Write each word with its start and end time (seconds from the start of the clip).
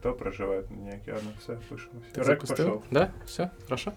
хто 0.00 0.12
проживає 0.12 0.62
на 0.70 1.14
ладно, 1.14 1.30
все, 1.38 1.52
пишемося. 1.52 2.10
Ти 2.12 2.20
Рек 2.20 2.26
запустив? 2.26 2.56
пішов. 2.56 2.82
Да? 2.90 3.08
Все, 3.26 3.50
хорошо. 3.64 3.92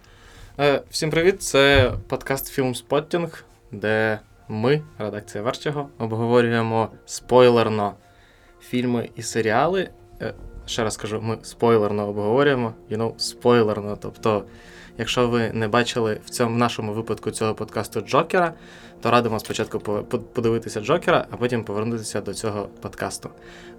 Е, 0.60 0.82
всім 0.90 1.10
привіт! 1.10 1.42
Це 1.42 1.94
подкаст 2.08 2.48
Фільм 2.48 2.76
Споттінг, 2.76 3.44
де 3.72 4.20
ми, 4.48 4.82
редакція 4.98 5.44
Верчого, 5.44 5.90
обговорюємо 5.98 6.90
спойлерно 7.06 7.94
фільми 8.62 9.10
і 9.16 9.22
серіали. 9.22 9.90
Е, 10.22 10.34
ще 10.66 10.84
раз 10.84 10.98
кажу, 10.98 11.22
ми 11.22 11.38
спойлерно 11.42 12.08
обговорюємо, 12.08 12.74
you 12.90 12.98
know, 12.98 13.14
спойлерно. 13.18 13.98
Тобто, 14.02 14.46
якщо 14.98 15.28
ви 15.28 15.52
не 15.54 15.68
бачили 15.68 16.20
в 16.26 16.30
цьому 16.30 16.56
в 16.56 16.58
нашому 16.58 16.94
випадку 16.94 17.32
цього 17.32 17.56
подкасту 17.56 18.02
Джокера, 18.02 18.54
то 19.02 19.12
радимо 19.12 19.40
спочатку 19.40 19.80
по- 19.80 20.04
по- 20.04 20.20
подивитися 20.20 20.82
Джокера, 20.82 21.28
а 21.32 21.38
потім 21.38 21.64
повернутися 21.64 22.22
до 22.22 22.34
цього 22.34 22.70
подкасту. 22.82 23.30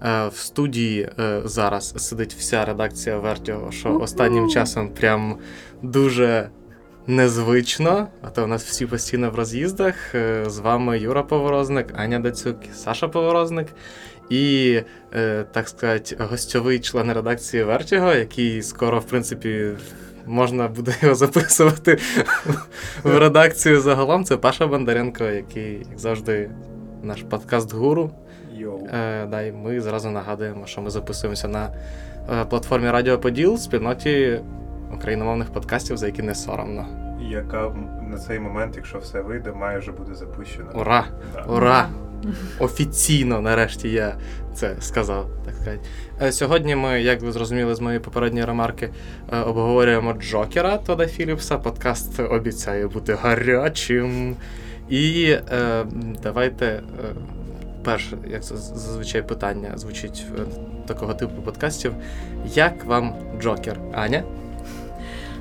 Е, 0.03 0.29
в 0.29 0.37
студії 0.37 1.11
е, 1.19 1.41
зараз 1.45 1.95
сидить 2.09 2.35
вся 2.35 2.65
редакція 2.65 3.19
Вертього, 3.19 3.73
що 3.73 3.99
останнім 3.99 4.49
часом 4.51 4.89
прям 4.89 5.39
дуже 5.83 6.49
незвично. 7.07 8.09
А 8.23 8.31
то 8.31 8.45
у 8.45 8.47
нас 8.47 8.65
всі 8.65 8.87
постійно 8.87 9.31
в 9.31 9.35
роз'їздах. 9.35 10.15
Е, 10.15 10.45
з 10.47 10.59
вами 10.59 10.99
Юра 10.99 11.23
Поворозник, 11.23 11.87
Аня 11.97 12.19
Дацюк, 12.19 12.57
Саша 12.75 13.09
Поворозник. 13.09 13.69
І, 14.31 14.81
е, 15.15 15.45
так 15.53 15.69
сказати, 15.69 16.17
гостьовий 16.19 16.81
член 16.81 17.13
редакції 17.13 17.65
Вертіго, 17.65 18.15
який 18.15 18.63
скоро, 18.63 19.01
в 19.01 19.05
принципі, 19.05 19.71
можна 20.27 20.69
буде 20.69 20.95
його 21.03 21.15
записувати 21.15 21.99
в 23.03 23.19
редакцію 23.19 23.81
загалом. 23.81 24.25
Це 24.25 24.37
Паша 24.37 24.67
Бондаренко, 24.67 25.25
який, 25.25 25.87
як 25.91 25.99
завжди, 25.99 26.51
наш 27.03 27.23
подкаст-гуру. 27.23 28.11
Е, 28.93 29.27
да, 29.27 29.43
і 29.43 29.53
ми 29.53 29.81
зразу 29.81 30.11
нагадуємо, 30.11 30.67
що 30.67 30.81
ми 30.83 30.91
записуємося 30.91 31.49
на 31.49 31.71
е, 32.33 32.45
платформі 32.45 32.91
Радіо 32.91 33.19
Поділ, 33.19 33.59
спільноті 33.59 34.41
україномовних 34.95 35.53
подкастів, 35.53 35.97
за 35.97 36.07
які 36.07 36.23
не 36.23 36.35
соромно. 36.35 36.87
Яка 37.21 37.73
на 38.11 38.19
цей 38.19 38.41
момент, 38.41 38.77
якщо 38.77 38.99
все 38.99 39.21
вийде, 39.21 39.53
має 39.53 39.79
вже 39.79 39.93
бути 39.93 40.15
запущена. 40.15 40.71
Ура! 40.75 41.05
Да. 41.35 41.43
Ура! 41.43 41.89
Офіційно, 42.59 43.41
нарешті, 43.41 43.89
я 43.89 44.17
це 44.55 44.77
сказав, 44.81 45.31
так 45.45 45.55
сказати. 45.55 45.81
Е, 46.23 46.33
Сьогодні 46.33 46.77
ми, 46.77 47.03
як 47.03 47.23
ви 47.23 47.33
зрозуміли 47.33 47.75
з 47.75 47.81
моєї 47.81 48.01
попередньої 48.01 48.45
ремарки, 48.45 48.91
е, 49.33 49.41
обговорюємо 49.41 50.13
Джокера 50.13 50.77
Тода 50.77 51.07
Філіпса. 51.07 51.59
Подкаст 51.59 52.21
обіцяє 52.21 52.87
бути 52.87 53.15
гарячим. 53.15 54.37
І 54.89 55.37
е, 55.53 55.85
давайте. 56.23 56.67
Е, 56.67 56.81
перше, 57.85 58.19
як 58.31 58.43
зазвичай 58.43 59.23
питання 59.29 59.79
звучить 59.79 60.27
в 60.37 60.87
такого 60.87 61.15
типу 61.15 61.43
подкастів. 61.43 61.95
Як 62.55 62.85
вам 62.85 63.15
Джокер? 63.41 63.81
Аня? 63.93 64.23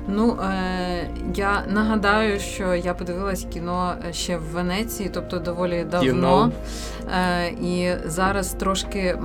Ну, 0.08 0.38
е, 0.42 1.10
я 1.34 1.64
нагадаю, 1.68 2.40
що 2.40 2.74
я 2.74 2.94
подивилась 2.94 3.46
кіно 3.52 3.94
ще 4.10 4.36
в 4.36 4.42
Венеції, 4.42 5.10
тобто 5.14 5.38
доволі 5.38 5.86
давно. 5.90 6.52
Е, 7.14 7.48
і 7.48 7.92
зараз 8.04 8.52
трошки, 8.52 9.18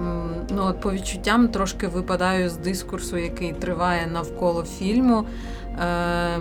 ну 0.50 0.66
от 0.66 0.80
по 0.80 0.92
відчуттям, 0.92 1.48
трошки 1.48 1.88
випадаю 1.88 2.50
з 2.50 2.58
дискурсу, 2.58 3.18
який 3.18 3.54
триває 3.54 4.08
навколо 4.08 4.64
фільму. 4.64 5.26
Е, 5.80 6.40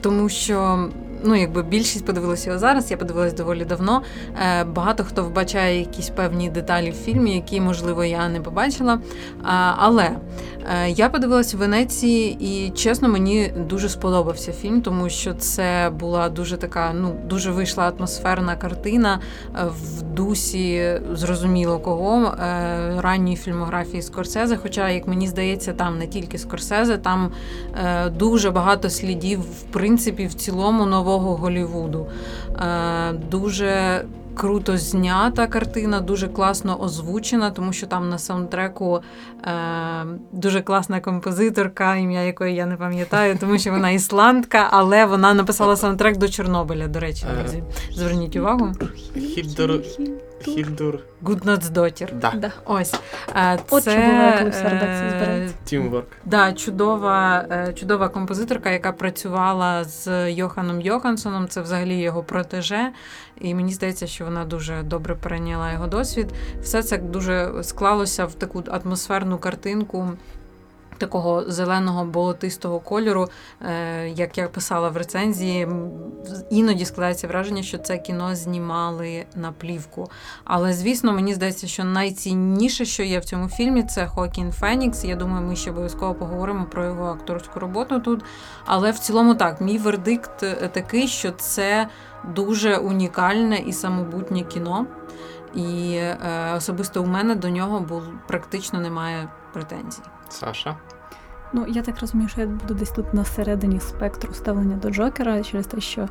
тому 0.00 0.28
що. 0.28 0.88
Ну, 1.26 1.34
якби 1.34 1.62
більшість 1.62 2.06
подивилася 2.06 2.50
його 2.50 2.58
зараз, 2.58 2.90
я 2.90 2.96
подивилась 2.96 3.34
доволі 3.34 3.64
давно. 3.64 4.02
Е, 4.42 4.64
багато 4.64 5.04
хто 5.04 5.24
вбачає 5.24 5.78
якісь 5.78 6.10
певні 6.10 6.50
деталі 6.50 6.90
в 6.90 6.94
фільмі, 6.94 7.34
які, 7.34 7.60
можливо, 7.60 8.04
я 8.04 8.28
не 8.28 8.40
побачила. 8.40 9.00
А, 9.42 9.72
але 9.78 10.04
е, 10.04 10.90
я 10.90 11.08
подивилась 11.08 11.54
в 11.54 11.56
Венеції, 11.56 12.36
і 12.40 12.70
чесно, 12.70 13.08
мені 13.08 13.52
дуже 13.68 13.88
сподобався 13.88 14.52
фільм, 14.52 14.82
тому 14.82 15.08
що 15.08 15.34
це 15.34 15.92
була 16.00 16.28
дуже 16.28 16.56
така, 16.56 16.92
ну 16.92 17.16
дуже 17.26 17.50
вийшла 17.50 17.92
атмосферна 17.98 18.56
картина 18.56 19.20
е, 19.54 19.64
в 19.64 20.02
дусі 20.02 21.00
зрозуміло 21.12 21.78
кого 21.78 22.26
е, 22.26 23.00
ранньої 23.00 23.36
фільмографії 23.36 24.02
Скорсезе. 24.02 24.56
Хоча, 24.56 24.90
як 24.90 25.08
мені 25.08 25.28
здається, 25.28 25.72
там 25.72 25.98
не 25.98 26.06
тільки 26.06 26.38
Скорсезе, 26.38 26.98
там 26.98 27.32
е, 27.84 28.10
дуже 28.10 28.50
багато 28.50 28.90
слідів, 28.90 29.40
в 29.40 29.62
принципі, 29.62 30.26
в 30.26 30.34
цілому 30.34 30.86
нового 30.86 31.13
Голівуду. 31.18 32.06
Е, 32.56 33.12
дуже 33.12 34.04
круто 34.34 34.76
знята 34.76 35.46
картина, 35.46 36.00
дуже 36.00 36.28
класно 36.28 36.80
озвучена, 36.80 37.50
тому 37.50 37.72
що 37.72 37.86
там 37.86 38.08
на 38.08 38.18
саундтреку 38.18 39.00
е, 39.44 39.50
дуже 40.32 40.60
класна 40.60 41.00
композиторка, 41.00 41.96
ім'я 41.96 42.22
якої 42.22 42.54
я 42.54 42.66
не 42.66 42.76
пам'ятаю, 42.76 43.36
тому 43.40 43.58
що 43.58 43.70
вона 43.70 43.90
ісландка, 43.90 44.68
але 44.70 45.04
вона 45.06 45.34
написала 45.34 45.76
саундтрек 45.76 46.16
до 46.16 46.28
Чорнобиля. 46.28 46.88
До 46.88 47.00
речі, 47.00 47.26
друзі. 47.40 47.62
Зверніть 47.92 48.36
увагу. 48.36 48.72
Хільдур. 50.44 50.64
Хільдур. 50.64 50.98
Гуднацдотір. 51.22 52.12
Да. 52.14 52.32
Да. 52.36 52.52
Ось. 52.64 52.94
Е, 53.36 53.58
От 53.70 53.82
це, 53.84 54.36
коли 54.38 54.50
вся 54.50 54.62
редакція 54.64 55.06
е, 55.06 55.10
збирається. 55.10 55.56
Тімворк. 55.64 56.06
Да, 56.24 56.52
чудова, 56.52 57.46
е, 57.50 57.72
чудова 57.72 58.08
композиторка, 58.08 58.70
яка 58.70 58.92
працювала 58.92 59.84
з 59.84 60.30
Йоханом 60.32 60.80
Йохансоном. 60.80 61.48
Це 61.48 61.60
взагалі 61.60 61.96
його 61.96 62.22
протеже. 62.22 62.92
І 63.40 63.54
мені 63.54 63.72
здається, 63.72 64.06
що 64.06 64.24
вона 64.24 64.44
дуже 64.44 64.82
добре 64.82 65.14
перейняла 65.14 65.72
його 65.72 65.86
досвід. 65.86 66.26
Все 66.62 66.82
це 66.82 66.98
дуже 66.98 67.52
склалося 67.62 68.26
в 68.26 68.34
таку 68.34 68.64
атмосферну 68.70 69.38
картинку. 69.38 70.08
Такого 70.98 71.44
зеленого 71.50 72.04
болотистого 72.04 72.80
кольору, 72.80 73.28
е, 73.60 74.08
як 74.08 74.38
я 74.38 74.48
писала 74.48 74.88
в 74.88 74.96
рецензії, 74.96 75.68
іноді 76.50 76.84
складається 76.84 77.28
враження, 77.28 77.62
що 77.62 77.78
це 77.78 77.98
кіно 77.98 78.34
знімали 78.34 79.24
на 79.36 79.52
плівку. 79.52 80.10
Але 80.44 80.72
звісно, 80.72 81.12
мені 81.12 81.34
здається, 81.34 81.66
що 81.66 81.84
найцінніше, 81.84 82.84
що 82.84 83.02
є 83.02 83.18
в 83.18 83.24
цьому 83.24 83.48
фільмі, 83.48 83.82
це 83.82 84.06
Хокін 84.06 84.52
Фенікс. 84.52 85.04
Я 85.04 85.16
думаю, 85.16 85.46
ми 85.46 85.56
ще 85.56 85.70
обов'язково 85.70 86.14
поговоримо 86.14 86.64
про 86.64 86.84
його 86.84 87.04
акторську 87.04 87.60
роботу 87.60 88.00
тут. 88.00 88.24
Але 88.64 88.90
в 88.90 88.98
цілому 88.98 89.34
так, 89.34 89.60
мій 89.60 89.78
вердикт 89.78 90.42
е, 90.42 90.70
такий, 90.72 91.08
що 91.08 91.30
це 91.30 91.88
дуже 92.34 92.76
унікальне 92.76 93.58
і 93.58 93.72
самобутнє 93.72 94.42
кіно. 94.42 94.86
І 95.54 95.94
е, 95.94 96.18
особисто 96.56 97.02
у 97.02 97.06
мене 97.06 97.34
до 97.34 97.48
нього 97.48 98.02
практично 98.26 98.80
немає 98.80 99.28
претензій. 99.52 100.02
Саша. 100.34 100.76
Ну, 101.52 101.66
я 101.68 101.82
так 101.82 102.00
розумію, 102.00 102.28
що 102.28 102.40
я 102.40 102.46
буду 102.46 102.74
десь 102.74 102.90
тут 102.90 103.14
на 103.14 103.24
середині 103.24 103.80
спектру 103.80 104.34
ставлення 104.34 104.76
до 104.76 104.90
Джокера 104.90 105.42
через 105.42 105.66
те, 105.66 105.80
що 105.80 106.08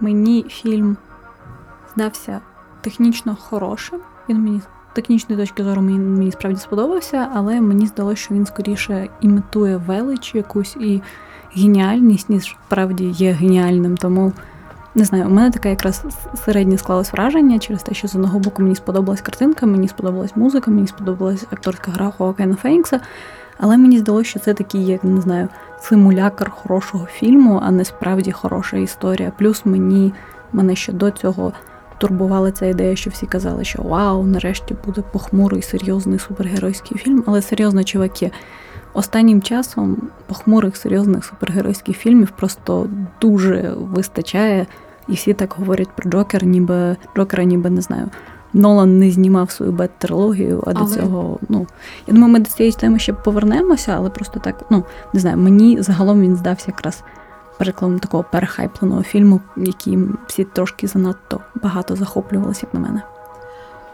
мені 0.00 0.42
фільм 0.48 0.96
здався 1.94 2.40
технічно 2.80 3.36
хорошим. 3.36 4.00
Він 4.28 4.38
мені 4.38 4.60
з 4.60 4.64
технічної 4.92 5.40
точки 5.40 5.64
зору 5.64 5.82
мені, 5.82 5.98
мені 5.98 6.32
справді 6.32 6.60
сподобався, 6.60 7.28
але 7.34 7.60
мені 7.60 7.86
здалося, 7.86 8.22
що 8.22 8.34
він 8.34 8.46
скоріше 8.46 9.08
імітує 9.20 9.76
велич 9.76 10.34
якусь 10.34 10.76
і 10.76 11.02
геніальність, 11.54 12.28
ніж 12.30 12.56
справді 12.66 13.04
є 13.04 13.32
геніальним. 13.32 13.96
Тому 13.96 14.32
не 14.94 15.04
знаю, 15.04 15.26
у 15.26 15.30
мене 15.30 15.50
таке 15.50 15.70
якраз 15.70 16.04
середнє 16.44 16.78
склалось 16.78 17.12
враження 17.12 17.58
через 17.58 17.82
те, 17.82 17.94
що 17.94 18.08
з 18.08 18.14
одного 18.14 18.38
боку 18.38 18.62
мені 18.62 18.74
сподобалась 18.74 19.20
картинка, 19.20 19.66
мені 19.66 19.88
сподобалась 19.88 20.36
музика, 20.36 20.70
мені 20.70 20.86
сподобалась 20.86 21.46
акторська 21.50 21.90
гра 21.90 22.10
Хоакена 22.10 22.54
Фенікса. 22.54 23.00
Але 23.58 23.76
мені 23.76 23.98
здалося, 23.98 24.30
що 24.30 24.40
це 24.40 24.54
такий, 24.54 24.86
як 24.86 25.04
не 25.04 25.20
знаю, 25.20 25.48
симулякр 25.80 26.50
хорошого 26.50 27.06
фільму, 27.06 27.60
а 27.62 27.70
не 27.70 27.84
справді 27.84 28.32
хороша 28.32 28.76
історія. 28.76 29.32
Плюс 29.38 29.66
мені 29.66 30.12
мене 30.52 30.76
ще 30.76 30.92
до 30.92 31.10
цього 31.10 31.52
турбувала 31.98 32.52
ця 32.52 32.66
ідея, 32.66 32.96
що 32.96 33.10
всі 33.10 33.26
казали, 33.26 33.64
що 33.64 33.82
вау, 33.82 34.24
нарешті 34.24 34.76
буде 34.86 35.02
похмурий, 35.12 35.62
серйозний 35.62 36.18
супергеройський 36.18 36.98
фільм. 36.98 37.24
Але 37.26 37.42
серйозно, 37.42 37.84
чуваки, 37.84 38.30
останнім 38.92 39.42
часом 39.42 39.96
похмурих 40.26 40.76
серйозних 40.76 41.24
супергеройських 41.24 41.96
фільмів 41.96 42.30
просто 42.30 42.88
дуже 43.20 43.74
вистачає. 43.76 44.66
І 45.08 45.12
всі 45.12 45.32
так 45.34 45.54
говорять 45.58 45.96
про 45.96 46.10
Джокер, 46.10 46.44
ніби 46.44 46.96
Джокера, 47.16 47.44
ніби 47.44 47.70
не 47.70 47.80
знаю. 47.80 48.10
Нолан 48.54 48.98
не 48.98 49.10
знімав 49.10 49.50
свою 49.50 49.72
бет-трилогію, 49.72 50.62
а 50.66 50.72
до 50.72 50.80
Але- 50.80 50.96
цього, 50.96 51.38
ну 51.48 51.66
я 52.06 52.14
думаю, 52.14 52.32
ми 52.32 52.38
до 52.38 52.50
цієї 52.50 52.72
теми 52.72 52.98
ще 52.98 53.12
повернемося, 53.12 53.94
але 53.96 54.10
просто 54.10 54.40
так, 54.40 54.54
ну 54.70 54.84
не 55.12 55.20
знаю, 55.20 55.36
мені 55.36 55.82
загалом 55.82 56.20
він 56.20 56.36
здався 56.36 56.64
якраз 56.68 57.02
прикладом 57.58 57.98
такого 57.98 58.24
перехайпленого 58.32 59.02
фільму, 59.02 59.40
яким 59.56 60.18
всі 60.26 60.44
трошки 60.44 60.86
занадто 60.86 61.40
багато 61.62 61.96
захоплювалися, 61.96 62.66
як 62.66 62.74
на 62.74 62.80
мене. 62.80 63.02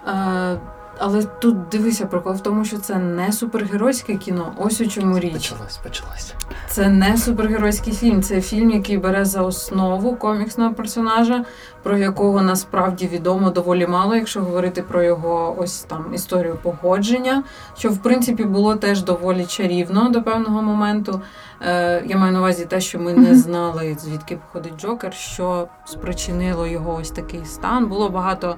Е, 0.08 0.58
Але 0.98 1.22
тут 1.24 1.68
дивися, 1.68 2.06
прикол 2.06 2.32
в 2.32 2.40
тому, 2.40 2.64
що 2.64 2.78
це 2.78 2.94
не 2.94 3.32
супергеройське 3.32 4.16
кіно. 4.16 4.52
Ось 4.58 4.80
у 4.80 4.86
чому 4.86 5.18
річ. 5.18 5.32
Почалось, 5.32 5.76
почалось. 5.76 6.34
Це 6.68 6.88
не 6.88 7.16
супергеройський 7.16 7.92
фільм, 7.92 8.22
це 8.22 8.40
фільм, 8.40 8.70
який 8.70 8.98
бере 8.98 9.24
за 9.24 9.42
основу 9.42 10.16
коміксного 10.16 10.74
персонажа, 10.74 11.44
про 11.82 11.98
якого 11.98 12.42
насправді 12.42 13.06
відомо 13.06 13.50
доволі 13.50 13.86
мало, 13.86 14.14
якщо 14.14 14.40
говорити 14.40 14.82
про 14.82 15.02
його 15.02 15.56
ось 15.58 15.80
там 15.80 16.04
історію 16.14 16.58
погодження, 16.62 17.42
що 17.78 17.90
в 17.90 17.98
принципі 17.98 18.44
було 18.44 18.76
теж 18.76 19.02
доволі 19.02 19.46
чарівно 19.46 20.08
до 20.08 20.22
певного 20.22 20.62
моменту. 20.62 21.20
Е, 21.62 22.02
я 22.06 22.16
маю 22.16 22.32
на 22.32 22.38
увазі 22.38 22.66
те, 22.66 22.80
що 22.80 22.98
ми 22.98 23.12
не 23.12 23.34
знали, 23.34 23.96
звідки 23.98 24.36
походить 24.36 24.80
Джокер, 24.80 25.14
що 25.14 25.68
спричинило 25.84 26.66
його 26.66 26.94
ось 26.94 27.10
такий 27.10 27.44
стан. 27.44 27.86
Було 27.86 28.08
багато 28.08 28.56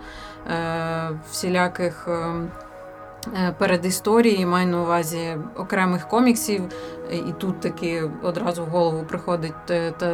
е, 0.50 1.10
всіляких. 1.30 2.08
Е, 3.26 3.30
е, 3.34 3.54
Передісторії, 3.58 4.46
маю 4.46 4.68
на 4.68 4.82
увазі 4.82 5.36
окремих 5.56 6.08
коміксів, 6.08 6.62
і 7.12 7.32
тут 7.38 7.60
таки 7.60 8.10
одразу 8.22 8.64
в 8.64 8.66
голову 8.66 9.04
приходить 9.08 9.52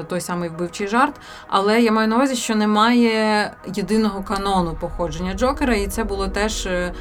той 0.08 0.20
самий 0.20 0.48
вбивчий 0.48 0.88
жарт. 0.88 1.14
Але 1.48 1.80
я 1.82 1.92
маю 1.92 2.08
на 2.08 2.16
увазі, 2.16 2.36
що 2.36 2.54
немає 2.54 3.52
єдиного 3.74 4.22
канону 4.22 4.76
походження 4.80 5.34
Джокера, 5.34 5.74
і 5.74 5.86
це 5.86 6.04
було 6.04 6.28
теж 6.28 6.66
е, 6.66 6.92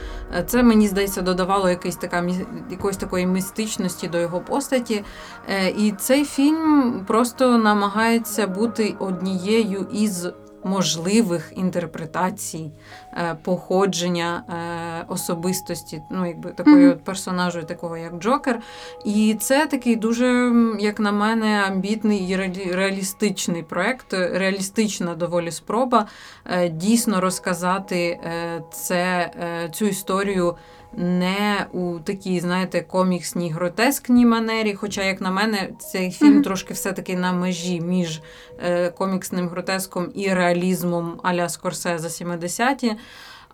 це 0.46 0.64
мені 0.64 0.88
здається 0.88 1.22
додавало 1.22 1.70
якийсь 1.70 1.96
така 1.96 2.26
якоїсь 2.70 2.98
такої 2.98 3.26
містичності 3.26 4.08
до 4.08 4.20
його 4.20 4.40
постаті. 4.40 5.04
Е, 5.50 5.70
І 5.70 5.92
цей 5.92 6.26
фільм 6.26 7.04
просто 7.08 7.58
намагається 7.58 8.48
бути 8.48 8.96
однією 9.00 9.88
із. 9.92 10.28
Можливих 10.66 11.54
інтерпретацій 11.56 12.72
е, 13.14 13.38
походження 13.44 14.44
е, 14.50 15.06
особистості, 15.08 16.02
ну 16.12 16.26
якби 16.28 16.52
такої 16.52 16.88
от 16.88 17.04
персонажу, 17.04 17.64
такого 17.64 17.98
як 17.98 18.14
Джокер. 18.18 18.60
І 19.06 19.38
це 19.40 19.66
такий 19.66 19.96
дуже, 19.96 20.52
як 20.80 21.00
на 21.00 21.12
мене, 21.12 21.64
амбітний 21.68 22.20
і 22.30 22.38
реалі- 22.38 22.76
реалістичний 22.76 23.64
проект, 23.64 24.14
реалістична 24.14 25.16
доволі 25.16 25.52
спроба 25.52 26.06
е, 26.46 26.70
дійсно 26.70 27.22
розказати 27.22 27.98
е, 28.24 28.62
це, 28.72 29.32
е, 29.42 29.70
цю 29.74 29.86
історію. 29.86 30.56
Не 30.98 31.66
у 31.74 32.00
такій, 32.00 32.40
знаєте, 32.40 32.82
коміксній 32.82 33.52
гротескній 33.52 34.26
манері. 34.26 34.74
Хоча, 34.74 35.04
як 35.04 35.22
на 35.22 35.32
мене, 35.32 35.70
цей 35.80 36.12
фільм 36.12 36.34
Мгм. 36.34 36.44
трошки 36.44 36.74
все-таки 36.74 37.16
на 37.16 37.34
межі 37.34 37.82
між 37.82 38.22
е, 38.64 38.90
коміксним 38.90 39.48
гротеском 39.50 40.12
і 40.16 40.34
реалізмом 40.34 41.20
Аля 41.24 41.50
Скорсе 41.50 41.98
за 41.98 42.08
70-ті. 42.08 42.96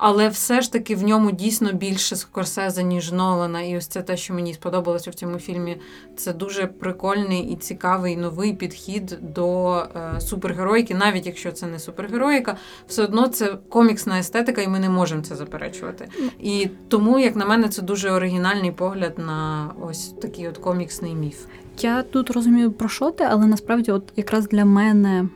Але 0.03 0.29
все 0.29 0.61
ж 0.61 0.71
таки 0.71 0.95
в 0.95 1.03
ньому 1.03 1.31
дійсно 1.31 1.73
більше 1.73 2.15
Скорсезе, 2.15 2.83
ніж 2.83 3.11
Нолана. 3.11 3.61
І 3.61 3.77
ось 3.77 3.87
це 3.87 4.01
те, 4.01 4.17
що 4.17 4.33
мені 4.33 4.53
сподобалося 4.53 5.11
в 5.11 5.13
цьому 5.13 5.37
фільмі. 5.37 5.77
Це 6.15 6.33
дуже 6.33 6.67
прикольний 6.67 7.41
і 7.41 7.55
цікавий 7.55 8.17
новий 8.17 8.53
підхід 8.53 9.17
до 9.21 9.75
е, 9.75 10.21
супергероїки, 10.21 10.95
навіть 10.95 11.25
якщо 11.25 11.51
це 11.51 11.67
не 11.67 11.79
супергероїка, 11.79 12.57
все 12.87 13.03
одно 13.03 13.27
це 13.27 13.57
коміксна 13.69 14.19
естетика, 14.19 14.61
і 14.61 14.67
ми 14.67 14.79
не 14.79 14.89
можемо 14.89 15.21
це 15.21 15.35
заперечувати. 15.35 16.07
І 16.39 16.69
тому, 16.87 17.19
як 17.19 17.35
на 17.35 17.45
мене, 17.45 17.69
це 17.69 17.81
дуже 17.81 18.11
оригінальний 18.11 18.71
погляд 18.71 19.13
на 19.17 19.69
ось 19.81 20.07
такий 20.21 20.47
от 20.47 20.57
коміксний 20.57 21.15
міф. 21.15 21.45
Я 21.79 22.03
тут 22.03 22.31
розумію 22.31 22.71
про 22.71 22.89
що 22.89 23.11
ти, 23.11 23.23
але 23.23 23.45
насправді, 23.45 23.91
от 23.91 24.13
якраз 24.15 24.47
для 24.47 24.65
мене 24.65 25.29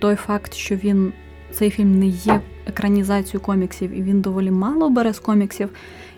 той 0.00 0.16
факт, 0.16 0.54
що 0.54 0.76
він 0.76 1.12
цей 1.56 1.70
фільм 1.70 1.98
не 1.98 2.06
є 2.06 2.40
екранізацією 2.66 3.40
коміксів, 3.40 3.90
і 3.90 4.02
він 4.02 4.20
доволі 4.20 4.50
мало 4.50 4.90
бере 4.90 5.12
з 5.12 5.18
коміксів. 5.18 5.68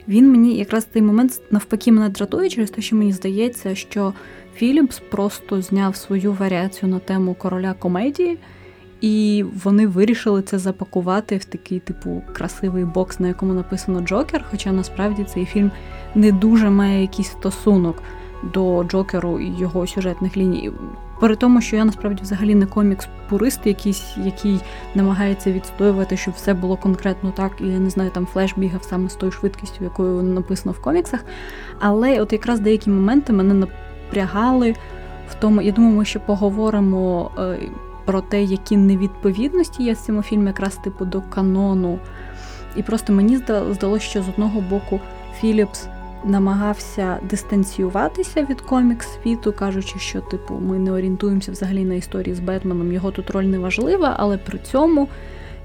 Він 0.09 0.31
мені 0.31 0.57
якраз 0.57 0.87
цей 0.93 1.03
момент 1.03 1.41
навпаки 1.51 1.93
мене 1.93 2.09
дратує 2.09 2.49
через 2.49 2.71
те, 2.71 2.83
що 2.83 2.97
мені 2.97 3.13
здається, 3.13 3.75
що 3.75 4.13
Філіпс 4.55 4.99
просто 5.11 5.63
зняв 5.63 5.97
свою 5.97 6.33
варіацію 6.33 6.91
на 6.91 6.99
тему 6.99 7.35
короля 7.35 7.73
комедії, 7.73 8.39
і 9.01 9.45
вони 9.65 9.87
вирішили 9.87 10.43
це 10.43 10.59
запакувати 10.59 11.37
в 11.37 11.45
такий, 11.45 11.79
типу, 11.81 12.23
красивий 12.33 12.85
бокс, 12.85 13.21
на 13.21 13.29
якому 13.29 13.55
написано 13.55 14.01
Джокер. 14.01 14.45
Хоча 14.51 14.73
насправді 14.73 15.25
цей 15.25 15.45
фільм 15.45 15.71
не 16.15 16.33
дуже 16.33 16.71
має 16.71 17.01
якийсь 17.01 17.31
стосунок 17.31 18.03
до 18.55 18.85
Джокеру 18.85 19.41
і 19.41 19.59
його 19.59 19.87
сюжетних 19.87 20.37
ліній. 20.37 20.73
При 21.21 21.37
тому, 21.37 21.61
що 21.61 21.77
я 21.77 21.85
насправді 21.85 22.23
взагалі 22.23 22.55
не 22.55 22.67
комікс-пурист, 22.67 23.61
якийсь, 23.65 24.17
який 24.25 24.61
намагається 24.95 25.53
відстоювати, 25.53 26.17
щоб 26.17 26.35
все 26.35 26.55
було 26.55 26.77
конкретно 26.77 27.31
так, 27.31 27.53
і 27.61 27.67
я 27.69 27.79
не 27.79 27.91
знаю, 27.91 28.11
там 28.11 28.27
флеш 28.27 28.55
бігав 28.57 28.83
саме 28.83 29.09
з 29.09 29.15
тою 29.15 29.33
швидкістю, 29.33 29.85
якою 29.85 30.23
написано 30.23 30.73
в 30.73 30.83
коміксах. 30.83 31.25
Але 31.79 32.21
от 32.21 32.33
якраз 32.33 32.61
деякі 32.61 32.91
моменти 32.91 33.33
мене 33.33 33.55
напрягали 33.55 34.75
в 35.31 35.35
тому. 35.35 35.63
Я 35.63 35.73
думаю, 35.73 35.97
ми 35.97 36.05
ще 36.05 36.19
поговоримо 36.19 37.31
е, 37.39 37.59
про 38.05 38.21
те, 38.21 38.43
які 38.43 38.77
невідповідності 38.77 39.83
є 39.83 39.93
в 39.93 39.97
цьому 39.97 40.23
фільмі, 40.23 40.47
якраз 40.47 40.77
типу 40.77 41.05
до 41.05 41.21
канону. 41.21 41.99
І 42.77 42.83
просто 42.83 43.13
мені 43.13 43.37
здалося, 43.71 44.05
що 44.05 44.23
з 44.23 44.29
одного 44.29 44.61
боку 44.61 45.01
Філіпс 45.41 45.89
намагався 46.25 47.19
дистанціюватися 47.31 48.47
від 48.51 48.61
комікс 48.61 49.09
світу, 49.23 49.53
кажучи, 49.53 49.99
що 49.99 50.21
типу 50.21 50.55
ми 50.55 50.79
не 50.79 50.93
орієнтуємося 50.93 51.53
взагалі 51.53 51.85
на 51.85 51.95
історії 51.95 52.35
з 52.35 52.41
Бетменом, 52.41 52.93
його 52.93 53.11
тут 53.11 53.31
роль 53.31 53.45
не 53.45 53.59
важлива, 53.59 54.15
але 54.19 54.39
при 54.39 54.59
цьому 54.59 55.09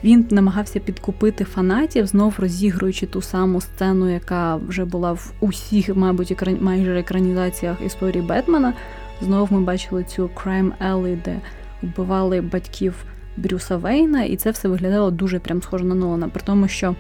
він 0.04 0.28
намагався 0.30 0.80
підкупити 0.80 1.44
фанатів, 1.44 2.08
знов 2.08 2.34
розігруючи 2.38 3.06
ту 3.06 3.22
саму 3.22 3.62
сцену, 3.62 4.10
яка 4.10 4.56
вже 4.56 4.86
була 4.86 5.12
в 5.12 5.34
усіх, 5.40 5.96
мабуть, 5.96 6.32
екран... 6.32 6.58
майже 6.62 7.00
екранізаціях 7.00 7.78
історії 7.86 8.24
Бетмена. 8.24 8.74
Знов 9.22 9.54
ми 9.54 9.62
бачили 9.62 10.04
цю 10.04 10.30
Crime 10.36 10.72
Alley, 10.92 11.18
де 11.26 11.40
вбивали 11.82 12.42
батьків 12.42 12.96
Брюса 13.38 13.78
Вейна, 13.78 14.24
і 14.24 14.36
це 14.36 14.52
все 14.52 14.68
виглядало 14.68 15.12
дуже 15.12 15.40
прям 15.40 15.62
схоже 15.62 15.86
на 15.86 15.96
Нолана. 15.96 16.30
При 16.30 16.42
тому, 16.46 16.68
що 16.68 16.96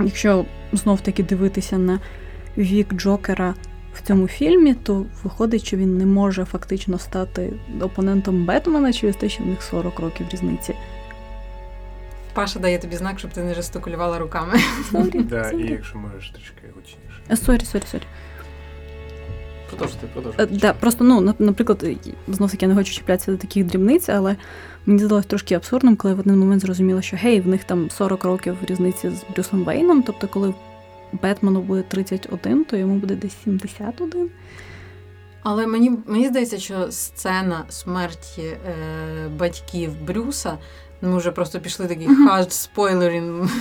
якщо 0.00 0.44
знов 0.72 1.00
таки 1.00 1.22
дивитися 1.22 1.78
на 1.78 2.00
вік 2.58 2.94
Джокера 2.94 3.54
в 3.94 4.02
цьому 4.06 4.28
фільмі, 4.28 4.74
то 4.74 5.06
виходить, 5.24 5.66
що 5.66 5.76
він 5.76 5.98
не 5.98 6.06
може 6.06 6.44
фактично 6.44 6.98
стати 6.98 7.52
опонентом 7.80 8.44
Бетмена 8.44 8.92
через 8.92 9.16
те, 9.16 9.28
що 9.28 9.42
в 9.44 9.46
них 9.46 9.62
40 9.62 9.98
років 10.00 10.26
різниці. 10.30 10.74
Паша 12.34 12.58
дає 12.58 12.78
тобі 12.78 12.96
знак, 12.96 13.18
щоб 13.18 13.30
ти 13.30 13.42
не 13.42 13.54
жестикулювала 13.54 14.18
руками. 14.18 14.52
Sorry, 14.92 15.18
Да, 15.22 15.50
і 15.50 15.70
якщо 15.70 15.98
можеш 15.98 16.30
трішки 16.30 16.62
гучніше. 16.74 17.20
Е, 17.30 17.36
Sorry, 17.36 17.64
sorry, 17.64 17.82
sorry. 17.90 18.02
Продовжуйте, 19.70 20.06
Е, 20.06 20.08
продовжуйте. 20.12 20.54
Да, 20.56 20.72
просто, 20.72 21.04
ну, 21.04 21.20
на- 21.20 21.34
наприклад, 21.38 21.84
знов 22.28 22.50
таки 22.50 22.64
я 22.66 22.68
не 22.68 22.74
хочу 22.78 22.92
чіплятися 22.92 23.30
до 23.32 23.36
таких 23.38 23.64
дрібниць, 23.64 24.08
але 24.08 24.36
мені 24.86 25.04
здалося 25.04 25.28
трошки 25.28 25.54
абсурдним, 25.54 25.96
коли 25.96 26.14
в 26.14 26.20
один 26.20 26.38
момент 26.38 26.62
зрозуміла, 26.62 27.02
що 27.02 27.16
гей, 27.16 27.40
в 27.40 27.48
них 27.48 27.64
там 27.64 27.90
40 27.90 28.24
років 28.24 28.56
різниці 28.68 29.10
з 29.10 29.24
Брюсом 29.34 29.64
Вейном. 29.64 30.02
Тобто, 30.02 30.28
коли 30.28 30.54
Бетмену 31.12 31.60
буде 31.62 31.82
31, 31.82 32.64
то 32.64 32.76
йому 32.76 32.94
буде 32.96 33.14
десь 33.14 33.36
71. 33.44 34.30
Але 35.42 35.66
мені, 35.66 35.92
мені 36.06 36.28
здається, 36.28 36.58
що 36.58 36.92
сцена 36.92 37.64
смерті 37.68 38.42
е, 38.42 38.58
батьків 39.38 40.02
Брюса, 40.06 40.58
ми 41.02 41.16
вже 41.16 41.30
просто 41.30 41.60
пішли 41.60 41.86
такий 41.86 42.08
Мгм. 42.08 42.28
huge 42.28 42.46
spoilering. 42.52 43.50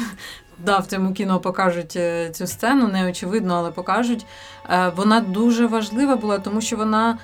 Да, 0.65 0.79
в 0.79 0.85
цьому 0.87 1.13
кіно 1.13 1.39
покажуть 1.39 1.93
е, 1.95 2.29
цю 2.29 2.47
сцену, 2.47 2.87
не 2.87 3.09
очевидно, 3.09 3.53
але 3.55 3.71
покажуть. 3.71 4.25
Е, 4.69 4.91
Вона 4.95 5.19
дуже 5.21 5.67
важлива 5.67 6.15
була, 6.15 6.39
тому 6.39 6.61
що 6.61 6.77
вона 6.77 7.17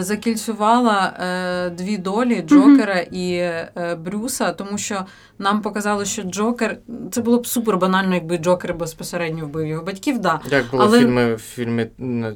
закільцювала 0.00 1.12
е, 1.20 1.70
дві 1.70 1.98
долі 1.98 2.44
Джокера 2.48 2.98
і 3.00 3.32
е, 3.34 3.98
Брюса, 4.04 4.52
тому 4.52 4.78
що 4.78 5.04
нам 5.38 5.62
показали, 5.62 6.04
що 6.04 6.22
Джокер 6.22 6.78
це 7.10 7.20
було 7.20 7.38
б 7.38 7.46
супер 7.46 7.76
банально, 7.76 8.14
якби 8.14 8.38
Джокер 8.38 8.74
безпосередньо 8.74 9.46
вбив 9.46 9.66
його 9.66 9.84
батьків. 9.84 10.18
Да, 10.18 10.40
Як 10.50 10.64
було 10.70 10.82
але- 10.82 10.98
в 10.98 11.00
фільмі, 11.00 11.34
в 11.34 11.38
фільмі 11.38 11.86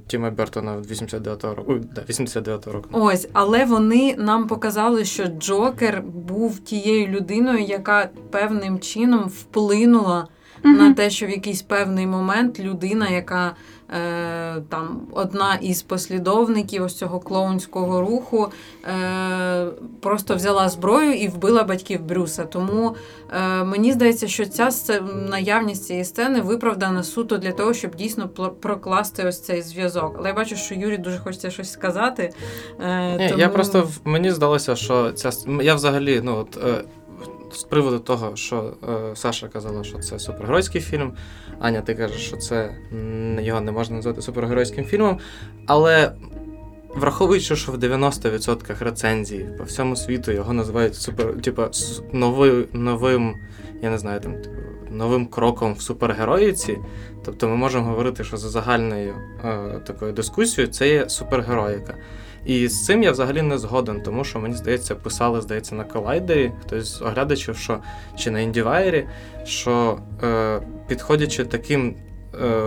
Тіма 0.06 0.30
Бертона 0.30 0.76
89-го 0.76 1.54
року. 1.54 1.72
Ой, 1.72 1.80
да, 1.94 2.00
89-го 2.08 2.72
року. 2.72 2.88
Ось, 2.92 3.28
але 3.32 3.64
вони 3.64 4.14
нам 4.18 4.46
показали, 4.46 5.04
що 5.04 5.26
Джокер 5.26 6.02
був 6.02 6.58
тією 6.58 7.06
людиною, 7.06 7.58
яка 7.58 8.08
певним 8.30 8.78
чином 8.80 9.20
вплинула 9.24 10.28
на 10.64 10.94
те, 10.94 11.10
що 11.10 11.26
в 11.26 11.30
якийсь 11.30 11.62
певний 11.62 12.06
момент 12.06 12.60
людина, 12.60 13.08
яка 13.08 13.56
е, 13.90 14.62
там 14.68 15.00
одна 15.12 15.54
із 15.54 15.82
послідовників 15.82 16.82
ось 16.82 16.94
цього 16.94 17.20
клоунського 17.20 18.00
руху, 18.00 18.48
е, 18.84 19.66
просто 20.00 20.36
взяла 20.36 20.68
зброю 20.68 21.12
і 21.12 21.28
вбила 21.28 21.64
батьків 21.64 22.02
Брюса. 22.02 22.44
Тому 22.44 22.94
е, 23.30 23.64
мені 23.64 23.92
здається, 23.92 24.28
що 24.28 24.46
ця 24.46 24.70
наявність 25.30 25.84
цієї 25.84 26.04
сцени 26.04 26.40
виправдана 26.40 27.02
суто 27.02 27.38
для 27.38 27.52
того, 27.52 27.74
щоб 27.74 27.94
дійсно 27.94 28.28
прокласти 28.60 29.24
ось 29.26 29.40
цей 29.40 29.62
зв'язок. 29.62 30.14
Але 30.18 30.28
я 30.28 30.34
бачу, 30.34 30.56
що 30.56 30.74
Юрі 30.74 30.98
дуже 30.98 31.18
хочеться 31.18 31.50
щось 31.50 31.72
сказати. 31.72 32.32
Е, 32.80 33.16
Ні, 33.18 33.28
тому... 33.28 33.40
я 33.40 33.48
просто 33.48 33.88
мені 34.04 34.30
здалося, 34.30 34.76
що 34.76 35.12
ця 35.12 35.30
я 35.62 35.74
взагалі, 35.74 36.20
ну 36.24 36.36
от. 36.36 36.58
З 37.56 37.62
приводу 37.62 37.98
того, 37.98 38.36
що 38.36 38.74
е, 38.88 39.16
Саша 39.16 39.48
казала, 39.48 39.84
що 39.84 39.98
це 39.98 40.18
супергеройський 40.18 40.80
фільм. 40.80 41.12
Аня, 41.60 41.80
ти 41.80 41.94
кажеш, 41.94 42.26
що 42.26 42.36
це 42.36 42.76
його 43.40 43.60
не 43.60 43.72
можна 43.72 43.96
назвати 43.96 44.22
супергеройським 44.22 44.84
фільмом. 44.84 45.18
Але 45.66 46.12
враховуючи, 46.94 47.56
що 47.56 47.72
в 47.72 47.76
90% 47.76 48.84
рецензій 48.84 49.46
по 49.58 49.64
всьому 49.64 49.96
світу 49.96 50.32
його 50.32 50.52
називають 50.52 50.94
супер, 50.94 51.40
типа, 51.42 51.70
нови, 52.12 52.64
новим, 52.72 53.34
я 53.82 53.90
не 53.90 53.98
знаю, 53.98 54.20
там, 54.20 54.34
новим 54.90 55.26
кроком 55.26 55.74
в 55.74 55.80
супергероїці. 55.80 56.78
Тобто 57.24 57.48
ми 57.48 57.56
можемо 57.56 57.84
говорити, 57.84 58.24
що 58.24 58.36
за 58.36 58.48
загальною 58.48 59.14
е, 59.44 59.80
такою 59.86 60.12
дискусією 60.12 60.72
це 60.72 60.88
є 60.88 61.08
супергероїка. 61.08 61.94
І 62.46 62.68
з 62.68 62.84
цим 62.84 63.02
я 63.02 63.12
взагалі 63.12 63.42
не 63.42 63.58
згоден, 63.58 64.02
тому 64.02 64.24
що 64.24 64.38
мені 64.38 64.54
здається, 64.54 64.94
писали, 64.94 65.40
здається, 65.40 65.74
на 65.74 65.84
колайдері 65.84 66.52
хтось 66.60 66.86
з 66.88 67.02
оглядачів, 67.02 67.56
що 67.56 67.78
чи 68.16 68.30
на 68.30 68.40
індівайрі, 68.40 69.06
що 69.44 69.98
е, 70.22 70.60
підходячи 70.88 71.44
таким 71.44 71.96
е, 72.34 72.62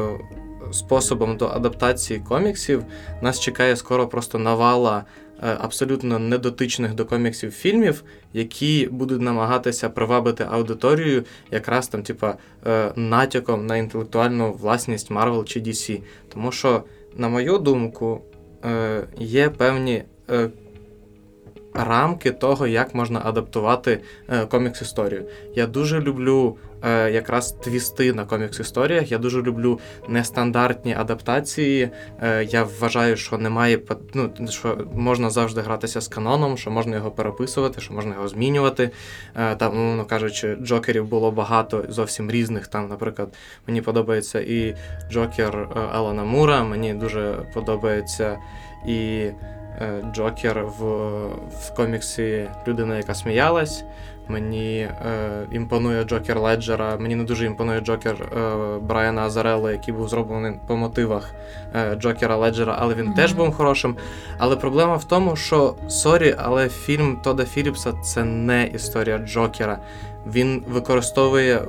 способом 0.72 1.38
до 1.38 1.48
адаптації 1.48 2.20
коміксів, 2.20 2.84
нас 3.22 3.40
чекає 3.40 3.76
скоро 3.76 4.08
просто 4.08 4.40
навала 4.40 5.04
е, 5.44 5.58
абсолютно 5.62 6.20
недотичних 6.20 6.94
до 6.94 7.06
коміксів 7.06 7.52
фільмів, 7.52 8.04
які 8.34 8.90
будуть 8.92 9.22
намагатися 9.22 9.90
привабити 9.90 10.46
аудиторію 10.52 11.24
якраз 11.52 11.88
там, 11.88 12.04
типа, 12.04 12.36
е, 12.68 12.92
натяком 12.96 13.66
на 13.66 13.78
інтелектуальну 13.78 14.54
власність 14.54 15.12
Marvel 15.12 15.44
чи 15.44 15.60
DC. 15.60 16.02
Тому 16.34 16.52
що, 16.52 16.84
на 17.18 17.30
мою 17.30 17.58
думку, 17.58 18.22
е, 18.66 19.04
є 19.18 19.50
певні 19.50 20.04
е, 20.30 20.50
рамки 21.74 22.32
того, 22.32 22.68
як 22.68 22.96
можна 22.96 23.22
адаптувати 23.24 24.00
е, 24.30 24.46
комікс-історію. 24.46 25.24
Я 25.56 25.68
дуже 25.68 26.02
люблю 26.02 26.58
е, 26.84 27.12
якраз 27.12 27.52
твісти 27.52 28.14
на 28.14 28.26
комікс-історіях. 28.26 29.12
Я 29.12 29.18
дуже 29.18 29.42
люблю 29.42 29.80
нестандартні 30.08 30.96
адаптації. 30.96 31.90
Е, 32.22 32.44
я 32.44 32.64
вважаю, 32.64 33.18
що 33.18 33.38
немає 33.38 33.80
ну, 34.14 34.32
що 34.50 34.78
можна 34.96 35.30
завжди 35.30 35.62
гратися 35.62 36.02
з 36.02 36.08
каноном, 36.08 36.58
що 36.58 36.72
можна 36.72 36.96
його 36.96 37.12
переписувати, 37.12 37.82
що 37.82 37.94
можна 37.94 38.16
його 38.16 38.28
змінювати. 38.28 38.92
Е, 39.36 39.56
там, 39.56 39.78
умовно 39.78 40.06
кажучи, 40.06 40.58
джокерів 40.62 41.06
було 41.06 41.32
багато 41.32 41.86
зовсім 41.90 42.32
різних. 42.32 42.68
Там, 42.68 42.88
наприклад, 42.88 43.30
мені 43.68 43.82
подобається 43.82 44.40
і 44.40 44.76
Джокер 45.12 45.58
е, 45.58 45.80
Елана 45.96 46.24
Мура, 46.24 46.64
мені 46.64 46.94
дуже 46.94 47.46
подобається 47.54 48.38
і 48.88 49.30
Джокер 50.14 50.66
в, 50.66 50.84
в 51.60 51.76
коміксі 51.76 52.50
Людина, 52.68 52.98
яка 52.98 53.16
сміялась. 53.16 53.84
Мені 54.28 54.78
е, 54.80 54.92
імпонує 55.52 56.04
Джокер 56.04 56.40
Леджера. 56.40 56.98
Мені 56.98 57.16
не 57.16 57.24
дуже 57.24 57.46
імпонує 57.46 57.80
Джокер 57.80 58.16
е, 58.16 58.78
Брайана 58.80 59.22
Азарелла, 59.22 59.72
який 59.72 59.94
був 59.94 60.10
зроблений 60.10 60.54
по 60.68 60.76
мотивах 60.76 61.32
е, 61.76 61.96
Джокера 61.96 62.36
Леджера, 62.36 62.76
але 62.80 62.96
він 62.96 63.06
Мгм. 63.06 63.14
теж 63.14 63.34
був 63.34 63.54
хорошим. 63.54 63.96
Але 64.38 64.56
проблема 64.56 64.96
в 64.96 65.04
тому, 65.04 65.36
що 65.36 65.76
sorry, 65.88 66.36
але 66.38 66.70
фільм 66.70 67.20
Тода 67.24 67.46
Філіпса 67.46 67.94
це 67.94 68.24
не 68.24 68.68
історія 68.68 69.18
Джокера. 69.18 69.80
Він 70.28 70.64
використовує 70.68 71.62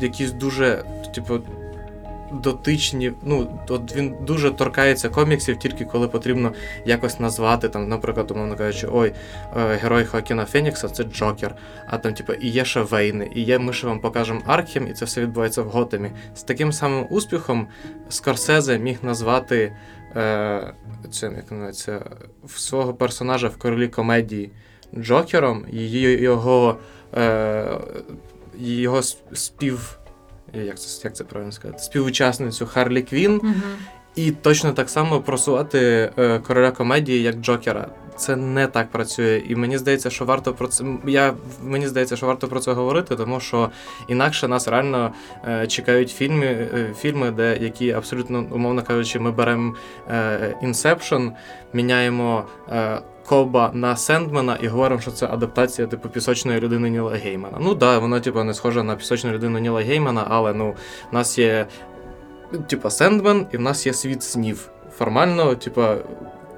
якісь 0.00 0.32
дуже, 0.32 0.84
типу, 1.14 1.38
дотичні. 2.32 3.12
Ну, 3.22 3.60
от 3.68 3.96
він 3.96 4.14
дуже 4.20 4.50
торкається 4.50 5.08
коміксів, 5.08 5.58
тільки 5.58 5.84
коли 5.84 6.08
потрібно 6.08 6.52
якось 6.84 7.20
назвати, 7.20 7.68
там, 7.68 7.88
наприклад, 7.88 8.30
умовно 8.30 8.56
кажучи, 8.56 8.88
ой, 8.92 9.12
е, 9.56 9.74
герой 9.74 10.04
Хоакіна 10.04 10.44
Фенікса 10.44 10.88
це 10.88 11.04
Джокер. 11.04 11.54
А 11.86 11.98
там, 11.98 12.14
типу, 12.14 12.32
і 12.32 12.48
є 12.48 12.64
ще 12.64 12.80
Вейни, 12.80 13.30
і 13.34 13.42
є, 13.42 13.58
ми 13.58 13.72
ще 13.72 13.86
вам 13.86 14.00
покажемо 14.00 14.40
Архем, 14.46 14.88
і 14.88 14.92
це 14.92 15.04
все 15.04 15.20
відбувається 15.20 15.62
в 15.62 15.68
Готемі. 15.68 16.10
З 16.34 16.42
таким 16.42 16.72
самим 16.72 17.06
успіхом 17.10 17.66
Скорсезе 18.08 18.78
міг 18.78 18.98
назвати 19.02 19.72
е, 20.16 20.72
цим, 21.10 21.36
як 21.36 21.50
називається, 21.50 22.04
свого 22.46 22.94
персонажа 22.94 23.48
в 23.48 23.56
королі 23.56 23.88
комедії 23.88 24.50
Джокером, 24.96 25.64
її 25.70 26.22
його, 26.22 26.76
е, 27.16 27.78
його 28.58 29.02
спів. 29.32 29.98
Як 30.52 30.78
це, 30.78 31.00
як 31.04 31.16
це 31.16 31.24
правильно 31.24 31.52
сказати? 31.52 31.78
Співучасницю 31.82 32.66
Харлі 32.66 33.02
Квін, 33.02 33.40
Мгм. 33.42 33.62
і 34.16 34.30
точно 34.30 34.72
так 34.72 34.90
само 34.90 35.20
просувати 35.20 36.10
е, 36.18 36.38
короля 36.38 36.70
комедії 36.70 37.22
як 37.22 37.34
Джокера. 37.36 37.88
Це 38.16 38.36
не 38.36 38.66
так 38.66 38.90
працює. 38.90 39.42
І 39.48 39.56
мені 39.56 39.78
здається, 39.78 40.10
що 40.10 40.24
варто 40.24 40.54
про 40.54 40.68
це. 40.68 40.84
Я 41.06 41.34
мені 41.62 41.88
здається, 41.88 42.16
що 42.16 42.26
варто 42.26 42.48
про 42.48 42.60
це 42.60 42.72
говорити, 42.72 43.16
тому 43.16 43.40
що 43.40 43.70
інакше 44.08 44.48
нас 44.48 44.68
реально 44.68 45.12
е, 45.48 45.66
чекають 45.66 46.10
фільми, 46.10 46.46
е, 46.46 46.94
фільми, 46.98 47.30
де 47.30 47.58
які 47.60 47.92
абсолютно, 47.92 48.46
умовно 48.50 48.82
кажучи, 48.82 49.18
ми 49.20 49.30
беремо 49.30 49.74
е, 50.10 50.54
міняємо. 51.72 52.44
Е, 52.72 53.00
Кобба 53.28 53.70
на 53.74 53.96
Сендмена 53.96 54.58
і 54.62 54.68
говоримо, 54.68 55.00
що 55.00 55.10
це 55.10 55.26
адаптація 55.26 55.88
типу 55.88 56.08
пісочної 56.08 56.60
людини 56.60 56.90
Ніла 56.90 57.12
Геймана. 57.12 57.58
Ну 57.60 57.68
так, 57.68 57.78
да, 57.78 57.98
вона 57.98 58.20
типу 58.20 58.44
не 58.44 58.54
схоже 58.54 58.82
на 58.82 58.96
пісочну 58.96 59.32
людину 59.32 59.58
Ніла 59.58 59.80
Геймана, 59.80 60.26
але 60.28 60.54
ну 60.54 60.74
в 61.10 61.14
нас 61.14 61.38
є 61.38 61.66
типа 62.68 62.90
Сендмен, 62.90 63.46
і 63.52 63.56
в 63.56 63.60
нас 63.60 63.86
є 63.86 63.92
світ 63.92 64.22
снів. 64.22 64.70
Формально, 64.98 65.54
типа, 65.54 65.96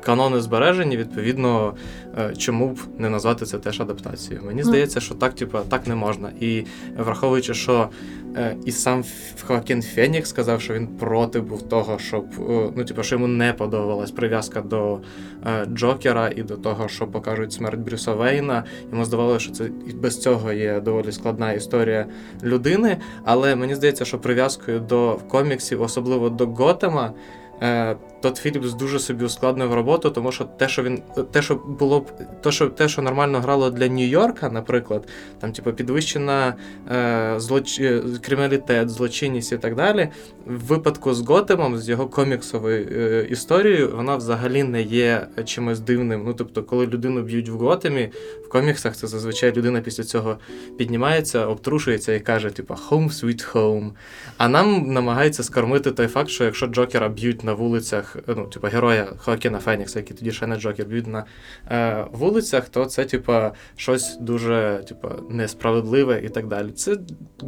канони 0.04 0.40
збережені, 0.40 0.96
відповідно, 0.96 1.74
е, 2.18 2.34
чому 2.36 2.68
б 2.68 2.78
не 2.98 3.10
назвати 3.10 3.44
це 3.44 3.58
теж 3.58 3.80
адаптацією. 3.80 4.46
Мені 4.46 4.62
здається, 4.62 5.00
що 5.00 5.14
так, 5.14 5.34
типа, 5.34 5.60
так 5.60 5.86
не 5.86 5.94
можна. 5.94 6.32
І 6.40 6.64
враховуючи, 6.98 7.54
що 7.54 7.88
е, 8.36 8.56
і 8.64 8.72
сам 8.72 9.04
Хоакін 9.46 9.82
Фенікс 9.82 10.28
сказав, 10.30 10.60
що 10.60 10.74
він 10.74 10.86
проти 10.86 11.40
був 11.40 11.62
того, 11.62 11.98
щоб 11.98 12.24
е, 12.50 12.72
ну, 12.76 12.84
типа, 12.84 13.02
що 13.02 13.14
йому 13.14 13.26
не 13.26 13.52
подобалась 13.52 14.10
прив'язка 14.10 14.60
до 14.60 14.98
Джокера 15.74 16.32
і 16.36 16.42
до 16.42 16.56
того, 16.56 16.88
що 16.88 17.06
покажуть 17.06 17.52
смерть 17.52 17.80
Брюса 17.80 18.14
Вейна. 18.14 18.64
Йому 18.92 19.04
здавалося, 19.04 19.44
що 19.44 19.52
це 19.52 19.64
і 19.64 19.92
без 19.92 20.20
цього 20.20 20.52
є 20.52 20.80
доволі 20.80 21.12
складна 21.12 21.52
історія 21.52 22.06
людини. 22.42 22.96
Але 23.24 23.56
мені 23.56 23.74
здається, 23.74 24.04
що 24.04 24.18
прив'язкою 24.18 24.80
до 24.80 25.18
коміксів, 25.28 25.82
особливо 25.82 26.30
до 26.30 26.46
Готема, 26.46 27.12
Тодд 28.20 28.36
Філіпс 28.36 28.72
дуже 28.72 28.98
собі 28.98 29.24
ускладнив 29.24 29.74
роботу, 29.74 30.10
тому 30.10 30.32
що 30.32 30.44
те, 30.44 30.68
що 30.68 30.82
він 30.82 31.02
те, 31.30 31.42
що 31.42 31.54
було 31.54 32.00
б 32.00 32.10
те, 32.42 32.52
що 32.52 32.66
те, 32.66 32.88
що 32.88 33.02
нормально 33.02 33.40
грало 33.40 33.70
для 33.70 33.88
Нью-Йорка, 33.88 34.52
наприклад, 34.52 35.08
там, 35.40 35.52
типу, 35.52 35.72
підвищена 35.72 36.54
е, 36.90 37.34
злоч... 37.36 37.80
е, 37.80 38.02
криміналітет, 38.22 38.90
злочинність 38.90 39.52
і 39.52 39.58
так 39.58 39.74
далі. 39.74 40.08
В 40.46 40.66
випадку 40.66 41.14
з 41.14 41.20
Готемом, 41.20 41.78
з 41.78 41.88
його 41.88 42.06
коміксовою 42.06 42.88
е, 42.92 43.26
історією, 43.30 43.92
вона 43.96 44.16
взагалі 44.16 44.62
не 44.62 44.82
є 44.82 45.26
чимось 45.44 45.80
дивним. 45.80 46.22
Ну, 46.26 46.34
тобто, 46.34 46.62
коли 46.62 46.86
людину 46.86 47.22
б'ють 47.22 47.48
в 47.48 47.54
Готемі, 47.54 48.10
в 48.46 48.48
коміксах 48.48 48.96
це 48.96 49.06
зазвичай 49.06 49.52
людина 49.52 49.80
після 49.80 50.04
цього 50.04 50.38
піднімається, 50.78 51.46
обтрушується 51.46 52.14
і 52.14 52.20
каже, 52.20 52.50
типу, 52.50 52.74
home 52.90 53.10
sweet 53.10 53.52
home. 53.52 53.90
А 54.36 54.48
нам 54.48 54.92
намагається 54.92 55.42
скормити 55.42 55.90
той 55.90 56.06
факт, 56.06 56.30
що 56.30 56.44
якщо 56.44 56.66
Джокера 56.66 57.08
б'ють 57.08 57.44
на 57.44 57.52
вулицях, 57.52 58.09
ну, 58.26 58.46
типу, 58.46 58.66
героя 58.66 59.12
Хоакіна 59.18 59.58
Фенікса, 59.58 59.98
який 59.98 60.16
тоді 60.16 60.32
ще 60.32 60.46
не 60.46 60.56
Джокер, 60.56 60.86
б'ють 60.86 61.06
на 61.06 61.24
е, 61.70 62.06
вулицях, 62.12 62.68
то 62.68 62.84
це, 62.84 63.04
типа, 63.04 63.52
щось 63.76 64.16
дуже, 64.20 64.84
типу, 64.88 65.08
несправедливе 65.30 66.20
і 66.24 66.28
так 66.28 66.46
далі. 66.46 66.70
Це 66.70 66.96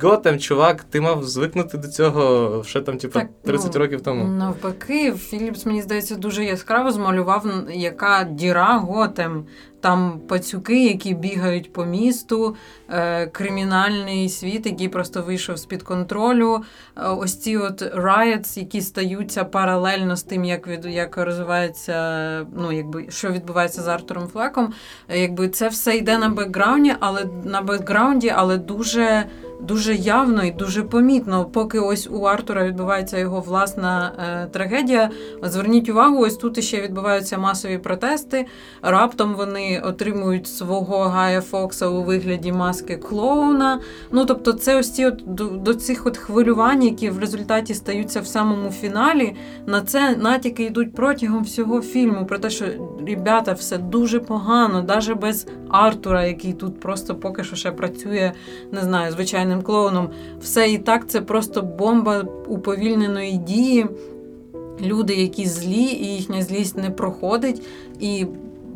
Готем, 0.03 0.39
чувак, 0.39 0.85
ти 0.85 1.01
мав 1.01 1.25
звикнути 1.25 1.79
до 1.79 1.89
цього 1.89 2.65
ще 2.65 2.81
там, 2.81 2.99
типу, 2.99 3.15
Так, 3.15 3.29
30 3.45 3.75
ну, 3.75 3.81
років 3.81 4.01
тому. 4.01 4.25
Навпаки, 4.25 5.13
Філіпс, 5.13 5.67
мені 5.67 5.83
здається, 5.83 6.17
дуже 6.17 6.45
яскраво 6.45 6.93
змалював, 6.93 7.47
яка 7.71 8.25
діра 8.25 8.79
Готем. 8.79 9.47
Там 9.83 10.21
пацюки, 10.29 10.85
які 10.85 11.15
бігають 11.15 11.73
по 11.73 11.85
місту, 11.85 12.57
е, 12.89 13.27
кримінальний 13.27 14.29
світ, 14.29 14.67
який 14.67 14.89
просто 14.89 15.23
вийшов 15.23 15.57
з-під 15.57 15.83
контролю. 15.83 16.63
Е, 16.97 17.09
ось 17.09 17.41
ці 17.41 17.57
от 17.57 17.83
riots, 17.83 18.59
які 18.59 18.81
стаються 18.81 19.45
паралельно 19.45 20.17
з 20.17 20.23
тим, 20.23 20.45
як 20.45 20.69
від 20.69 20.85
як 20.85 21.17
розвивається, 21.17 22.47
ну 22.57 22.73
якби 22.73 23.07
що 23.11 23.31
відбувається 23.31 23.83
з 23.83 23.89
Артуром 23.89 24.27
Флеком. 24.27 24.73
Е, 25.09 25.21
якби 25.21 25.49
це 25.49 25.69
все 25.69 25.97
йде 25.97 26.19
на 26.19 26.29
бекграунді, 26.29 26.95
але 27.01 27.25
на 27.45 27.63
бекграунді, 27.63 28.33
але 28.37 28.57
дуже 28.57 29.27
дуже 29.63 29.95
явно 29.95 30.45
і 30.45 30.51
дуже 30.51 30.83
помітно. 30.83 31.45
Поки 31.45 31.79
ось 31.79 32.09
у 32.11 32.23
Артура 32.23 32.65
відбувається 32.65 33.19
його 33.19 33.41
власна 33.41 34.13
е, 34.19 34.47
трагедія. 34.47 35.11
Зверніть 35.43 35.89
увагу, 35.89 36.19
ось 36.19 36.37
тут 36.37 36.65
ще 36.65 36.83
відбуваються 36.83 37.39
масові 37.39 37.79
протести. 37.79 38.47
Раптом 38.83 39.35
вони 39.35 39.83
отримують 39.85 40.47
свого 40.47 40.99
Гая 40.99 41.41
Фокса 41.41 41.89
у 41.89 42.03
вигляді 42.03 42.53
маски 42.53 42.97
клоуна. 42.97 43.81
Ну 44.11 44.25
тобто, 44.25 44.53
це 44.53 44.79
ось 44.79 44.91
ці 44.91 45.07
от 45.07 45.23
до, 45.27 45.45
до 45.45 45.75
цих 45.75 46.07
от 46.07 46.17
хвилювань, 46.17 46.83
які 46.83 47.11
в 47.11 47.19
результаті 47.19 47.75
стаються 47.75 48.21
в 48.21 48.27
самому 48.27 48.71
фіналі. 48.71 49.35
На 49.67 49.81
це 49.81 50.17
натяки 50.17 50.65
йдуть 50.65 50.95
протягом 50.95 51.43
всього 51.43 51.83
фільму. 51.83 52.27
Про 52.27 52.39
те, 52.39 52.51
що 52.51 52.65
ребята, 53.07 53.53
все 53.53 53.79
дуже 53.79 54.21
погано, 54.21 54.83
навіть 54.83 55.21
без 55.21 55.47
Артура, 55.69 56.25
який 56.25 56.53
тут 56.53 56.81
просто 56.81 57.15
поки 57.15 57.45
що 57.45 57.57
ще 57.57 57.73
працює, 57.73 58.33
не 58.73 58.81
знаю, 58.81 59.13
звичайним 59.53 59.63
клоуном. 59.63 60.09
Все 60.41 60.71
і 60.71 60.79
так 60.79 61.09
це 61.09 61.21
просто 61.21 61.63
бомба 61.63 62.25
уповільненої 62.49 63.33
дії. 63.33 63.87
Люди, 64.81 65.15
які 65.15 65.47
злі, 65.47 65.83
і 65.83 66.07
їхня 66.07 66.43
злість 66.43 66.77
не 66.77 66.91
проходить. 66.91 67.63
І 68.01 68.27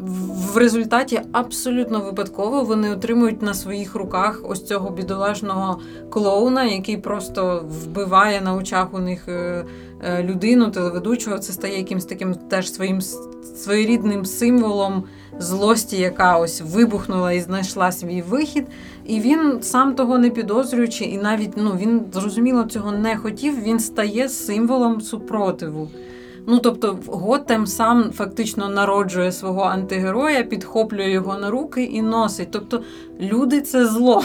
в- 0.01 0.57
результаті 0.57 1.21
абсолютно 1.33 2.01
випадково 2.01 2.65
вони 2.65 2.91
отримують 2.91 3.43
на 3.43 3.55
своїх 3.55 3.95
руках 3.95 4.41
ось 4.49 4.65
цього 4.65 4.91
бідолашного 4.91 5.79
клоуна, 6.11 6.65
який 6.65 6.97
просто 6.97 7.65
вбиває 7.85 8.41
на 8.41 8.55
очах 8.55 8.95
у 8.95 8.99
них 8.99 9.29
е, 9.29 9.65
е, 10.05 10.23
людину, 10.23 10.71
телеведучого. 10.71 11.39
Це 11.39 11.53
стає 11.53 11.79
якимось 11.79 12.05
таким 12.05 12.35
теж 12.35 12.73
своїм 12.73 13.01
своєрідним 13.57 14.25
символом 14.25 15.05
злості, 15.39 15.97
яка 15.97 16.39
ось 16.39 16.61
вибухнула 16.61 17.33
і 17.33 17.41
знайшла 17.41 17.93
свій 17.93 18.23
вихід. 18.23 18.67
І 19.09 19.21
він 19.21 19.63
сам 19.63 19.95
того 19.95 20.19
не 20.19 20.31
підозрюючи, 20.31 21.05
і 21.05 21.19
навіть 21.19 21.53
ну 21.57 21.71
він 21.81 22.01
зрозуміло 22.13 22.65
цього 22.65 22.93
не 22.93 23.17
хотів. 23.17 23.63
Він 23.63 23.81
стає 23.81 24.29
символом 24.29 25.01
супротиву. 25.01 25.91
Ну 26.49 26.59
тобто, 26.59 26.99
Готем 27.07 27.67
сам 27.67 28.11
фактично 28.13 28.69
народжує 28.69 29.33
свого 29.33 29.63
антигероя, 29.63 30.43
підхоплює 30.43 31.11
його 31.11 31.39
на 31.39 31.51
руки 31.51 31.85
і 31.85 32.03
носить. 32.03 32.49
Тобто, 32.51 32.83
люди 33.21 33.61
це 33.61 33.87
зло, 33.87 34.23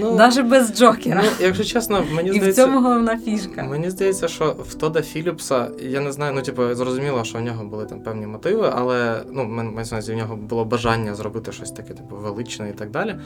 Ну, 0.00 0.16
навіть 0.16 0.46
без 0.46 0.74
Джокера. 0.78 1.22
ну, 1.24 1.30
якщо 1.40 1.64
чесно, 1.64 2.04
мені 2.14 2.30
і 2.30 2.40
в 2.40 2.54
цьому 2.54 2.80
головна 2.80 3.18
фішка. 3.18 3.62
Мені 3.62 3.90
здається, 3.90 4.28
що 4.28 4.56
в 4.68 4.74
Тода 4.74 5.02
Філіпса, 5.02 5.68
я 5.80 6.00
не 6.00 6.12
знаю, 6.12 6.32
ну 6.34 6.42
типу, 6.42 6.74
зрозуміло, 6.74 7.24
що 7.24 7.38
в 7.38 7.42
нього 7.42 7.64
були 7.64 7.84
там 7.84 8.00
певні 8.00 8.26
мотиви, 8.26 8.72
але 8.74 9.22
ну, 9.32 9.42
мен- 9.42 9.74
на 9.92 10.14
в 10.14 10.16
нього 10.16 10.36
було 10.36 10.64
бажання 10.64 11.14
зробити 11.14 11.52
щось 11.52 11.70
таке, 11.70 11.94
типу, 11.94 12.16
величне 12.16 12.70
і 12.70 12.72
так 12.72 12.90
далі. 12.90 13.16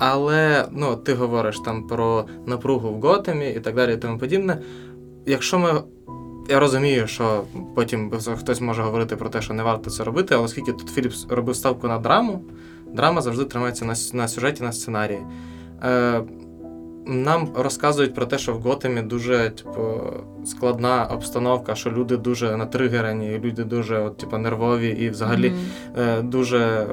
Але 0.00 0.64
ну, 0.72 0.96
ти 0.96 1.14
говориш 1.14 1.58
там 1.58 1.86
про 1.86 2.24
напругу 2.46 2.90
в 2.90 3.00
Готемі 3.00 3.50
і 3.50 3.60
так 3.60 3.74
далі, 3.74 3.94
і 3.94 3.96
тому 3.96 4.18
подібне. 4.18 4.58
Якщо 5.26 5.58
ми. 5.58 5.82
Я 6.48 6.60
розумію, 6.60 7.06
що 7.06 7.42
потім 7.74 8.12
хтось 8.38 8.60
може 8.60 8.82
говорити 8.82 9.16
про 9.16 9.28
те, 9.28 9.42
що 9.42 9.54
не 9.54 9.62
варто 9.62 9.90
це 9.90 10.04
робити, 10.04 10.34
але 10.34 10.44
оскільки 10.44 10.72
тут 10.72 10.88
Філіпс 10.88 11.26
робив 11.28 11.56
ставку 11.56 11.88
на 11.88 11.98
драму, 11.98 12.44
драма 12.94 13.22
завжди 13.22 13.44
тримається 13.44 13.84
на, 13.84 13.94
на 14.12 14.28
сюжеті, 14.28 14.62
на 14.62 14.72
сценарії. 14.72 15.20
Е, 15.82 16.22
нам 17.06 17.48
розказують 17.54 18.14
про 18.14 18.26
те, 18.26 18.38
що 18.38 18.54
в 18.54 18.60
Готемі 18.60 19.02
дуже 19.02 19.50
типу, 19.50 20.00
складна 20.44 21.04
обстановка, 21.04 21.74
що 21.74 21.90
люди 21.90 22.16
дуже 22.16 22.56
натригерені, 22.56 23.40
люди 23.44 23.64
дуже 23.64 23.98
от, 23.98 24.16
типу, 24.16 24.38
нервові 24.38 24.88
і 24.88 25.10
взагалі 25.10 25.50
Мгм. 25.50 26.02
е, 26.02 26.22
дуже 26.22 26.86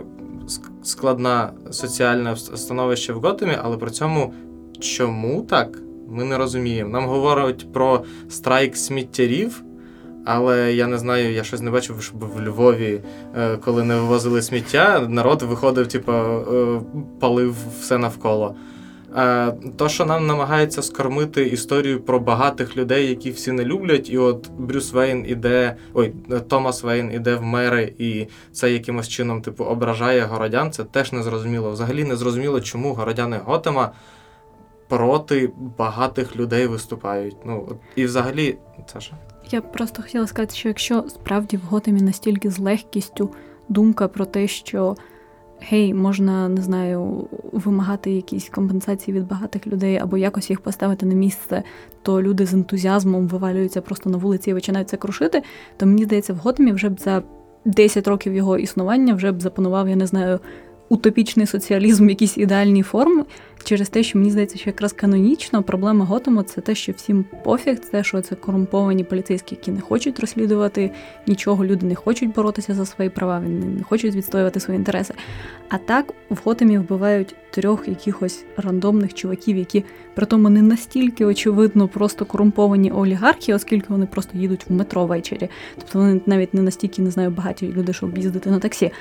ск- 0.48 0.84
складна 0.84 1.52
соціальне 1.72 2.36
становище 2.36 3.14
в 3.14 3.20
Готемі, 3.20 3.58
але 3.64 3.78
при 3.78 3.90
цьому 3.92 4.34
чому 4.80 5.42
так? 5.42 5.80
Ми 6.10 6.24
не 6.24 6.38
розуміємо. 6.38 6.90
Нам 6.90 7.06
говорять 7.06 7.74
про 7.74 8.04
страйк 8.30 8.78
сміттярів. 8.78 9.64
Але 10.30 10.74
я 10.74 10.88
не 10.88 10.98
знаю, 10.98 11.34
я 11.34 11.44
щось 11.44 11.62
не 11.62 11.72
бачив, 11.72 12.02
щоб 12.02 12.20
в 12.20 12.42
Львові, 12.48 13.02
е, 13.38 13.58
коли 13.58 13.84
не 13.84 13.96
вивозили 13.96 14.42
сміття, 14.42 15.08
народ 15.10 15.42
виходив, 15.42 15.88
типу, 15.88 16.12
е, 16.12 16.82
палив 17.20 17.56
все 17.80 17.98
навколо. 17.98 18.56
Е, 19.18 19.54
То, 19.78 19.90
що 19.90 20.06
нам 20.06 20.28
намагається 20.28 20.82
скормити 20.82 21.46
історію 21.46 22.02
про 22.02 22.20
багатих 22.20 22.78
людей, 22.78 23.10
які 23.10 23.32
всі 23.32 23.52
не 23.52 23.66
люблять, 23.66 24.10
і 24.10 24.18
от 24.18 24.52
Брюс 24.58 24.94
Вейн 24.94 25.26
іде, 25.28 25.76
ой, 25.94 26.14
Томас 26.48 26.84
Вейн 26.84 27.12
іде 27.12 27.36
в 27.36 27.44
мери, 27.44 27.94
і 27.98 28.28
це 28.52 28.72
якимось 28.72 29.08
чином, 29.08 29.42
типу, 29.42 29.64
ображає 29.64 30.22
городян, 30.22 30.72
це 30.72 30.84
теж 30.84 31.12
не 31.12 31.24
зрозуміло. 31.24 31.72
Взагалі 31.72 32.04
не 32.04 32.16
зрозуміло, 32.16 32.62
чому 32.62 32.94
городяни 32.94 33.40
Готема 33.46 33.92
проти 34.88 35.50
багатих 35.78 36.36
людей 36.36 36.68
виступають. 36.68 37.36
Ну, 37.46 37.78
і 37.96 38.06
взагалі, 38.06 38.58
Саша. 38.94 39.18
Я 39.52 39.62
просто 39.62 40.02
хотіла 40.02 40.28
сказати, 40.28 40.56
що 40.56 40.68
якщо 40.68 41.06
справді 41.10 41.58
в 41.58 41.62
Готемі 41.62 42.02
настільки 42.02 42.50
з 42.50 42.60
легкістю 42.60 43.32
думка 43.70 44.08
про 44.08 44.26
те, 44.26 44.48
що 44.48 44.96
гей, 45.62 45.94
можна 45.94 46.50
не 46.50 46.62
знаю, 46.62 47.28
вимагати 47.52 48.12
якісь 48.12 48.50
компенсації 48.50 49.18
від 49.18 49.28
багатих 49.28 49.68
людей 49.68 49.98
або 49.98 50.18
якось 50.18 50.50
їх 50.50 50.62
поставити 50.62 51.06
на 51.06 51.14
місце, 51.14 51.64
то 52.02 52.22
люди 52.22 52.46
з 52.46 52.54
ентузіазмом 52.54 53.28
вивалюються 53.28 53.82
просто 53.82 54.10
на 54.10 54.18
вулиці 54.18 54.52
і 54.52 54.54
починають 54.54 54.90
це 54.90 54.98
крушити, 54.98 55.44
то 55.78 55.86
мені 55.86 56.04
здається, 56.04 56.34
в 56.34 56.38
Готемі 56.38 56.72
вже 56.72 56.90
б 56.90 57.00
за 57.00 57.24
10 57.66 58.08
років 58.08 58.34
його 58.34 58.58
існування 58.58 59.14
вже 59.14 59.32
б 59.32 59.42
запанував, 59.42 59.90
я 59.90 59.96
не 59.96 60.08
знаю. 60.08 60.40
Утопічний 60.90 61.46
соціалізм 61.46 62.10
якісь 62.10 62.38
ідеальні 62.38 62.84
формі 62.84 63.24
через 63.68 63.90
те, 63.90 64.04
що 64.04 64.20
мені 64.20 64.32
здається, 64.32 64.58
що 64.58 64.70
якраз 64.70 64.94
канонічно 64.94 65.64
проблема 65.64 66.06
Готему 66.06 66.44
це 66.44 66.62
те, 66.62 66.76
що 66.76 66.92
всім 66.92 67.26
пофіг, 67.44 67.80
це 67.80 68.04
що 68.04 68.22
це 68.22 68.36
корумповані 68.36 69.04
поліцейські, 69.04 69.56
які 69.56 69.72
не 69.72 69.82
хочуть 69.82 70.20
розслідувати 70.20 70.92
нічого, 71.28 71.66
люди 71.66 71.86
не 71.86 71.96
хочуть 71.96 72.34
боротися 72.34 72.74
за 72.74 72.86
свої 72.86 73.10
права, 73.10 73.40
вони 73.40 73.66
не 73.66 73.84
хочуть 73.84 74.16
відстоювати 74.16 74.60
свої 74.60 74.78
інтереси. 74.78 75.14
А 75.70 75.78
так 75.78 76.14
в 76.30 76.38
Готемі 76.44 76.78
вбивають 76.78 77.36
трьох 77.50 77.88
якихось 77.88 78.46
рандомних 78.58 79.14
чуваків, 79.14 79.58
які 79.58 79.84
при 80.16 80.26
тому 80.26 80.50
не 80.50 80.62
настільки 80.62 81.26
очевидно 81.26 81.88
просто 81.88 82.26
корумповані 82.26 82.92
олігархи, 82.92 83.54
оскільки 83.54 83.86
вони 83.90 84.06
просто 84.06 84.38
їдуть 84.38 84.70
в 84.70 84.74
метро 84.74 85.06
ввечері. 85.06 85.50
Тобто 85.76 86.00
вони 86.00 86.22
навіть 86.26 86.54
не 86.54 86.62
настільки 86.62 87.02
не 87.02 87.12
знаю 87.12 87.30
багаті 87.30 87.74
люди, 87.78 87.94
щоб 87.94 88.18
їздити 88.18 88.50
на 88.52 88.60
таксі. 88.60 88.92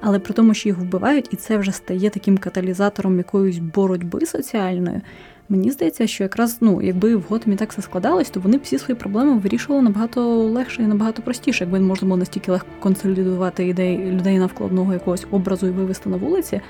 Але 0.00 0.18
при 0.18 0.34
тому, 0.34 0.54
що 0.54 0.68
їх 0.68 0.78
вбивають, 0.78 1.28
і 1.32 1.36
це 1.36 1.58
вже 1.58 1.72
стає 1.72 2.10
таким 2.10 2.38
каталізатором 2.38 3.18
якоїсь 3.18 3.58
боротьби 3.58 4.13
соціальної. 4.20 5.00
Мені 5.48 5.70
здається, 5.70 6.06
що 6.06 6.24
якраз 6.24 6.58
ну, 6.60 6.82
якби 6.82 7.16
в 7.16 7.24
Готемі 7.28 7.56
так 7.56 7.72
все 7.72 7.82
складалось, 7.82 8.30
то 8.30 8.40
вони 8.40 8.56
б 8.56 8.60
всі 8.62 8.78
свої 8.78 8.98
проблеми 8.98 9.38
вирішували 9.38 9.82
набагато 9.82 10.38
легше 10.38 10.82
і 10.82 10.86
набагато 10.86 11.22
простіше, 11.22 11.64
якби 11.64 11.80
можна 11.80 12.08
було 12.08 12.16
настільки 12.16 12.52
легко 12.52 12.68
консолідувати 12.80 13.66
ідеї 13.66 13.98
людей 13.98 14.38
навколо 14.38 14.66
одного 14.66 14.92
якогось 14.92 15.26
образу 15.30 15.66
і 15.66 15.70
вивести 15.70 16.10
на 16.10 16.16
вулиці. 16.16 16.60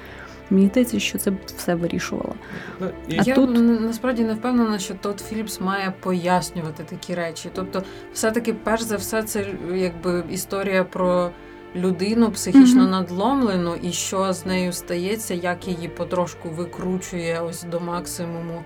Мені 0.51 0.67
здається, 0.67 1.01
що 1.01 1.19
це 1.19 1.31
б 1.31 1.35
все 1.57 1.75
вирішувало. 1.75 2.35
Ну, 2.81 2.87
і... 3.09 3.19
А 3.19 3.23
я 3.27 3.35
тут- 3.35 3.81
насправді 3.81 4.25
не 4.25 4.35
впевнена, 4.35 4.79
що 4.79 4.95
Тодд 4.95 5.21
Філіпс 5.21 5.61
має 5.61 5.93
пояснювати 6.01 6.83
такі 6.91 7.15
речі. 7.15 7.49
Тобто, 7.55 7.83
все-таки, 8.13 8.53
перш 8.53 8.83
за 8.83 8.97
все, 8.97 9.23
це 9.23 9.47
якби 9.75 10.25
історія 10.31 10.85
про 10.85 11.31
людину 11.75 12.31
психічно 12.31 12.83
Мгм. 12.83 12.91
надломлену, 12.91 13.75
і 13.83 13.93
що 13.93 14.33
з 14.33 14.47
нею 14.47 14.73
стається, 14.73 15.35
як 15.35 15.69
її 15.69 15.89
потрошку 15.89 16.51
викручує 16.51 17.41
ось 17.41 17.63
до 17.63 17.81
максимуму 17.81 18.65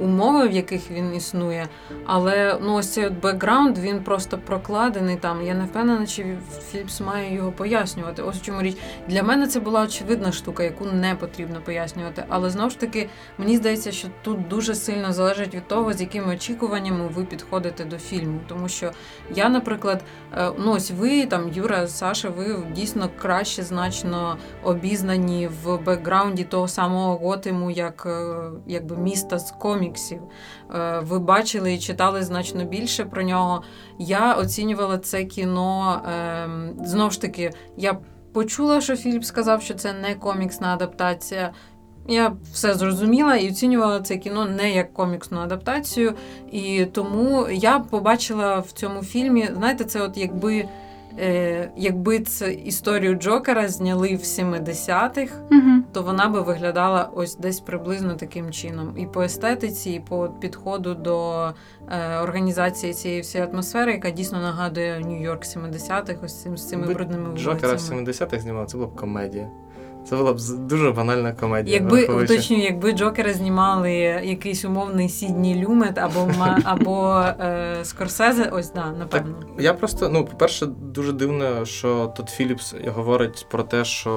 умови, 0.00 0.48
в 0.48 0.52
яких 0.52 0.90
він 0.90 1.14
існує. 1.16 1.68
Але 2.06 2.58
ну 2.62 2.74
ось 2.74 2.92
цей 2.92 3.06
от 3.06 3.12
бекграунд 3.12 3.78
він 3.78 4.02
просто 4.02 4.38
прокладений 4.38 5.16
там. 5.16 5.42
Я 5.42 5.54
не 5.54 5.64
впевнена, 5.64 6.06
чи 6.06 6.36
Філіпс 6.70 7.00
має 7.00 7.34
його 7.34 7.52
пояснювати. 7.52 8.22
Ось 8.22 8.36
в 8.36 8.42
чому 8.42 8.62
річ. 8.62 8.76
Для 9.08 9.22
мене 9.22 9.46
це 9.46 9.60
була 9.60 9.82
очевидна 9.82 10.32
штука, 10.32 10.62
яку 10.62 10.84
не 10.84 11.14
потрібно 11.14 11.60
пояснювати. 11.60 12.24
Але 12.28 12.50
знову 12.50 12.70
ж 12.70 12.78
таки, 12.78 13.08
мені 13.38 13.56
здається, 13.56 13.92
що 13.92 14.08
тут 14.22 14.48
дуже 14.48 14.74
сильно 14.74 15.12
залежить 15.12 15.54
від 15.54 15.68
того, 15.68 15.92
з 15.92 16.00
якими 16.00 16.34
очікуваннями 16.34 17.08
ви 17.08 17.24
підходите 17.24 17.84
до 17.84 17.98
фільму. 17.98 18.40
Тому 18.48 18.68
що 18.68 18.90
я, 19.34 19.48
наприклад, 19.48 20.04
е, 20.32 20.50
ну 20.58 20.72
ось 20.72 20.90
ви 20.90 21.26
там, 21.26 21.50
Юра, 21.52 21.86
Саша, 21.86 22.28
ви 22.28 22.56
дійсно 22.74 23.10
краще 23.18 23.62
значно 23.62 24.36
обізнані 24.62 25.48
в 25.64 25.76
бекграунді 25.76 26.44
того 26.44 26.68
самого 26.68 27.16
Готему, 27.18 27.70
як 27.70 28.06
е, 28.06 28.34
якби 28.66 28.96
міста 28.96 29.38
з 29.46 29.50
коміксів. 29.50 30.22
Е, 30.74 31.00
Ви 31.00 31.18
бачили 31.18 31.74
і 31.74 31.78
читали 31.78 32.22
значно 32.22 32.64
більше 32.64 33.04
про 33.04 33.22
нього. 33.22 33.62
Я 33.98 34.34
оцінювала 34.34 34.98
це 34.98 35.24
кіно 35.24 36.00
ем, 36.06 36.72
знову 36.84 37.10
ж 37.10 37.20
таки, 37.20 37.50
я 37.76 37.98
почула, 38.32 38.80
що 38.80 38.96
Філіп 38.96 39.24
сказав, 39.24 39.62
що 39.62 39.74
це 39.74 39.92
не 39.92 40.14
коміксна 40.14 40.74
адаптація. 40.74 41.52
Я 42.08 42.36
все 42.52 42.74
зрозуміла 42.74 43.36
і 43.36 43.48
оцінювала 43.48 44.00
це 44.00 44.16
кіно 44.16 44.44
не 44.44 44.70
як 44.70 44.92
коміксну 44.92 45.40
адаптацію. 45.40 46.14
І 46.52 46.84
тому 46.84 47.48
я 47.52 47.78
побачила 47.78 48.58
в 48.58 48.72
цьому 48.72 49.02
фільмі, 49.02 49.48
знаєте, 49.54 49.84
це 49.84 50.00
от 50.02 50.16
якби 50.16 50.68
е, 51.18 51.70
якби 51.76 52.20
це 52.20 52.52
історію 52.52 53.14
Джокера 53.14 53.68
зняли 53.68 54.16
в 54.16 54.20
70-х, 54.20 55.32
Угу. 55.50 55.82
то 55.92 56.02
вона 56.02 56.28
би 56.28 56.40
виглядала 56.40 57.10
ось 57.14 57.36
десь 57.36 57.60
приблизно 57.60 58.14
таким 58.14 58.52
чином. 58.52 58.94
І 58.98 59.06
по 59.06 59.22
естетиці, 59.22 59.90
і 59.90 60.00
по 60.00 60.28
підходу 60.40 60.94
до 60.94 61.48
е, 61.88 62.18
організації 62.18 62.94
цієї 62.94 63.20
всієї 63.20 63.50
атмосфери, 63.50 63.92
яка 63.92 64.10
дійсно 64.10 64.40
нагадує 64.40 64.98
Нью-Йорк 65.00 65.58
70-х, 65.58 66.16
ось 66.24 66.42
цим 66.42 66.56
з 66.56 66.68
цими 66.68 66.94
брудними 66.94 67.36
Джокера 67.36 67.68
в 67.74 67.76
вулицями. 67.76 68.02
70-х 68.02 68.38
знімали, 68.42 68.66
це 68.66 68.76
була 68.76 68.88
б 68.88 68.96
комедія. 68.96 69.50
Це 70.08 70.16
була 70.16 70.32
б 70.32 70.36
дуже 70.58 70.90
банальна 70.90 71.32
комедія. 71.32 71.76
Якби 71.76 71.96
враховуючи- 71.96 72.34
уточнюю, 72.34 72.62
якби 72.62 72.92
Джокера 72.92 73.32
знімали 73.32 73.92
якийсь 74.24 74.64
умовний 74.64 75.08
Сідні 75.08 75.64
Люмет 75.64 75.98
або 75.98 76.26
ма, 76.38 76.58
або 76.64 77.24
е, 77.40 77.76
Скорсезе, 77.82 78.44
ось 78.52 78.72
да, 78.72 78.92
напевно. 78.98 79.34
Я 79.58 79.74
просто, 79.74 80.08
ну, 80.08 80.24
по-перше, 80.24 80.66
дуже 80.66 81.12
дивно, 81.12 81.64
що 81.64 82.12
тут 82.16 82.28
Філіпс 82.28 82.74
говорить 82.86 83.46
про 83.50 83.62
те, 83.62 83.84
що, 83.84 84.10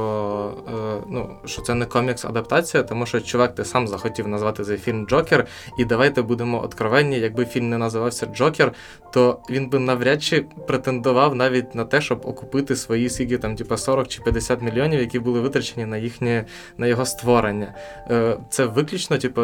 е, 0.68 1.04
ну, 1.10 1.30
що 1.46 1.62
це 1.62 1.74
не 1.74 1.86
комікс-адаптація, 1.86 2.84
тому 2.84 3.06
що 3.06 3.22
чувак, 3.22 3.56
ти 3.56 3.66
сам 3.66 3.88
захотів 3.88 4.28
назвати 4.28 4.64
цей 4.64 4.78
фільм 4.78 5.08
Джокер, 5.08 5.46
і 5.80 5.86
давайте 5.86 6.22
будемо 6.22 6.64
откровенні, 6.64 7.20
якби 7.20 7.46
фільм 7.46 7.70
не 7.70 7.78
називався 7.78 8.26
Джокер, 8.26 8.72
то 9.14 9.40
він 9.50 9.70
би 9.70 9.80
навряд 9.80 10.24
чи 10.24 10.46
претендував 10.68 11.36
навіть 11.36 11.76
на 11.76 11.86
те, 11.86 12.02
щоб 12.02 12.22
окупити 12.26 12.76
свої 12.76 13.10
скільки 13.10 13.38
там, 13.38 13.56
типу, 13.56 13.78
40 13.78 14.08
чи 14.08 14.22
50 14.22 14.62
мільйонів, 14.62 15.00
які 15.00 15.20
були 15.20 15.40
витрачені 15.40 15.77
на 15.86 15.98
їхнє 15.98 16.46
на 16.78 16.88
його 16.88 17.06
створення. 17.06 17.74
Е, 18.12 18.38
Це 18.50 18.66
виключно, 18.66 19.18
типу. 19.18 19.42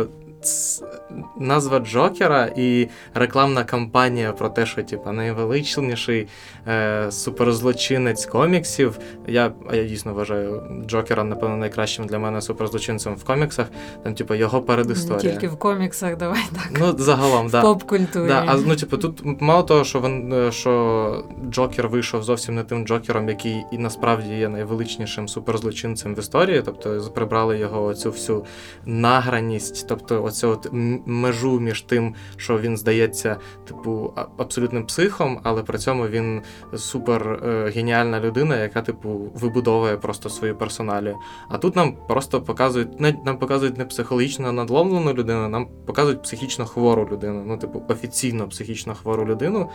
Назва 1.37 1.79
Джокера 1.79 2.51
і 2.55 2.87
рекламна 3.13 3.63
кампанія 3.63 4.31
про 4.31 4.49
те, 4.49 4.65
що 4.65 4.83
типу, 4.83 5.11
найвеличніший 5.11 6.27
е, 6.67 7.11
суперзлочинець 7.11 8.25
коміксів. 8.25 8.99
Я, 9.27 9.51
я 9.73 9.83
дійсно 9.83 10.13
вважаю 10.13 10.63
Джокера, 10.87 11.23
напевно, 11.23 11.57
найкращим 11.57 12.05
для 12.05 12.19
мене 12.19 12.41
суперзлочинцем 12.41 13.15
в 13.15 13.23
коміксах. 13.23 13.67
Там, 14.03 14.15
типу, 14.15 14.35
його 14.35 14.61
передісторія. 14.61 15.31
тільки 15.31 15.47
в 15.47 15.57
коміксах, 15.57 16.17
давай 16.17 16.41
так. 16.53 16.79
Ну, 16.79 16.95
загалом, 16.97 17.47
в 17.47 17.51
да. 17.51 17.61
поп-культурі. 17.61 18.27
Да, 18.27 18.43
а 18.47 18.57
ну, 18.65 18.75
типу, 18.75 18.97
тут 18.97 19.21
мало 19.41 19.63
того, 19.63 19.83
що 19.83 20.01
він 20.01 20.33
е, 20.33 20.51
що 20.51 21.23
Джокер 21.49 21.87
вийшов 21.87 22.23
зовсім 22.23 22.55
не 22.55 22.63
тим 22.63 22.87
Джокером, 22.87 23.29
який 23.29 23.63
і 23.71 23.77
насправді 23.77 24.33
є 24.33 24.49
найвеличнішим 24.49 25.27
суперзлочинцем 25.27 26.15
в 26.15 26.19
історії. 26.19 26.61
Тобто 26.65 27.11
прибрали 27.15 27.57
його 27.57 27.83
оцю 27.83 28.11
всю 28.11 28.45
награність, 28.85 29.85
тобто 29.87 30.23
оцю 30.33 30.49
от 30.49 30.69
межу 31.05 31.59
між 31.59 31.81
тим, 31.81 32.15
що 32.37 32.59
він 32.59 32.77
здається, 32.77 33.37
типу, 33.67 34.13
абсолютним 34.37 34.85
психом, 34.85 35.39
але 35.43 35.63
при 35.63 35.77
цьому 35.77 36.07
він 36.07 36.41
супер 36.75 37.39
е, 37.43 37.71
геніальна 37.75 38.19
людина, 38.19 38.57
яка, 38.57 38.81
типу, 38.81 39.09
вибудовує 39.33 39.97
просто 39.97 40.29
свою 40.29 40.55
персоналію. 40.55 41.15
А 41.49 41.57
тут 41.57 41.75
нам 41.75 41.95
просто 42.07 42.41
показують, 42.41 42.99
нам 42.99 43.37
показують 43.37 43.77
не 43.77 43.85
психологічно 43.85 44.51
надломлену 44.51 45.13
людину, 45.13 45.47
нам 45.49 45.67
показують 45.85 46.23
психічно 46.23 46.65
хвору 46.65 47.07
людину. 47.11 47.43
Ну, 47.47 47.57
типу, 47.57 47.83
офіційно 47.89 48.47
психічно 48.47 48.95
хвору 48.95 49.25
людину, 49.25 49.69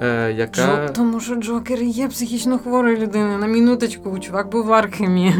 е, 0.00 0.32
яка. 0.32 0.86
Джо, 0.86 0.92
тому 0.94 1.20
що 1.20 1.34
Джокер 1.34 1.82
є 1.82 2.08
психічно 2.08 2.58
хворою 2.58 2.96
людиною. 2.96 3.38
На 3.38 3.46
минуточку, 3.46 4.18
чувак 4.18 4.50
був 4.50 4.66
в 4.66 4.72
Архемі. 4.72 5.34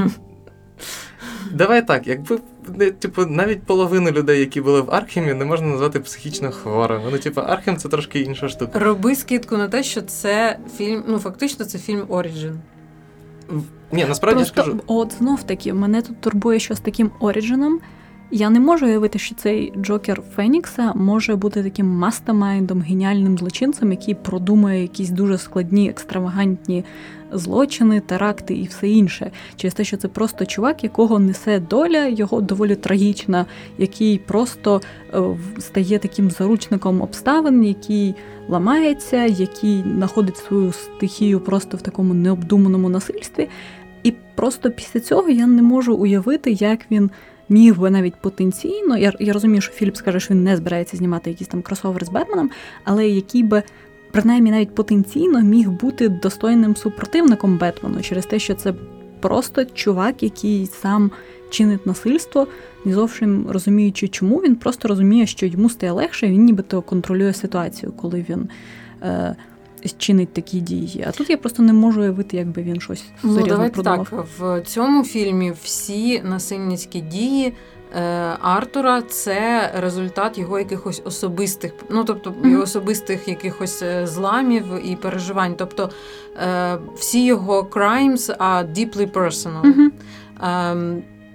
Давай 1.53 1.87
так, 1.87 2.07
якби 2.07 2.39
не, 2.69 2.91
типу, 2.91 3.27
навіть 3.27 3.63
половину 3.63 4.11
людей, 4.11 4.41
які 4.41 4.61
були 4.61 4.81
в 4.81 4.91
Архемі, 4.91 5.35
не 5.35 5.45
можна 5.45 5.67
назвати 5.67 6.01
психічно 6.01 6.51
хворими. 6.51 7.05
Ну, 7.13 7.19
типу, 7.19 7.41
Архем 7.41 7.77
це 7.77 7.89
трошки 7.89 8.21
інша 8.21 8.49
штука. 8.49 8.79
Роби 8.79 9.15
скидку 9.17 9.57
на 9.57 9.69
те, 9.69 9.83
що 9.83 10.03
це 10.03 10.59
фільм, 10.77 11.05
ну 11.09 11.19
фактично 11.19 11.65
це 11.65 11.79
фільм 11.79 12.05
Оріджин. 12.09 12.61
Ні, 13.93 14.05
насправді 14.05 14.41
я 14.41 14.47
скажу. 14.47 14.81
от 14.87 15.13
знов 15.19 15.43
таки, 15.43 15.75
мене 15.75 16.03
тут 16.03 16.21
турбує, 16.21 16.59
що 16.59 16.75
з 16.75 16.81
таким 16.81 17.11
Оріджином. 17.21 17.81
Я 18.37 18.51
не 18.51 18.61
можу 18.61 18.87
уявити, 18.87 19.19
що 19.19 19.35
цей 19.35 19.73
Джокер 19.77 20.23
Фенікса 20.37 20.93
може 20.95 21.37
бути 21.37 21.63
таким 21.63 21.87
мастамайндом, 21.87 22.81
геніальним 22.81 23.39
злочинцем, 23.39 23.91
який 23.91 24.15
продумує 24.15 24.83
якісь 24.83 25.11
дуже 25.11 25.39
складні, 25.39 25.89
екстравагантні 25.89 26.85
злочини, 27.33 28.01
теракти 28.01 28.55
і 28.55 28.65
все 28.67 28.89
інше. 28.89 29.31
Через 29.57 29.75
те, 29.75 29.85
що 29.85 29.97
це 29.97 30.09
просто 30.09 30.47
чувак, 30.47 30.85
якого 30.85 31.19
несе 31.19 31.61
доля, 31.61 32.07
його 32.07 32.41
доволі 32.41 32.75
трагічна, 32.77 33.47
який 33.79 34.19
просто 34.19 34.81
е, 35.15 35.21
стає 35.59 35.99
таким 35.99 36.31
заручником 36.31 37.03
обставин, 37.03 37.65
який 37.65 38.15
ламається, 38.49 39.25
який 39.25 39.83
знаходить 39.83 40.37
свою 40.37 40.73
стихію 40.73 41.41
просто 41.41 41.77
в 41.77 41.83
такому 41.83 42.15
необдуманому 42.15 42.89
насильстві. 42.89 43.49
І 44.03 44.13
просто 44.35 44.71
після 44.71 45.01
цього 45.01 45.29
я 45.29 45.47
не 45.47 45.63
можу 45.63 45.95
уявити, 45.95 46.51
як 46.53 46.81
він 46.91 47.11
міг 47.49 47.79
би 47.79 47.91
навіть 47.91 48.17
потенційно. 48.17 48.97
Я, 48.97 49.13
я 49.21 49.33
розумію, 49.33 49.61
що 49.61 49.73
Філіп 49.73 49.97
скаже, 49.97 50.21
що 50.21 50.35
він 50.35 50.45
не 50.45 50.57
збирається 50.57 50.97
знімати 50.97 51.31
якийсь 51.31 51.49
там 51.49 51.63
кросовер 51.63 52.05
з 52.05 52.09
Бетменом, 52.09 52.51
але 52.85 53.09
який 53.09 53.43
би. 53.43 53.63
Принаймні 54.11 54.51
навіть 54.51 54.75
потенційно 54.75 55.41
міг 55.41 55.71
бути 55.71 56.09
достойним 56.09 56.77
супротивником 56.77 57.59
Бетмену 57.59 58.01
через 58.01 58.27
те, 58.27 58.39
що 58.39 58.55
це 58.55 58.75
просто 59.21 59.65
чувак, 59.65 60.23
який 60.23 60.67
сам 60.67 61.11
чинить 61.51 61.87
насильство, 61.87 62.47
не 62.85 62.95
зовсім 62.95 63.47
розуміючи, 63.49 64.09
чому 64.09 64.37
він 64.37 64.57
просто 64.57 64.89
розуміє, 64.89 65.27
що 65.27 65.47
йому 65.47 65.71
стає 65.71 65.93
легше, 65.93 66.27
він 66.27 66.45
нібито 66.45 66.83
контролює 66.83 67.33
ситуацію, 67.33 67.93
коли 67.93 68.27
він 68.29 68.49
е, 69.03 69.37
чинить 69.99 70.33
такі 70.33 70.61
дії. 70.61 71.05
А 71.09 71.11
тут 71.13 71.31
я 71.31 71.37
просто 71.37 71.63
не 71.63 71.73
можу 71.73 72.01
уявити, 72.01 72.37
якби 72.37 72.63
він 72.63 72.81
щось 72.81 73.05
Ну, 73.23 73.31
серйозно 73.31 73.53
давайте 73.55 73.75
продумав. 73.75 74.09
так. 74.11 74.25
В 74.39 74.61
цьому 74.67 75.05
фільмі 75.05 75.53
всі 75.63 76.21
насильницькі 76.23 77.01
дії 77.01 77.53
е, 77.97 78.01
Артура 78.41 79.03
це 79.03 79.71
результат 79.77 80.39
його 80.39 80.59
якихось 80.59 81.03
особистих, 81.05 81.73
ну 81.91 82.05
тобто 82.05 82.35
його 82.45 82.63
особистих 82.63 83.29
якихось 83.29 83.83
е, 83.83 84.07
зламів 84.07 84.65
і 84.85 84.97
переживань. 84.97 85.55
Тобто 85.59 85.91
е, 86.37 86.79
всі 86.97 87.25
його 87.25 87.63
crimes 87.63 88.37
are 88.39 88.73
deeply 88.73 89.11
personal. 89.13 89.91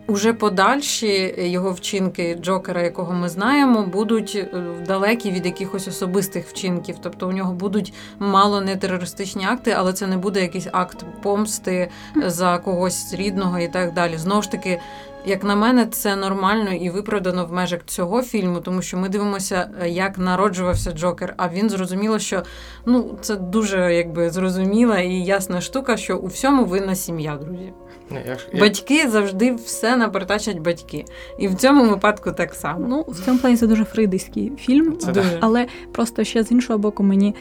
Уже 0.09 0.33
подальші 0.33 1.35
його 1.37 1.71
вчинки 1.71 2.37
Джокера, 2.41 2.81
якого 2.81 3.13
ми 3.13 3.29
знаємо, 3.29 3.83
будуть 3.83 4.35
е, 4.35 4.47
далекі 4.87 5.31
від 5.31 5.45
якихось 5.45 5.87
особистих 5.87 6.47
вчинків. 6.47 6.95
Тобто 7.01 7.27
у 7.27 7.31
нього 7.31 7.53
будуть 7.53 7.93
мало 8.19 8.61
не 8.61 8.75
терористичні 8.75 9.45
акти, 9.45 9.75
але 9.77 9.93
це 9.93 10.07
не 10.07 10.17
буде 10.17 10.41
якийсь 10.41 10.67
акт 10.71 11.05
помсти 11.21 11.89
за 12.15 12.57
когось 12.57 13.13
рідного 13.13 13.59
і 13.59 13.67
так 13.67 13.93
далі. 13.93 14.17
Знову 14.17 14.41
ж 14.41 14.51
таки, 14.51 14.79
як 15.25 15.43
на 15.43 15.55
мене, 15.55 15.85
це 15.85 16.15
нормально 16.15 16.71
і 16.73 16.89
виправдано 16.89 17.45
в 17.45 17.53
межах 17.53 17.79
цього 17.85 18.21
фільму, 18.21 18.59
тому 18.59 18.81
що 18.81 18.97
ми 18.97 19.09
дивимося, 19.09 19.69
е, 19.81 19.89
як 19.89 20.17
народжувався 20.17 20.91
Джокер. 20.91 21.33
А 21.37 21.49
він 21.49 21.69
зрозуміло, 21.69 22.19
що 22.19 22.43
ну 22.85 23.17
це 23.21 23.35
дуже 23.35 23.95
якби 23.95 24.29
зрозуміла 24.29 24.99
і 24.99 25.13
ясна 25.13 25.61
штука, 25.61 25.97
що 25.97 26.17
у 26.17 26.27
всьому 26.27 26.65
винна 26.65 26.95
сім'я, 26.95 27.37
друзі. 27.37 27.73
Ж- 28.25 28.59
Батьки 28.59 29.09
завжди 29.09 29.55
все 29.55 29.97
напертачать 29.97 30.59
батьки. 30.59 31.05
І 31.39 31.47
в 31.47 31.55
цьому 31.55 31.89
випадку 31.89 32.31
так 32.31 32.53
само. 32.53 32.85
Ну, 32.89 33.05
в 33.07 33.25
цьому 33.25 33.39
плані 33.39 33.57
це 33.57 33.67
дуже 33.67 33.85
фрейдиський 33.85 34.51
фільм, 34.57 34.97
Це 34.97 35.11
Дуже. 35.11 35.37
але 35.39 35.67
просто 35.91 36.23
ще 36.23 36.43
з 36.43 36.51
іншого 36.51 36.79
боку, 36.79 37.03
мені 37.03 37.35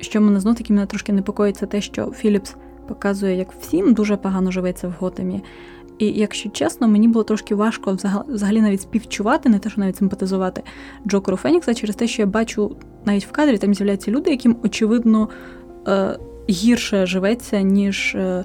що 0.00 0.20
мене 0.20 0.40
знов 0.40 0.54
таки 0.56 0.72
мене 0.72 0.86
трошки 0.86 1.12
непокоїть, 1.12 1.56
це 1.56 1.66
те, 1.66 1.80
що 1.80 2.10
Філіпс 2.10 2.54
показує, 2.88 3.36
як 3.36 3.48
всім 3.60 3.94
дуже 3.94 4.16
погано 4.16 4.50
живеться 4.50 4.88
в 4.88 4.92
Готемі. 4.98 5.42
І 5.98 6.06
якщо 6.06 6.48
чесно, 6.50 6.88
мені 6.88 7.08
було 7.08 7.24
трошки 7.24 7.54
важко 7.54 7.92
взага- 7.92 8.24
взагалі 8.28 8.60
навіть 8.60 8.80
співчувати, 8.80 9.48
не 9.48 9.58
те, 9.58 9.70
що 9.70 9.80
навіть 9.80 9.96
симпатизувати 9.96 10.62
Джокеру 11.08 11.36
Фенікса, 11.36 11.74
через 11.74 11.96
те, 11.96 12.06
що 12.06 12.22
я 12.22 12.26
бачу 12.26 12.76
навіть 13.04 13.26
в 13.26 13.30
кадрі 13.30 13.58
там 13.58 13.74
з'являються 13.74 14.10
люди, 14.10 14.30
яким 14.30 14.56
очевидно 14.64 15.28
е, 15.88 16.18
гірше 16.50 17.06
живеться, 17.06 17.60
ніж 17.60 18.14
е, 18.14 18.44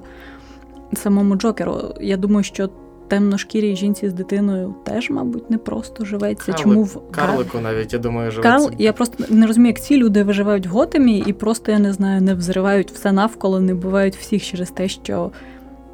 самому 0.92 1.36
Джокеру. 1.36 1.94
Я 2.00 2.16
думаю, 2.16 2.44
що 2.44 2.70
темношкірій 3.08 3.76
жінці 3.76 4.08
з 4.08 4.12
дитиною 4.12 4.74
теж, 4.84 5.10
мабуть, 5.10 5.50
не 5.50 5.58
просто 5.58 6.04
живеться. 6.04 6.52
Карлик- 6.52 6.56
Чому 6.62 6.82
в 6.82 7.10
Карлику 7.10 7.58
навіть, 7.60 7.92
я 7.92 7.98
думаю, 7.98 8.30
живе. 8.30 8.42
Карл, 8.42 8.70
я 8.78 8.92
просто 8.92 9.24
не 9.28 9.46
розумію, 9.46 9.68
як 9.68 9.80
ці 9.80 9.96
люди 9.96 10.22
виживають 10.22 10.66
в 10.66 10.70
Готемі 10.70 11.18
і 11.26 11.32
просто, 11.32 11.72
я 11.72 11.78
не 11.78 11.92
знаю, 11.92 12.20
не 12.22 12.34
взривають 12.34 12.90
все 12.90 13.12
навколо, 13.12 13.60
не 13.60 13.74
бувають 13.74 14.16
всіх 14.16 14.44
через 14.44 14.70
те, 14.70 14.88
що 14.88 15.30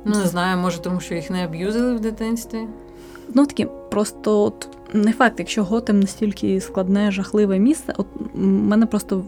Ну 0.09 0.19
не 0.19 0.27
знаю, 0.27 0.59
може, 0.59 0.79
тому 0.81 1.01
що 1.01 1.14
їх 1.14 1.31
не 1.31 1.45
аб'юзили 1.45 1.95
в 1.95 2.01
дитинстві. 2.01 2.59
ну 3.35 3.47
такі 3.47 3.66
просто 3.90 4.42
от, 4.42 4.69
не 4.92 5.12
факт, 5.12 5.35
якщо 5.38 5.64
Готем 5.64 6.01
настільки 6.01 6.61
складне, 6.61 7.11
жахливе 7.11 7.59
місце, 7.59 7.95
от 7.97 8.07
мене 8.35 8.87
просто 8.87 9.23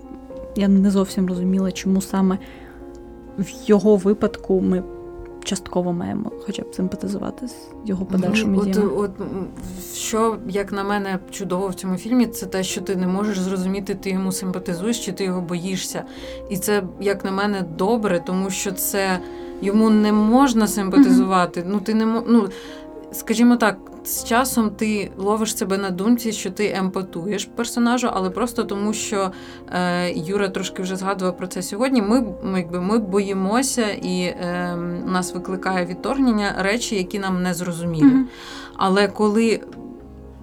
я 0.56 0.68
не 0.68 0.90
зовсім 0.90 1.28
розуміла, 1.28 1.72
чому 1.72 2.00
саме 2.00 2.38
в 3.38 3.46
його 3.66 3.96
випадку 3.96 4.60
ми 4.60 4.82
частково 5.44 5.92
маємо 5.92 6.32
хоча 6.46 6.62
б 6.62 6.74
симпатизувати 6.74 7.48
з 7.48 7.54
його 7.84 8.04
подальшими 8.04 8.52
Ну, 8.56 8.60
от, 8.62 8.70
діями. 8.70 8.90
от, 8.96 9.20
м, 9.20 9.46
що, 9.94 10.36
як 10.48 10.72
на 10.72 10.84
мене, 10.84 11.18
чудово 11.30 11.68
в 11.68 11.74
цьому 11.74 11.96
фільмі, 11.96 12.26
це 12.26 12.46
те, 12.46 12.62
що 12.62 12.80
ти 12.80 12.96
не 12.96 13.06
можеш 13.06 13.38
зрозуміти, 13.38 13.94
ти 13.94 14.10
йому 14.10 14.32
симпатизуєш 14.32 15.04
чи 15.04 15.12
ти 15.12 15.24
його 15.24 15.40
боїшся. 15.40 16.04
І 16.50 16.56
це, 16.56 16.82
як 17.00 17.24
на 17.24 17.30
мене, 17.30 17.62
добре, 17.78 18.22
тому 18.26 18.50
що 18.50 18.72
це 18.72 19.18
йому 19.60 19.90
не 19.90 20.12
можна 20.12 20.66
симпатизувати. 20.66 21.64
Ну, 21.66 21.80
ти 21.80 21.94
не 21.94 22.06
мо- 22.06 22.24
ну, 22.26 22.48
скажімо 23.12 23.56
так, 23.56 23.78
з 24.04 24.24
часом 24.24 24.70
ти 24.70 25.10
ловиш 25.16 25.56
себе 25.56 25.78
на 25.78 25.90
думці, 25.90 26.32
що 26.32 26.50
ти 26.50 26.72
емпатуєш 26.76 27.44
персонажу, 27.44 28.08
але 28.12 28.30
просто 28.30 28.64
тому, 28.64 28.92
що 28.92 29.30
е, 29.72 30.12
Юра 30.12 30.48
трошки 30.48 30.82
вже 30.82 30.96
згадував 30.96 31.36
про 31.36 31.46
це 31.46 31.62
сьогодні. 31.62 32.02
Ми, 32.02 32.24
ми, 32.44 32.58
якби, 32.58 32.80
ми 32.80 32.98
боїмося, 32.98 33.90
і 33.90 34.22
е, 34.22 34.76
нас 35.06 35.34
викликає 35.34 35.86
відторгнення 35.86 36.54
речі, 36.58 36.96
які 36.96 37.18
нам 37.18 37.42
не 37.42 37.54
зрозумілі. 37.54 38.04
Мгм. 38.04 38.28
Але 38.76 39.08
коли 39.08 39.60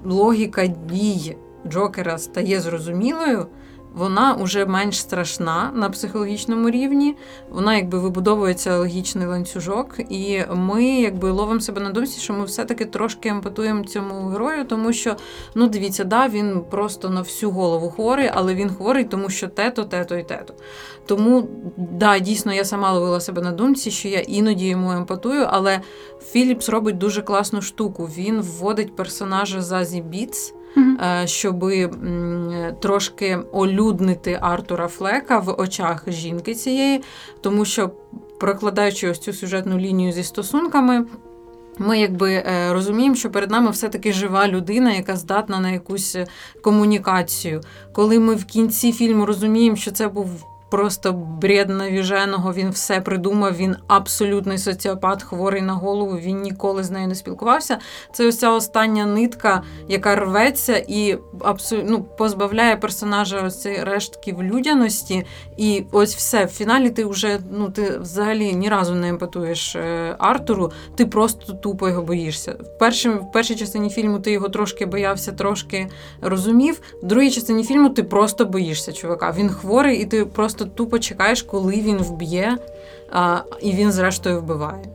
логіка 0.06 0.68
дій 0.68 1.38
Джокера 1.68 2.18
стає 2.18 2.60
зрозумілою, 2.60 3.46
вона 3.96 4.34
вже 4.34 4.66
менш 4.66 5.00
страшна 5.00 5.72
на 5.76 5.90
психологічному 5.90 6.70
рівні. 6.70 7.16
Вона 7.50 7.76
якби 7.76 8.00
вибудовується 8.00 8.78
логічний 8.78 9.28
ланцюжок, 9.28 9.96
і 10.10 10.44
ми 10.54 10.86
якби 10.86 11.32
ловимо 11.32 11.60
себе 11.60 11.82
на 11.82 11.90
думці, 11.90 12.20
що 12.20 12.34
ми 12.34 12.46
все-таки 12.46 12.86
трошки 12.86 13.30
емпатуємо 13.30 13.84
цьому 13.84 14.30
герою, 14.30 14.66
тому 14.66 14.94
що 14.94 15.16
ну 15.56 15.68
дивіться, 15.68 16.04
да, 16.04 16.28
він 16.28 16.62
просто 16.70 17.10
на 17.10 17.22
всю 17.22 17.52
голову 17.52 17.90
хворий, 17.90 18.30
але 18.34 18.56
він 18.56 18.70
хворий, 18.70 19.04
тому 19.04 19.30
що 19.30 19.48
тето, 19.48 19.84
тето 19.84 20.16
і 20.16 20.24
тето. 20.24 20.54
Тому 21.06 21.48
да, 21.78 22.20
дійсно, 22.20 22.54
я 22.54 22.66
сама 22.66 22.92
ловила 22.92 23.20
себе 23.20 23.42
на 23.42 23.52
думці, 23.52 23.92
що 23.92 24.08
я 24.08 24.20
іноді 24.20 24.68
йому 24.68 24.92
емпатую, 24.92 25.48
але 25.50 25.82
Філіпс 26.32 26.70
робить 26.70 26.98
дуже 26.98 27.22
класну 27.22 27.62
штуку. 27.62 28.10
Він 28.18 28.42
вводить 28.42 28.96
персонажа 28.96 29.62
Зазі 29.62 30.02
Біц, 30.02 30.54
Мгм. 30.76 30.98
щоб 31.26 31.66
трошки 32.82 33.38
олюднити 33.52 34.40
Артура 34.42 34.88
Флека 34.88 35.40
в 35.40 35.62
очах 35.62 36.04
жінки 36.08 36.56
цієї, 36.56 37.02
тому 37.42 37.66
що 37.66 37.92
прокладаючи 38.40 39.10
ось 39.10 39.20
цю 39.20 39.34
сюжетну 39.34 39.78
лінію 39.80 40.12
зі 40.12 40.24
стосунками. 40.24 41.06
Ми 41.78 42.00
якби 42.00 42.34
е, 42.34 42.74
розуміємо, 42.74 43.16
що 43.16 43.32
перед 43.32 43.52
нами 43.52 43.72
все-таки 43.72 44.14
жива 44.14 44.48
людина, 44.48 44.94
яка 44.94 45.16
здатна 45.16 45.60
на 45.60 45.72
якусь 45.72 46.16
е, 46.16 46.28
комунікацію. 46.62 47.62
Коли 47.94 48.20
ми 48.20 48.36
в 48.36 48.46
кінці 48.46 48.92
фільму 48.92 49.26
розуміємо, 49.26 49.76
що 49.76 49.92
це 49.92 50.08
був 50.08 50.46
просто 50.76 51.14
бред 51.14 51.70
навіженого, 51.70 52.54
він 52.54 52.70
все 52.70 53.02
придумав, 53.02 53.56
він 53.56 53.76
абсолютний 53.88 54.58
соціопат, 54.58 55.24
хворий 55.24 55.62
на 55.62 55.74
голову, 55.74 56.18
він 56.18 56.42
ніколи 56.42 56.84
з 56.84 56.92
нею 56.92 57.08
не 57.08 57.16
спілкувався. 57.16 57.78
Це 58.14 58.28
ось 58.28 58.40
ця 58.40 58.52
остання 58.52 59.06
нитка, 59.06 59.64
яка 59.88 60.16
рветься 60.16 60.84
і 60.88 61.18
абсолютно 61.40 61.92
ну, 61.92 62.04
позбавляє 62.04 62.78
персонажа 62.78 63.42
ось 63.42 63.66
рештків 63.66 64.44
людяності. 64.44 65.26
І 65.58 65.84
ось 65.92 66.16
все. 66.16 66.46
В 66.46 66.50
фіналі 66.50 66.90
ти 66.90 67.06
вже 67.06 67.40
ну 67.52 67.70
ти 67.70 67.98
взагалі 67.98 68.54
ні 68.54 68.70
разу 68.70 68.96
не 68.96 69.10
емпатуєш 69.10 69.76
е, 69.76 70.16
Артуру, 70.20 70.72
ти 70.96 71.06
просто 71.06 71.54
тупо 71.54 71.90
його 71.90 72.02
боїшся. 72.02 72.52
В 72.52 72.80
першій, 72.80 73.10
в 73.10 73.32
першій 73.32 73.56
частині 73.56 73.90
фільму 73.90 74.20
ти 74.20 74.32
його 74.32 74.50
трошки 74.50 74.86
боявся, 74.86 75.32
трошки 75.32 75.88
розумів. 76.22 76.82
В 77.04 77.06
другій 77.06 77.32
частині 77.32 77.64
фільму 77.64 77.90
ти 77.90 78.04
просто 78.04 78.46
боїшся 78.46 78.94
чувака. 78.94 79.36
Він 79.38 79.50
хворий, 79.50 80.02
і 80.02 80.06
ти 80.06 80.26
просто 80.26 80.65
тупо 80.76 81.00
чекаєш, 81.00 81.42
коли 81.42 81.74
він 81.74 81.98
вб'є, 81.98 82.58
а, 83.12 83.42
і 83.62 83.72
він 83.72 83.92
зрештою 83.92 84.42
вбиває. 84.42 84.86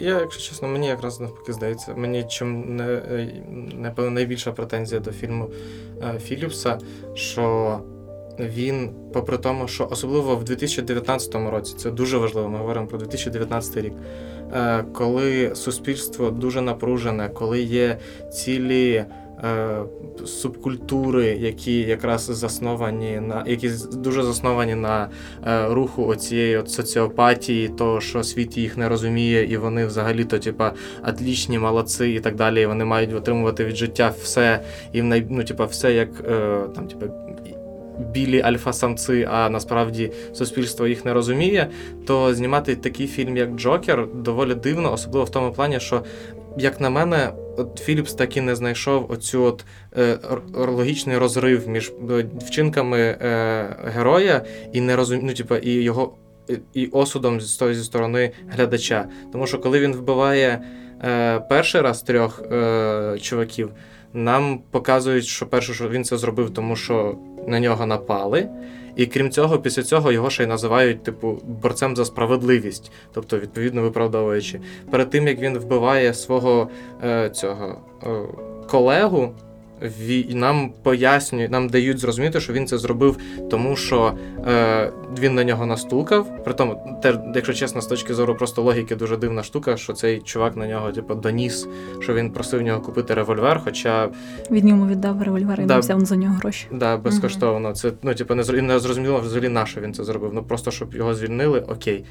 Я, 0.00 0.20
якщо 0.20 0.42
чесно, 0.42 0.68
мені 0.68 0.86
якраз 0.86 1.20
навпаки 1.20 1.52
здається, 1.52 1.94
мені 1.94 2.24
чим 2.28 2.76
не, 2.76 2.84
е, 2.84 3.28
напевно 3.74 4.10
найбільша 4.10 4.52
претензія 4.52 5.00
до 5.00 5.12
фільму 5.12 5.50
е, 6.02 6.18
Філіпса, 6.18 6.78
що 7.14 7.78
він, 8.38 8.90
попри 9.12 9.38
тому, 9.38 9.68
що 9.68 9.88
особливо 9.90 10.36
в 10.36 10.44
2019 10.44 11.34
році, 11.34 11.74
це 11.76 11.90
дуже 11.90 12.18
важливо, 12.18 12.48
ми 12.48 12.58
говоримо 12.58 12.86
про 12.86 12.98
2019 12.98 13.76
рік, 13.76 13.92
е, 14.54 14.84
коли 14.94 15.54
суспільство 15.54 16.30
дуже 16.30 16.60
напружене, 16.60 17.28
коли 17.28 17.60
є 17.60 17.98
цілі. 18.32 19.04
Е, 19.46 19.82
Субкультури, 20.26 21.26
які 21.26 21.80
якраз 21.80 22.22
засновані 22.22 23.20
на 23.20 23.44
які 23.46 23.70
дуже 23.92 24.22
засновані 24.22 24.74
на 24.74 25.08
е, 25.46 25.68
руху 25.68 26.06
оцієї 26.06 26.56
от 26.56 26.70
соціопатії, 26.70 27.68
того, 27.68 28.00
що 28.00 28.24
світ 28.24 28.58
їх 28.58 28.76
не 28.76 28.88
розуміє, 28.88 29.44
і 29.44 29.56
вони 29.56 29.86
взагалі-то, 29.86 30.38
типа, 30.38 30.72
атлічні, 31.02 31.58
молодці 31.58 32.06
і 32.06 32.20
так 32.20 32.34
далі. 32.34 32.62
І 32.62 32.66
вони 32.66 32.84
мають 32.84 33.14
отримувати 33.14 33.64
від 33.64 33.76
життя 33.76 34.14
все, 34.22 34.60
і 34.92 35.00
в 35.00 35.04
най... 35.04 35.26
ну, 35.30 35.44
типа, 35.44 35.64
все 35.64 35.92
як 35.92 36.08
е, 36.30 36.60
там, 36.74 36.88
типа. 36.88 37.06
Білі 37.98 38.40
альфа-самці, 38.42 39.28
а 39.30 39.50
насправді 39.50 40.12
суспільство 40.32 40.86
їх 40.86 41.04
не 41.04 41.12
розуміє, 41.12 41.70
то 42.06 42.34
знімати 42.34 42.76
такий 42.76 43.06
фільм, 43.06 43.36
як 43.36 43.50
Джокер, 43.56 44.06
доволі 44.14 44.54
дивно, 44.54 44.92
особливо 44.92 45.24
в 45.24 45.30
тому 45.30 45.52
плані, 45.52 45.80
що, 45.80 46.02
як 46.58 46.80
на 46.80 46.90
мене, 46.90 47.32
от 47.56 47.78
Філіпс 47.78 48.14
таки 48.14 48.42
не 48.42 48.54
знайшов 48.56 49.06
оцю 49.10 49.42
от 49.42 49.64
е, 49.98 50.18
логічний 50.54 51.18
розрив 51.18 51.68
між 51.68 51.92
е, 52.10 52.26
вчинками 52.46 52.98
е, 52.98 53.76
героя 53.94 54.42
і 54.72 54.80
не 54.80 54.96
розум... 54.96 55.20
ну, 55.22 55.34
типа, 55.34 55.56
і 55.58 55.70
його 55.70 56.14
і- 56.48 56.80
і 56.82 56.86
осудом 56.86 57.40
з 57.40 57.56
тої 57.56 57.74
зі 57.74 57.84
сторони 57.84 58.30
глядача. 58.48 59.08
Тому 59.32 59.46
що 59.46 59.58
коли 59.58 59.80
він 59.80 59.92
вбиває 59.92 60.62
е, 61.04 61.40
перший 61.40 61.80
раз 61.80 62.02
трьох 62.02 62.42
е, 62.52 63.18
чуваків, 63.20 63.70
нам 64.12 64.60
показують, 64.70 65.24
що 65.24 65.46
перше, 65.46 65.74
що 65.74 65.88
він 65.88 66.04
це 66.04 66.16
зробив, 66.16 66.50
тому 66.50 66.76
що 66.76 67.18
на 67.46 67.60
нього 67.60 67.86
напали. 67.86 68.48
І 68.96 69.06
крім 69.06 69.30
цього, 69.30 69.58
після 69.58 69.82
цього 69.82 70.12
його 70.12 70.30
ще 70.30 70.42
й 70.44 70.46
називають, 70.46 71.02
типу, 71.02 71.38
борцем 71.62 71.96
за 71.96 72.04
справедливість, 72.04 72.92
тобто, 73.12 73.38
відповідно 73.38 73.82
виправдовуючи. 73.82 74.60
Перед 74.90 75.10
тим 75.10 75.28
як 75.28 75.40
він 75.40 75.58
вбиває 75.58 76.14
свого 76.14 76.68
е, 77.04 77.30
цього 77.30 77.80
е, 78.02 78.08
колегу, 78.68 79.34
нам 80.28 80.72
пояснюють, 80.82 81.50
нам 81.50 81.68
дають 81.68 81.98
зрозуміти, 81.98 82.40
що 82.40 82.52
він 82.52 82.66
це 82.66 82.78
зробив, 82.78 83.18
тому 83.50 83.76
що 83.76 84.12
е, 84.46 84.92
він 85.18 85.34
на 85.34 85.44
нього 85.44 85.66
настукав. 85.66 86.44
Притому, 86.44 86.98
теж, 87.02 87.16
якщо 87.34 87.54
чесно, 87.54 87.80
з 87.80 87.86
точки 87.86 88.14
зору 88.14 88.34
просто 88.34 88.62
логіки, 88.62 88.96
дуже 88.96 89.16
дивна 89.16 89.42
штука, 89.42 89.76
що 89.76 89.92
цей 89.92 90.20
чувак 90.20 90.56
на 90.56 90.66
нього, 90.66 90.92
типу, 90.92 91.14
доніс, 91.14 91.68
що 92.00 92.14
він 92.14 92.30
просив 92.30 92.60
в 92.60 92.62
нього 92.62 92.80
купити 92.80 93.14
револьвер, 93.14 93.60
хоча 93.64 94.08
Він 94.50 94.68
йому 94.68 94.86
віддав 94.86 95.22
револьвер 95.22 95.60
і 95.60 95.64
Да. 95.64 95.74
не 95.74 95.80
взяв 95.80 96.00
за 96.00 96.16
нього 96.16 96.34
гроші. 96.34 96.66
Да, 96.72 96.96
безкоштовно. 96.96 97.72
Це 97.72 97.92
ну, 98.02 98.14
типу, 98.14 98.34
не 98.34 98.78
зрозуміло 98.78 99.20
взагалі 99.20 99.48
на 99.48 99.66
що 99.66 99.80
він 99.80 99.94
це 99.94 100.04
зробив. 100.04 100.30
Ну 100.34 100.42
просто 100.42 100.70
щоб 100.70 100.94
його 100.94 101.14
звільнили, 101.14 101.60
окей. 101.60 102.04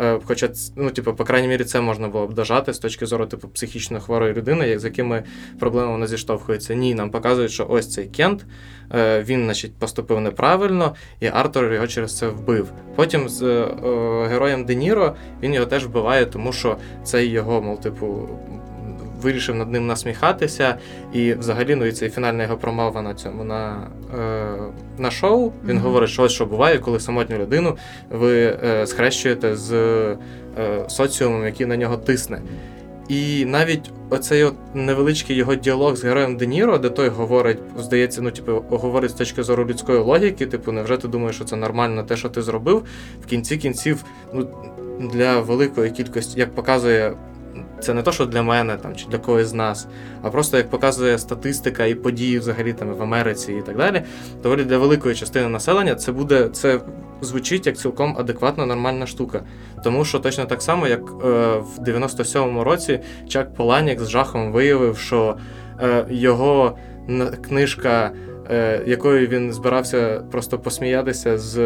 Е, 0.00 0.20
хоча, 0.24 0.48
ну, 0.76 0.90
типу, 0.90 1.14
по 1.14 1.24
крайній 1.24 1.48
мірі, 1.48 1.64
це 1.64 1.80
можна 1.80 2.08
було 2.08 2.26
б 2.26 2.34
дожати 2.34 2.72
з 2.72 2.78
точки 2.78 3.06
зору, 3.06 3.26
типу, 3.26 3.48
психічно 3.48 4.00
хворої 4.00 4.34
людини, 4.34 4.78
з 4.78 4.84
якими 4.84 5.22
проблемами 5.60 5.92
вона 5.92 6.06
зіштовхується. 6.06 6.74
Ні, 6.74 6.94
нам 6.94 7.10
показують, 7.10 7.52
що 7.52 7.66
ось 7.70 7.92
цей 7.92 8.06
Кент, 8.06 8.46
е, 8.94 9.22
він, 9.22 9.44
значить, 9.44 9.76
поступив 9.78 10.20
неправильно, 10.20 10.94
і 11.20 11.26
Артур 11.26 11.72
його 11.72 11.86
через 11.86 12.18
це 12.18 12.28
вбив. 12.28 12.72
Потім 12.96 13.28
з 13.28 13.42
е, 13.42 13.66
героєм 14.28 14.64
Де 14.64 14.74
Ніро 14.74 15.16
він 15.42 15.54
його 15.54 15.66
теж 15.66 15.86
вбиває, 15.86 16.26
тому 16.26 16.52
що 16.52 16.76
цей 17.04 17.28
його, 17.28 17.62
мов, 17.62 17.80
типу. 17.80 18.28
Вирішив 19.26 19.54
над 19.54 19.72
ним 19.72 19.86
насміхатися, 19.86 20.78
і 21.12 21.34
взагалі, 21.34 21.74
ну 21.74 21.84
і 21.84 21.92
цей 21.92 22.10
фінальна 22.10 22.42
його 22.42 22.56
промова 22.56 23.02
на 23.02 23.14
цьому 23.14 23.44
на, 23.44 23.90
е, 24.18 24.56
на 24.98 25.10
шоу. 25.10 25.52
Він 25.66 25.76
Мгм. 25.76 25.84
говорить, 25.84 26.10
що 26.10 26.22
ось 26.22 26.32
що 26.32 26.46
буває, 26.46 26.78
коли 26.78 27.00
самотню 27.00 27.38
людину 27.38 27.76
ви 28.10 28.58
е, 28.64 28.86
схрещуєте 28.86 29.56
з 29.56 29.72
е, 29.72 30.16
соціумом, 30.88 31.44
який 31.44 31.66
на 31.66 31.76
нього 31.76 31.96
тисне. 31.96 32.40
І 33.08 33.44
навіть 33.44 33.90
оцей 34.10 34.44
от 34.44 34.54
невеличкий 34.74 35.36
його 35.36 35.54
діалог 35.54 35.96
з 35.96 36.04
героєм 36.04 36.36
Де 36.36 36.46
Ніро, 36.46 36.78
де 36.78 36.88
той 36.88 37.08
говорить, 37.08 37.58
здається, 37.78 38.22
ну, 38.22 38.30
типу, 38.30 38.52
говорить 38.70 39.10
з 39.10 39.14
точки 39.14 39.42
зору 39.42 39.66
людської 39.66 39.98
логіки, 39.98 40.46
типу, 40.46 40.72
невже 40.72 40.96
ти 40.96 41.08
думаєш, 41.08 41.36
що 41.36 41.44
це 41.44 41.56
нормально 41.56 42.02
те, 42.02 42.16
що 42.16 42.28
ти 42.28 42.42
зробив? 42.42 42.84
В 43.22 43.26
кінці 43.26 43.56
кінців, 43.56 44.04
ну, 44.34 44.48
для 45.12 45.40
великої 45.40 45.90
кількості, 45.90 46.40
як 46.40 46.54
показує. 46.54 47.12
Це 47.80 47.94
не 47.94 48.02
то, 48.02 48.12
що 48.12 48.26
для 48.26 48.42
мене 48.42 48.76
там 48.76 48.96
чи 48.96 49.06
для 49.08 49.18
когось 49.18 49.46
з 49.46 49.54
нас, 49.54 49.86
а 50.22 50.30
просто 50.30 50.56
як 50.56 50.70
показує 50.70 51.18
статистика 51.18 51.84
і 51.84 51.94
події 51.94 52.38
взагалі 52.38 52.72
там 52.72 52.94
в 52.94 53.02
Америці 53.02 53.52
і 53.52 53.62
так 53.62 53.76
далі. 53.76 54.02
Доволі 54.42 54.64
для 54.64 54.78
великої 54.78 55.14
частини 55.14 55.48
населення 55.48 55.94
це 55.94 56.12
буде 56.12 56.48
це 56.52 56.80
звучить 57.20 57.66
як 57.66 57.76
цілком 57.76 58.16
адекватна 58.18 58.66
нормальна 58.66 59.06
штука. 59.06 59.42
Тому 59.84 60.04
що 60.04 60.18
точно 60.18 60.44
так 60.44 60.62
само, 60.62 60.88
як 60.88 61.00
е, 61.00 61.26
в 61.56 61.80
97-му 61.86 62.64
році 62.64 63.00
Чак 63.28 63.54
Поланік 63.54 64.00
з 64.00 64.08
жахом 64.08 64.52
виявив, 64.52 64.98
що 64.98 65.36
е, 65.80 66.06
його 66.10 66.78
книжка 67.48 68.10
якою 68.86 69.26
він 69.26 69.52
збирався 69.52 70.24
просто 70.30 70.58
посміятися 70.58 71.38
з 71.38 71.56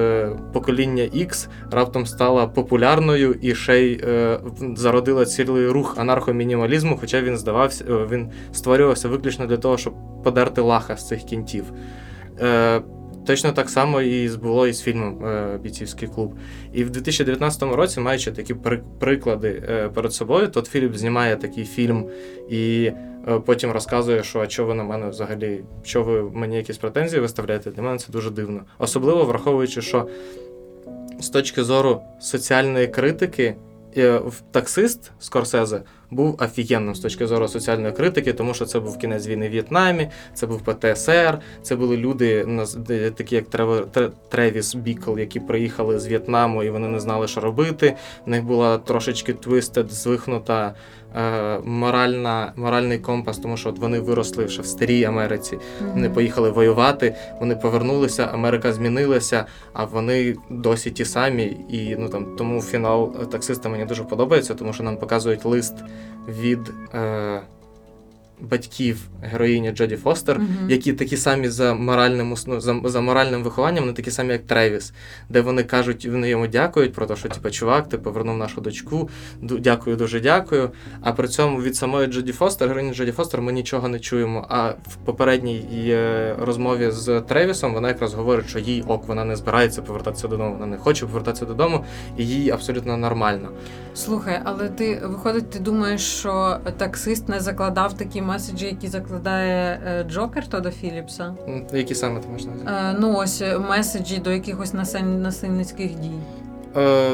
покоління 0.53 1.03
X, 1.03 1.49
раптом 1.71 2.07
стала 2.07 2.47
популярною 2.47 3.39
і 3.41 3.55
ще 3.55 3.81
й 3.81 4.01
е, 4.05 4.41
зародила 4.77 5.25
цілий 5.25 5.69
рух 5.69 5.99
анархомінімалізму, 5.99 6.97
хоча 7.01 7.21
він 7.21 7.37
здавався, 7.37 7.85
е, 7.89 8.07
він 8.11 8.31
створювався 8.53 9.09
виключно 9.09 9.47
для 9.47 9.57
того, 9.57 9.79
щоб 9.79 9.95
подерти 10.25 10.61
лаха 10.61 10.97
з 10.97 11.09
цих 11.09 11.23
кінтів. 11.23 11.65
Е, 12.41 12.81
Точно 13.27 13.53
так 13.53 13.71
само 13.71 14.03
і 14.03 14.29
було 14.29 14.67
і 14.67 14.73
з 14.73 14.83
фільмом 14.83 15.25
е, 15.25 15.59
Бійцівський 15.63 16.09
клуб. 16.09 16.35
І 16.73 16.85
в 16.85 16.91
2019 16.91 17.63
році, 17.63 18.01
маючи 18.01 18.33
такі 18.33 18.55
приклади 19.01 19.63
е, 19.69 19.89
перед 19.89 20.13
собою, 20.13 20.49
Тот 20.49 20.67
Філіп 20.67 20.97
знімає 20.97 21.37
такий 21.37 21.65
фільм 21.65 22.07
і 22.51 22.85
е, 22.85 23.10
потім 23.47 23.71
розказує, 23.71 24.23
що 24.23 24.41
а 24.41 24.49
що 24.49 24.65
ви 24.65 24.75
на 24.75 24.85
мене 24.85 25.09
взагалі, 25.09 25.65
що 25.83 26.03
ви 26.03 26.23
мені 26.23 26.57
якісь 26.57 26.79
претензії 26.79 27.21
виставляєте, 27.21 27.71
для 27.71 27.83
мене 27.83 27.99
це 27.99 28.13
дуже 28.13 28.31
дивно. 28.31 28.61
Особливо 28.79 29.25
враховуючи, 29.25 29.83
що 29.83 30.09
з 31.21 31.29
точки 31.29 31.65
зору 31.65 32.03
соціальної 32.21 32.87
критики, 32.87 33.55
е, 33.97 34.21
таксист 34.51 35.13
Скорсезе 35.19 35.83
був 36.11 36.37
офігенним 36.41 36.95
з 36.95 37.01
точки 37.01 37.27
зору 37.27 37.49
соціальної 37.49 37.93
критики, 37.93 38.33
тому 38.33 38.55
що 38.55 38.65
це 38.65 38.81
був 38.81 38.99
кінець 38.99 39.27
війни 39.27 39.49
в 39.49 39.51
В'єтнамі, 39.51 40.09
це 40.35 40.47
був 40.47 40.63
ПТСР, 40.63 41.39
це 41.63 41.77
були 41.77 41.97
люди, 41.97 42.47
такі 43.17 43.35
як 43.35 43.45
Тревіс 44.29 44.75
Бікл, 44.75 45.19
які 45.19 45.41
приїхали 45.41 45.99
з 45.99 46.07
В'єтнаму 46.07 46.63
і 46.63 46.71
вони 46.71 46.89
не 46.89 47.01
знали, 47.01 47.29
що 47.29 47.41
робити. 47.41 47.97
В 48.27 48.31
них 48.31 48.45
була 48.45 48.79
трошечки 48.79 49.33
twisted, 49.33 49.91
звихнута 49.91 50.67
е, 50.69 50.75
моральна, 51.65 52.53
моральний 52.57 52.99
компас, 52.99 53.39
тому 53.39 53.57
що 53.57 53.69
от 53.69 53.79
вони 53.79 54.01
виросли 54.01 54.49
ще 54.49 54.63
в 54.63 54.67
старій 54.67 55.05
Америці. 55.05 55.59
Вони 55.93 56.11
поїхали 56.11 56.51
воювати, 56.51 57.15
вони 57.41 57.57
повернулися, 57.57 58.29
Америка 58.33 58.73
змінилася, 58.73 59.47
а 59.73 59.85
вони 59.85 60.37
досі 60.51 60.91
ті 60.91 61.05
самі. 61.05 61.57
І 61.69 61.97
ну 61.99 62.09
там 62.09 62.27
тому 62.39 62.63
фінал 62.63 63.13
е, 63.23 63.27
таксиста 63.27 63.69
мені 63.69 63.85
дуже 63.85 64.05
подобається, 64.05 64.55
тому 64.55 64.73
що 64.73 64.83
нам 64.83 64.97
показують 64.97 65.45
лист 65.45 65.75
від 66.29 66.73
е, 66.95 67.41
батьків 68.43 68.99
героїні 69.23 69.71
Джоді 69.71 69.97
Фостер, 69.97 70.39
Мгм. 70.39 70.71
які 70.71 70.93
такі 70.93 71.17
самі 71.17 71.49
за 71.49 71.75
моральним 71.75 72.37
ну, 72.47 72.61
за, 72.61 72.81
за 72.85 73.01
моральним 73.01 73.43
вихованням, 73.43 73.83
вони 73.85 73.93
такі 73.93 74.11
самі, 74.11 74.33
як 74.33 74.47
Тревіс, 74.47 74.93
де 75.29 75.41
вони 75.41 75.63
кажуть, 75.63 76.07
вони 76.07 76.29
йому 76.29 76.47
дякують 76.47 76.93
про 76.93 77.07
те, 77.07 77.17
що 77.17 77.29
типу, 77.29 77.51
чувак, 77.51 77.89
ти 77.89 77.99
повернув 77.99 78.37
нашу 78.37 78.61
дочку. 78.61 79.09
Дякую, 79.43 79.97
дуже 79.97 80.21
дякую. 80.21 80.71
А 81.01 81.13
при 81.13 81.29
цьому 81.29 81.63
від 81.63 81.77
самої 81.77 82.07
Джоді 82.07 82.33
Фостер, 82.33 82.69
героїні 82.69 82.95
Джоді 82.95 83.13
Фостер, 83.13 83.43
ми 83.43 83.53
нічого 83.53 83.89
не 83.89 84.01
чуємо. 84.01 84.47
А 84.49 84.69
в 84.69 84.97
попередній 85.05 85.67
е, 85.89 86.35
розмові 86.41 86.91
з 86.91 87.21
Тревісом 87.21 87.75
вона 87.75 87.89
якраз 87.89 88.15
говорить, 88.15 88.49
що 88.49 88.59
їй 88.59 88.83
ок, 88.87 89.09
вона 89.09 89.25
не 89.25 89.37
збирається 89.37 89.83
повертатися 89.83 90.29
додому, 90.29 90.53
вона 90.53 90.67
не 90.67 90.77
хоче 90.77 91.07
повертатися 91.07 91.45
додому, 91.45 91.85
і 92.19 92.27
їй 92.27 92.51
абсолютно 92.51 92.97
нормально. 92.97 93.49
Слухай, 94.01 94.41
але 94.45 94.69
ти 94.69 95.03
виходить, 95.05 95.51
ти 95.51 95.59
думаєш, 95.59 96.01
що 96.19 96.57
таксист 96.77 97.29
не 97.29 97.41
закладав 97.41 97.93
такі 97.93 98.23
меседжі, 98.23 98.67
які 98.67 98.89
закладає 98.89 99.81
е, 99.87 100.05
Джокер 100.05 100.47
Тода 100.47 100.71
Філіпса? 100.71 101.35
Які 101.73 101.95
саме 101.95 102.21
ти 102.21 102.29
можеш 102.29 102.47
назвати? 102.47 102.71
Е, 102.77 102.97
ну 103.01 103.17
ось 103.17 103.43
е, 103.43 103.59
меседжі 103.59 104.19
до 104.19 104.31
якихось 104.31 104.73
насиль... 104.75 105.01
насильницьких 105.01 105.95
дій. 105.95 106.19
Е, 106.77 107.11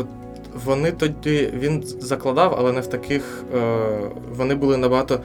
вони 0.65 0.93
тоді 0.93 1.53
він 1.55 1.83
закладав, 1.87 2.57
але 2.59 2.73
не 2.73 2.81
в 2.81 2.87
таких. 2.87 3.45
Е, 3.55 3.89
вони 4.37 4.55
були 4.55 4.77
набагато 4.77 5.21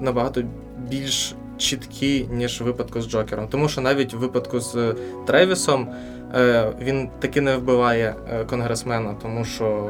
набагато 0.00 0.42
більш 0.88 1.34
чіткі, 1.58 2.28
ніж 2.32 2.60
в 2.60 2.64
випадку 2.64 3.00
з 3.00 3.08
Джокером. 3.08 3.48
Тому 3.48 3.68
що 3.68 3.80
навіть 3.80 4.14
в 4.14 4.18
випадку 4.18 4.60
з 4.60 4.94
Тревісом 5.26 5.88
е, 6.34 6.72
він 6.80 7.08
таки 7.18 7.40
не 7.40 7.56
вбиває 7.56 8.14
конгресмена, 8.50 9.14
тому 9.22 9.44
що. 9.44 9.88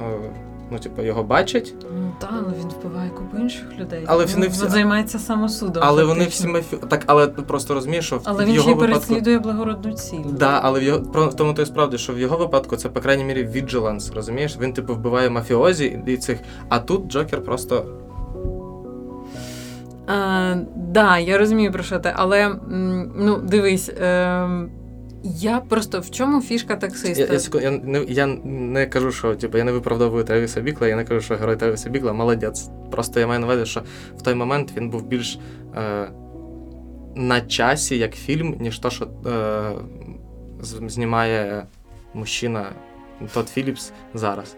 Е, 0.00 0.30
Ну, 0.70 0.78
типу, 0.78 1.02
його 1.02 1.22
бачать, 1.22 1.74
Ну 1.94 2.12
так, 2.18 2.30
ну 2.32 2.54
він 2.60 2.68
вбиває 2.68 3.10
купу 3.10 3.36
інших 3.36 3.64
людей. 3.78 4.04
Але 4.06 4.24
він 4.24 4.34
вони 4.34 4.48
всі- 4.48 4.68
займається 4.68 5.18
самосудом. 5.18 5.82
але 5.86 6.04
вони 6.04 6.24
всі 6.26 6.46
мафі... 6.46 6.76
Так, 6.76 7.04
але 7.06 7.26
просто 7.26 7.74
розумієш, 7.74 8.06
що 8.06 8.16
в 8.16 8.20
Але 8.24 8.44
він 8.44 8.54
його 8.54 8.62
ще 8.62 8.70
й 8.70 8.74
випадку. 8.74 8.92
переслідує 9.06 9.38
благородну 9.38 9.92
ціль. 9.92 10.16
Да, 10.32 10.60
але 10.62 10.80
в 10.80 10.82
його 10.82 10.98
в 11.28 11.34
тому 11.36 11.54
то 11.54 11.62
й 11.62 11.66
справді, 11.66 11.98
що 11.98 12.14
в 12.14 12.18
його 12.18 12.36
випадку 12.36 12.76
це, 12.76 12.88
по 12.88 13.00
крайній 13.00 13.24
мірі, 13.24 13.46
vigilance, 13.46 14.14
розумієш? 14.14 14.56
Він 14.60 14.72
типу 14.72 14.94
вбиває 14.94 15.30
мафіозі 15.30 16.00
і 16.06 16.16
цих. 16.16 16.38
А 16.68 16.78
тут 16.78 17.12
Джокер 17.12 17.44
просто 17.44 17.84
А, 20.06 20.54
да, 20.76 21.18
я 21.18 21.38
розумію 21.38 21.72
про 21.72 21.82
що 21.82 21.98
ти, 21.98 22.12
але 22.16 22.54
ну 23.16 23.36
дивись. 23.36 23.88
Е, 23.88 24.48
я 25.22 25.60
просто 25.60 26.00
в 26.00 26.10
чому 26.10 26.42
фішка 26.42 26.76
таксиста? 26.76 27.58
Я, 27.58 27.70
я, 27.70 27.70
не, 27.70 28.04
я 28.04 28.26
не 28.44 28.86
кажу, 28.86 29.12
що 29.12 29.34
типу, 29.34 29.58
я 29.58 29.64
не 29.64 29.72
виправдовую 29.72 30.24
Тревіса 30.24 30.60
Бікла, 30.60 30.88
я 30.88 30.96
не 30.96 31.04
кажу, 31.04 31.20
що 31.20 31.34
герой 31.34 31.56
Тревіса 31.56 31.90
Бікла 31.90 32.12
молодець. 32.12 32.68
Просто 32.90 33.20
я 33.20 33.26
маю 33.26 33.40
на 33.40 33.46
увазі, 33.46 33.66
що 33.66 33.82
в 34.16 34.22
той 34.22 34.34
момент 34.34 34.72
він 34.76 34.90
був 34.90 35.06
більш 35.06 35.38
е, 35.76 36.10
на 37.14 37.40
часі 37.40 37.98
як 37.98 38.14
фільм, 38.14 38.56
ніж 38.60 38.78
то, 38.78 38.90
що 38.90 39.08
е, 39.26 39.72
знімає 40.88 41.66
мужчина 42.14 42.66
Тодд 43.34 43.48
Філіпс 43.48 43.92
зараз. 44.14 44.56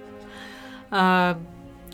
А, 0.91 1.35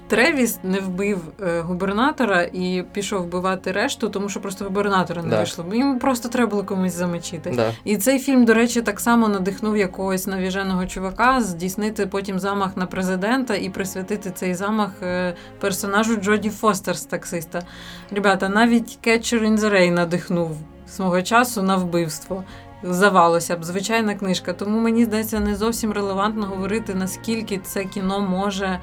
Тревіс 0.09 0.59
не 0.63 0.81
вбив 0.81 1.21
е, 1.43 1.61
губернатора 1.61 2.43
і 2.43 2.85
пішов 2.93 3.23
вбивати 3.23 3.73
решту, 3.73 4.09
тому 4.09 4.29
що 4.29 4.41
просто 4.41 4.65
губернатора 4.65 5.23
не 5.23 5.29
Да. 5.29 5.37
вийшло. 5.37 5.65
Йому 5.73 5.99
просто 5.99 6.29
треба 6.29 6.51
було 6.51 6.65
комусь 6.65 6.93
замочити. 6.93 7.53
Да. 7.57 7.73
І 7.85 7.97
цей 7.97 8.19
фільм, 8.19 8.45
до 8.45 8.55
речі, 8.55 8.83
так 8.83 9.01
само 9.01 9.29
надихнув 9.29 9.77
якогось 9.77 10.27
навіженого 10.27 10.87
чувака 10.87 11.41
здійснити 11.41 12.07
потім 12.07 12.39
замах 12.39 12.77
на 12.77 12.87
президента 12.87 13.55
і 13.55 13.69
присвятити 13.69 14.31
цей 14.31 14.55
замах 14.55 14.91
е, 15.03 15.35
персонажу 15.61 16.17
Джоді 16.17 16.51
Фостер 16.51 16.97
з 16.97 17.05
таксиста. 17.05 17.63
Ребята, 18.11 18.49
навіть 18.49 18.99
Catcher 19.07 19.43
in 19.43 19.59
the 19.59 19.91
надихнув 19.91 20.57
свого 20.89 21.23
часу 21.23 21.63
на 21.63 21.77
вбивство. 21.77 22.45
Здавалося 22.83 23.57
б, 23.57 23.65
звичайна 23.65 24.15
книжка. 24.15 24.53
Тому 24.53 24.81
мені 24.81 25.05
здається, 25.05 25.41
не 25.41 25.55
зовсім 25.55 25.93
релевантно 25.93 26.47
говорити, 26.47 26.95
наскільки 26.95 27.59
це 27.59 27.85
кіно 27.85 28.21
може 28.21 28.81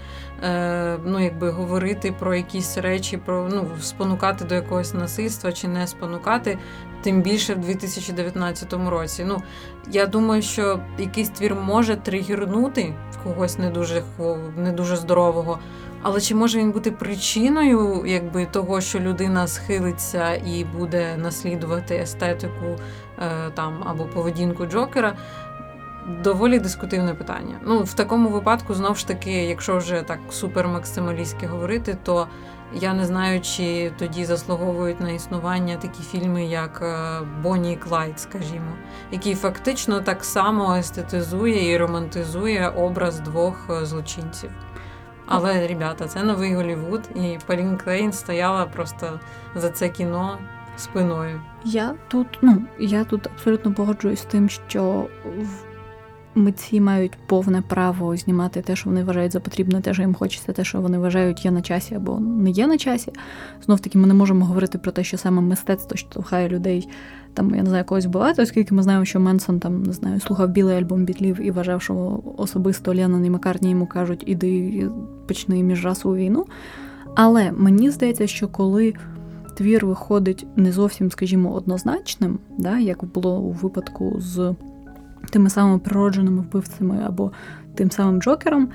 ну, 1.05 1.19
якби, 1.19 1.49
говорити 1.49 2.11
про 2.19 2.35
якісь 2.35 2.77
речі, 2.77 3.17
про 3.17 3.49
ну, 3.51 3.67
спонукати 3.81 4.45
до 4.45 4.55
якогось 4.55 4.93
насильства 4.93 5.51
чи 5.51 5.67
не 5.67 5.87
спонукати 5.87 6.57
тим 7.01 7.21
більше 7.21 7.53
в 7.53 7.59
2019 7.59 8.73
році. 8.73 9.23
Ну, 9.27 9.41
я 9.91 10.05
думаю, 10.05 10.41
що 10.41 10.79
якийсь 10.99 11.29
твір 11.29 11.55
може 11.55 11.95
тригернути 11.95 12.93
когось 13.23 13.57
не 13.57 13.69
дуже 13.69 14.03
не 14.57 14.71
дуже 14.71 14.95
здорового. 14.95 15.59
Але 16.01 16.21
чи 16.21 16.35
може 16.35 16.59
він 16.59 16.71
бути 16.71 16.91
причиною 16.91 18.03
якби, 18.05 18.45
того, 18.45 18.81
що 18.81 18.99
людина 18.99 19.47
схилиться 19.47 20.33
і 20.33 20.65
буде 20.77 21.17
наслідувати 21.17 21.95
естетику 21.95 22.65
е, 23.19 23.49
там, 23.53 23.83
або 23.85 24.03
поведінку 24.03 24.65
Джокера? 24.65 25.13
Доволі 26.23 26.59
дискутивне 26.59 27.13
питання. 27.13 27.59
Ну, 27.65 27.83
в 27.83 27.93
такому 27.93 28.29
випадку, 28.29 28.73
знов 28.73 28.97
ж 28.97 29.07
таки, 29.07 29.31
якщо 29.31 29.77
вже 29.77 30.01
так 30.01 30.19
супермаксималістськи 30.29 31.47
говорити, 31.47 31.97
то 32.03 32.27
я 32.73 32.93
не 32.93 33.05
знаю, 33.05 33.41
чи 33.41 33.91
тоді 33.99 34.25
заслуговують 34.25 35.01
на 35.01 35.11
існування 35.11 35.75
такі 35.75 36.03
фільми, 36.03 36.45
як 36.45 36.81
е, 36.83 37.19
Бонні 37.43 37.73
і 37.73 37.75
Клайд, 37.75 38.19
скажімо, 38.19 38.71
який 39.11 39.35
фактично 39.35 40.01
так 40.01 40.23
само 40.23 40.75
естетизує 40.75 41.71
і 41.71 41.77
романтизує 41.77 42.69
образ 42.69 43.19
двох 43.19 43.69
е, 43.69 43.85
злочинців. 43.85 44.49
Але, 45.25 45.67
ребята, 45.67 46.07
це 46.07 46.23
новий 46.23 46.55
Голівуд, 46.55 47.01
і 47.15 47.37
Полін 47.45 47.77
Клейн 47.77 48.13
стояла 48.13 48.65
просто 48.65 49.19
за 49.55 49.69
це 49.69 49.89
кіно 49.89 50.37
спиною. 50.77 51.41
Я 51.65 51.95
тут, 52.07 52.27
ну, 52.41 52.61
я 52.79 53.03
тут 53.03 53.27
абсолютно 53.27 53.73
погоджуюсь 53.73 54.21
з 54.21 54.25
тим, 54.25 54.49
що 54.49 55.07
в- 55.37 55.72
митці 56.35 56.81
мають 56.81 57.17
повне 57.25 57.61
право 57.61 58.17
знімати 58.17 58.61
те, 58.61 58.75
що 58.75 58.89
вони 58.89 59.03
вважають 59.03 59.31
за 59.31 59.39
потрібне, 59.39 59.81
те, 59.81 59.93
що 59.93 60.01
їм 60.01 60.13
хочеться, 60.13 60.51
те, 60.51 60.63
що 60.63 60.81
вони 60.81 60.99
вважають 60.99 61.45
є 61.45 61.51
на 61.51 61.61
часі 61.61 61.95
або 61.95 62.19
не 62.19 62.49
є 62.49 62.67
на 62.67 62.77
часі. 62.77 63.11
Знов 63.65 63.79
таки, 63.79 63.97
ми 63.97 64.07
не 64.07 64.13
можемо 64.13 64.45
говорити 64.45 64.77
про 64.77 64.91
те, 64.91 65.03
що 65.03 65.17
саме 65.17 65.41
мистецтво 65.41 65.97
штовхає 65.97 66.49
людей 66.49 66.89
там, 67.33 67.55
я 67.55 67.63
не 67.63 67.69
знаю, 67.69 67.85
когось 67.85 68.05
вбивати, 68.05 68.41
оскільки 68.41 68.75
ми 68.75 68.83
знаємо, 68.83 69.05
що 69.05 69.19
Менсон 69.19 69.59
там 69.59 69.83
не 69.83 69.93
знаю, 69.93 70.19
слухав 70.19 70.49
білий 70.49 70.77
альбом 70.77 71.05
бітлів 71.05 71.41
і 71.41 71.51
вважав, 71.51 71.81
що 71.81 72.23
особисто 72.37 72.95
Леннон 72.95 73.25
і 73.25 73.29
Маккартні 73.29 73.69
йому 73.69 73.87
кажуть, 73.87 74.23
іди 74.25 74.89
почни 75.27 75.63
міжрасову 75.63 76.15
війну. 76.15 76.45
Але 77.15 77.51
мені 77.51 77.91
здається, 77.91 78.27
що 78.27 78.47
коли 78.47 78.93
твір 79.57 79.85
виходить 79.85 80.47
не 80.55 80.71
зовсім, 80.71 81.11
скажімо, 81.11 81.53
однозначним, 81.53 82.39
да, 82.57 82.79
як 82.79 83.05
було 83.05 83.39
у 83.39 83.51
випадку 83.51 84.15
з 84.19 84.55
тими 85.33 85.49
самими 85.49 85.79
природженими 85.79 86.41
вбивцями 86.41 87.03
або 87.05 87.31
тим 87.75 87.91
самим 87.91 88.21
Джокером, 88.21 88.69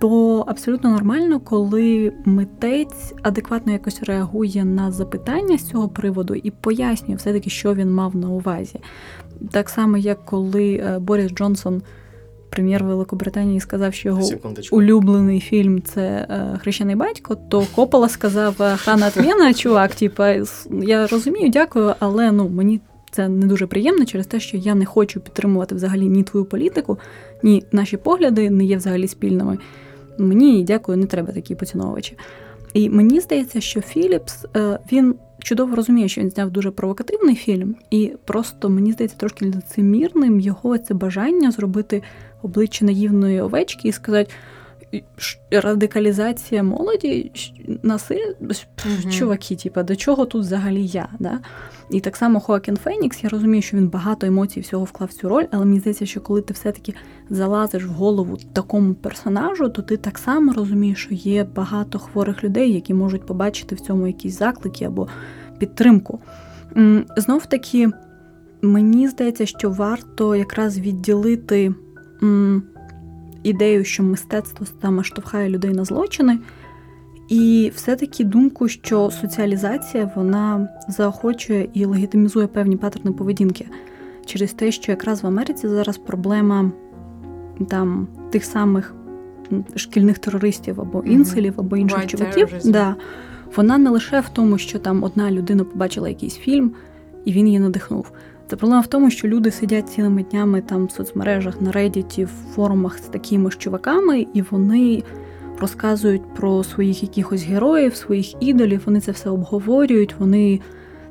то 0.00 0.44
абсолютно 0.46 0.90
нормально, 0.90 1.40
коли 1.40 2.12
митець 2.24 3.14
адекватно 3.22 3.72
якось 3.72 4.02
реагує 4.02 4.64
на 4.64 4.90
запитання 4.90 5.58
з 5.58 5.68
цього 5.68 5.88
приводу 5.88 6.34
і 6.34 6.50
пояснює 6.50 7.16
все-таки, 7.16 7.50
що 7.50 7.74
він 7.74 7.92
мав 7.92 8.16
на 8.16 8.28
увазі. 8.28 8.80
Так 9.50 9.68
само, 9.68 9.96
як 9.96 10.24
коли 10.24 10.74
е, 10.74 10.98
Борис 10.98 11.32
Джонсон, 11.32 11.82
прем'єр 12.50 12.84
Великобританії, 12.84 13.60
сказав, 13.60 13.94
що 13.94 14.08
його 14.08 14.22
Секундочку. 14.22 14.76
улюблений 14.76 15.40
фільм 15.40 15.82
це 15.82 16.02
е, 16.02 16.58
Хрещений 16.62 16.96
батько, 16.96 17.36
то 17.48 17.66
Копола 17.74 18.08
сказав 18.08 18.54
Хана 18.76 19.10
Атмєна, 19.16 19.54
чувак, 19.54 19.94
типа, 19.94 20.34
я 20.82 21.06
розумію, 21.06 21.50
дякую, 21.50 21.94
але 21.98 22.32
ну 22.32 22.48
мені 22.48 22.80
це 23.10 23.28
не 23.28 23.46
дуже 23.46 23.66
приємно 23.66 24.04
через 24.04 24.26
те, 24.26 24.40
що 24.40 24.56
я 24.56 24.74
не 24.74 24.84
хочу 24.84 25.20
підтримувати 25.20 25.74
взагалі 25.74 26.08
ні 26.08 26.22
твою 26.22 26.44
політику, 26.46 26.98
ні 27.42 27.64
наші 27.72 27.96
погляди 27.96 28.50
не 28.50 28.64
є 28.64 28.76
взагалі 28.76 29.08
спільними. 29.08 29.58
Мені 30.18 30.64
дякую, 30.64 30.98
не 30.98 31.06
треба 31.06 31.32
такі 31.32 31.54
поціновувачі. 31.54 32.16
І 32.74 32.90
мені 32.90 33.20
здається, 33.20 33.60
що 33.60 33.80
Філіпс 33.80 34.46
е, 34.56 34.78
він 34.92 35.14
чудово 35.38 35.76
розуміє, 35.76 36.08
що 36.08 36.20
він 36.20 36.30
зняв 36.30 36.50
дуже 36.50 36.70
провокативний 36.70 37.34
фільм, 37.34 37.76
і 37.90 38.12
просто 38.24 38.68
мені 38.68 38.92
здається 38.92 39.16
трошки 39.16 39.46
лицемірним 39.46 40.40
його 40.40 40.78
це 40.78 40.94
бажання 40.94 41.50
зробити 41.50 42.02
обличчя 42.42 42.84
наївної 42.84 43.40
овечки 43.40 43.88
і 43.88 43.92
сказати. 43.92 44.30
«Ш- 45.16 45.38
Радикалізація 45.50 46.62
молоді, 46.62 47.30
насиль... 47.82 48.32
Мгм. 48.40 49.10
чуваки, 49.10 49.56
типа, 49.56 49.82
до 49.82 49.96
чого 49.96 50.26
тут 50.26 50.42
взагалі 50.42 50.86
я? 50.86 51.08
Да? 51.18 51.38
І 51.90 52.00
так 52.00 52.16
само 52.16 52.40
Хоакін 52.40 52.76
Фенікс, 52.76 53.24
я 53.24 53.30
розумію, 53.30 53.62
що 53.62 53.76
він 53.76 53.88
багато 53.88 54.26
емоцій 54.26 54.60
всього 54.60 54.84
вклав 54.84 55.08
в 55.08 55.12
цю 55.12 55.28
роль, 55.28 55.44
але 55.50 55.64
мені 55.64 55.80
здається, 55.80 56.06
що 56.06 56.20
коли 56.20 56.42
ти 56.42 56.54
все-таки 56.54 56.94
залазиш 57.30 57.84
в 57.84 57.90
голову 57.90 58.38
такому 58.52 58.94
персонажу, 58.94 59.68
то 59.68 59.82
ти 59.82 59.96
так 59.96 60.18
само 60.18 60.52
розумієш, 60.52 60.98
що 60.98 61.14
є 61.14 61.44
багато 61.44 61.98
хворих 61.98 62.44
людей, 62.44 62.72
які 62.72 62.94
можуть 62.94 63.26
побачити 63.26 63.74
в 63.74 63.80
цьому 63.80 64.06
якісь 64.06 64.38
заклики 64.38 64.84
або 64.84 65.08
підтримку. 65.58 66.20
Знов 67.16 67.46
таки, 67.46 67.88
мені 68.62 69.08
здається, 69.08 69.46
що 69.46 69.70
варто 69.70 70.36
якраз 70.36 70.78
відділити 70.78 71.74
ідею, 73.42 73.84
що 73.84 74.02
мистецтво 74.02 74.66
саме 74.82 75.04
штовхає 75.04 75.48
людей 75.48 75.70
на 75.70 75.84
злочини. 75.84 76.38
І 77.28 77.72
все-таки 77.74 78.24
думку, 78.24 78.68
що 78.68 79.10
соціалізація 79.10 80.10
вона 80.16 80.68
заохочує 80.88 81.68
і 81.74 81.84
легітимізує 81.84 82.46
певні 82.46 82.76
паттерни 82.76 83.12
поведінки. 83.12 83.66
Через 84.26 84.52
те, 84.52 84.72
що 84.72 84.92
якраз 84.92 85.22
в 85.22 85.26
Америці 85.26 85.68
зараз 85.68 85.98
проблема 85.98 86.72
там 87.68 88.08
тих 88.30 88.44
самих 88.44 88.94
шкільних 89.76 90.18
терористів 90.18 90.80
або 90.80 91.02
інселів, 91.02 91.54
або 91.56 91.76
інших 91.76 92.06
чуваків, 92.06 92.48
да, 92.64 92.96
вона 93.56 93.78
не 93.78 93.90
лише 93.90 94.20
в 94.20 94.28
тому, 94.28 94.58
що 94.58 94.78
там 94.78 95.02
одна 95.02 95.30
людина 95.30 95.64
побачила 95.64 96.08
якийсь 96.08 96.36
фільм 96.36 96.72
і 97.24 97.32
він 97.32 97.46
її 97.46 97.58
надихнув. 97.58 98.12
Це 98.50 98.56
проблема 98.56 98.80
в 98.80 98.86
тому, 98.86 99.10
що 99.10 99.28
люди 99.28 99.50
сидять 99.50 99.88
цілими 99.88 100.22
днями 100.22 100.60
там 100.60 100.86
в 100.86 100.90
соцмережах, 100.90 101.60
на 101.60 101.70
Reddit, 101.70 102.24
в 102.24 102.54
форумах 102.54 102.98
з 102.98 103.00
такими 103.00 103.50
ж 103.50 103.58
чуваками, 103.58 104.26
і 104.34 104.42
вони 104.42 105.02
розказують 105.60 106.34
про 106.34 106.64
своїх 106.64 107.02
якихось 107.02 107.42
героїв, 107.42 107.96
своїх 107.96 108.42
ідолів, 108.42 108.82
вони 108.86 109.00
це 109.00 109.12
все 109.12 109.30
обговорюють, 109.30 110.14
вони 110.18 110.60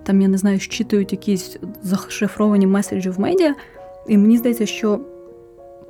там, 0.04 0.22
я 0.22 0.28
не 0.28 0.38
знаю, 0.38 0.60
щитують 0.60 1.12
якісь 1.12 1.58
зашифровані 1.84 2.68
меседжі 2.68 3.10
в 3.10 3.20
медіа. 3.20 3.56
І 4.08 4.18
мені 4.18 4.38
здається, 4.38 4.66
що 4.66 5.00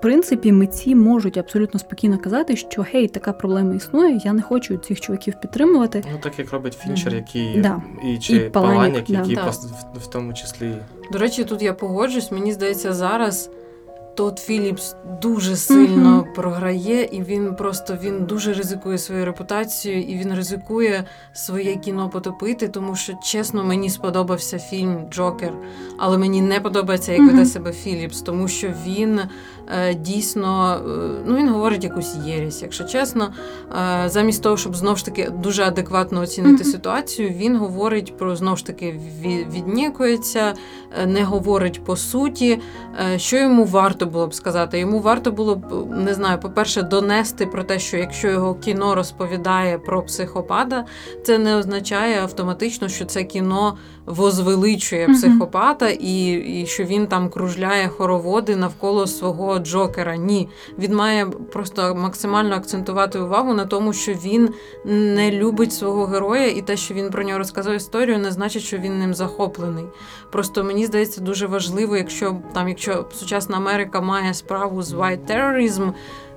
принципі 0.01 0.51
митці 0.51 0.95
можуть 0.95 1.37
абсолютно 1.37 1.79
спокійно 1.79 2.19
казати, 2.19 2.55
що 2.55 2.81
гей, 2.81 3.07
така 3.07 3.33
проблема 3.33 3.75
існує, 3.75 4.21
я 4.25 4.33
не 4.33 4.41
хочу 4.41 4.77
цих 4.77 5.01
чуваків 5.01 5.33
підтримувати. 5.41 6.03
Ну, 6.11 6.19
так 6.23 6.39
як 6.39 6.51
робить 6.51 6.73
Фінчер, 6.73 7.15
який 7.15 7.61
Да. 7.61 7.81
і 8.03 8.19
чи 8.19 8.35
І 8.35 8.39
Паланік, 8.49 8.77
Паланік, 8.77 9.05
да. 9.07 9.19
який 9.19 9.35
да. 9.35 9.49
в, 9.49 9.99
в 9.99 10.07
тому 10.07 10.33
числі. 10.33 10.71
До 11.11 11.19
речі, 11.19 11.43
тут 11.43 11.61
я 11.61 11.73
погоджусь. 11.73 12.31
Мені 12.31 12.53
здається, 12.53 12.93
зараз 12.93 13.49
Тодд 14.19 14.39
Філіпс 14.39 14.95
дуже 15.21 15.55
сильно 15.55 16.09
Мгм. 16.09 16.25
програє, 16.35 17.03
і 17.03 17.23
він 17.23 17.55
просто 17.55 17.97
він 18.03 18.25
дуже 18.25 18.53
ризикує 18.53 18.97
своєю 18.97 19.25
репутацією, 19.25 20.03
і 20.03 20.17
він 20.17 20.33
ризикує 20.33 21.03
своє 21.33 21.75
кіно 21.75 22.09
потопити, 22.09 22.67
тому 22.67 22.95
що 22.95 23.13
чесно, 23.23 23.63
мені 23.63 23.89
сподобався 23.89 24.59
фільм 24.59 25.05
Джокер, 25.11 25.53
але 25.97 26.17
мені 26.17 26.41
не 26.41 26.59
подобається, 26.59 27.11
як 27.11 27.21
Мгм. 27.21 27.29
веде 27.29 27.45
себе 27.45 27.71
Філіпс, 27.71 28.21
тому 28.21 28.47
що 28.47 28.73
він 28.87 29.19
е, 29.67 29.93
дійсно 29.93 30.73
е, 30.75 31.21
ну 31.25 31.35
він 31.37 31.49
говорить 31.49 31.83
якусь 31.83 32.15
єрість, 32.25 32.61
якщо 32.61 32.83
чесно. 32.83 33.33
Е, 34.05 34.09
замість 34.09 34.43
того, 34.43 34.57
щоб 34.57 34.75
знов 34.75 34.97
ж 34.97 35.05
таки 35.05 35.29
дуже 35.29 35.63
адекватно 35.63 36.21
оцінити 36.21 36.63
Мгм. 36.63 36.71
ситуацію, 36.71 37.29
він 37.29 37.57
говорить 37.57 38.17
про 38.17 38.35
знов 38.35 38.57
ж 38.57 38.65
таки 38.65 38.85
ві- 39.23 39.51
віднікується, 39.51 40.53
е, 41.03 41.05
не 41.05 41.23
говорить 41.23 41.83
по 41.83 41.95
суті. 41.97 42.59
Е, 43.13 43.19
Що 43.19 43.37
йому 43.37 43.65
варто 43.65 44.05
було 44.09 44.27
б 44.27 44.33
сказати? 44.33 44.79
Йому 44.79 44.99
варто 44.99 45.31
було 45.31 45.55
б 45.55 45.87
не 45.91 46.13
знаю, 46.13 46.39
по-перше, 46.39 46.81
донести 46.81 47.45
про 47.45 47.63
те, 47.63 47.79
що 47.79 47.97
якщо 47.97 48.27
його 48.27 48.55
кіно 48.55 48.95
розповідає 48.95 49.77
про 49.77 50.03
психопата, 50.03 50.85
це 51.23 51.37
не 51.37 51.55
означає 51.55 52.21
автоматично, 52.21 52.89
що 52.89 53.05
це 53.05 53.23
кіно 53.23 53.77
возвеличує 54.09 55.07
психопата 55.07 55.89
і, 55.89 56.31
і 56.31 56.65
що 56.65 56.83
він 56.83 57.07
там 57.07 57.29
кружляє 57.29 57.87
хороводи 57.87 58.55
навколо 58.55 59.07
свого 59.07 59.59
Джокера. 59.59 60.15
Ні, 60.15 60.49
він 60.79 60.95
має 60.95 61.25
просто 61.25 61.95
максимально 61.95 62.55
акцентувати 62.55 63.19
увагу 63.19 63.53
на 63.53 63.65
тому, 63.65 63.93
що 63.93 64.13
він 64.13 64.49
не 64.85 65.31
любить 65.31 65.73
свого 65.73 66.05
героя, 66.05 66.47
і 66.47 66.61
те, 66.61 66.77
що 66.77 66.93
він 66.93 67.09
про 67.09 67.23
нього 67.23 67.37
розказує 67.37 67.75
історію, 67.75 68.19
не 68.19 68.31
значить, 68.31 68.63
що 68.63 68.77
він 68.77 68.99
ним 68.99 69.13
захоплений. 69.13 69.85
Просто 70.31 70.63
мені 70.63 70.85
здається 70.85 71.21
дуже 71.21 71.47
важливо, 71.47 71.97
якщо 71.97 72.37
там, 72.53 72.67
якщо 72.69 73.05
сучасна 73.13 73.57
Америка 73.57 74.01
має 74.01 74.33
справу 74.33 74.83
з 74.83 74.93
white 74.93 75.25
terrorism, 75.27 75.93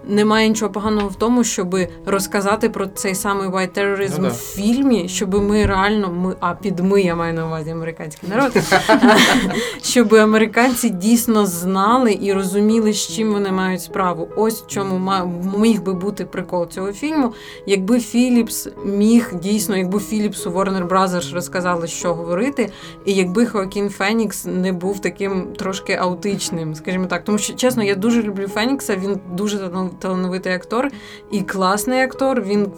немає 0.09 0.48
нічого 0.48 0.72
поганого 0.72 1.09
в 1.09 1.14
тому, 1.14 1.44
щоб 1.44 1.76
розказати 2.07 2.68
про 2.68 2.86
цей 2.86 3.14
самий 3.14 3.48
white 3.48 3.78
terrorism 3.78 4.14
Ну 4.18 4.22
да. 4.22 4.28
в 4.28 4.32
фільмі, 4.36 5.09
щоб 5.09 5.34
ми 5.34 5.66
реально 5.66 6.12
ми, 6.12 6.36
а 6.40 6.55
під 6.55 6.78
ми 6.80 7.03
я 7.03 7.14
маю 7.14 7.34
на 7.34 7.46
увазі 7.46 7.70
американський 7.70 8.28
народ, 8.28 8.53
щоб 9.82 10.14
американці 10.14 10.90
дійсно 10.90 11.46
знали 11.46 12.18
і 12.20 12.32
розуміли, 12.32 12.92
з 12.92 13.09
чим 13.09 13.32
вони 13.32 13.53
мають 13.53 13.82
справу. 13.82 14.28
Ось 14.36 14.62
в 14.62 14.66
чому 14.66 15.12
міг 15.59 15.82
би 15.82 15.92
бути 15.94 16.24
прикол 16.24 16.68
цього 16.68 16.92
фільму. 16.92 17.32
Якби 17.66 18.00
Філіпс 18.00 18.68
міг 18.84 19.30
дійсно, 19.42 19.76
якби 19.76 19.98
Філіпсу 19.98 20.50
Warner 20.50 20.88
Brothers 20.88 21.34
розказали, 21.34 21.86
що 21.86 22.14
говорити, 22.14 22.72
і 23.05 23.12
якби 23.12 23.46
Хоакін 23.46 23.90
Фенікс 23.90 24.44
не 24.44 24.72
був 24.72 24.98
таким 24.98 25.46
трошки 25.59 25.94
аутичним, 25.94 26.74
скажімо 26.74 27.07
так. 27.07 27.24
Тому 27.24 27.38
що 27.38 27.55
чесно, 27.55 27.82
я 27.82 27.94
дуже 27.94 28.22
люблю 28.22 28.48
Фенікса. 28.48 28.96
Він 28.96 29.20
дуже 29.32 29.59
талановитий 29.99 30.53
актор 30.53 30.88
і 31.30 31.43
класний 31.43 32.01
актор. 32.03 32.43
Він 32.43 32.68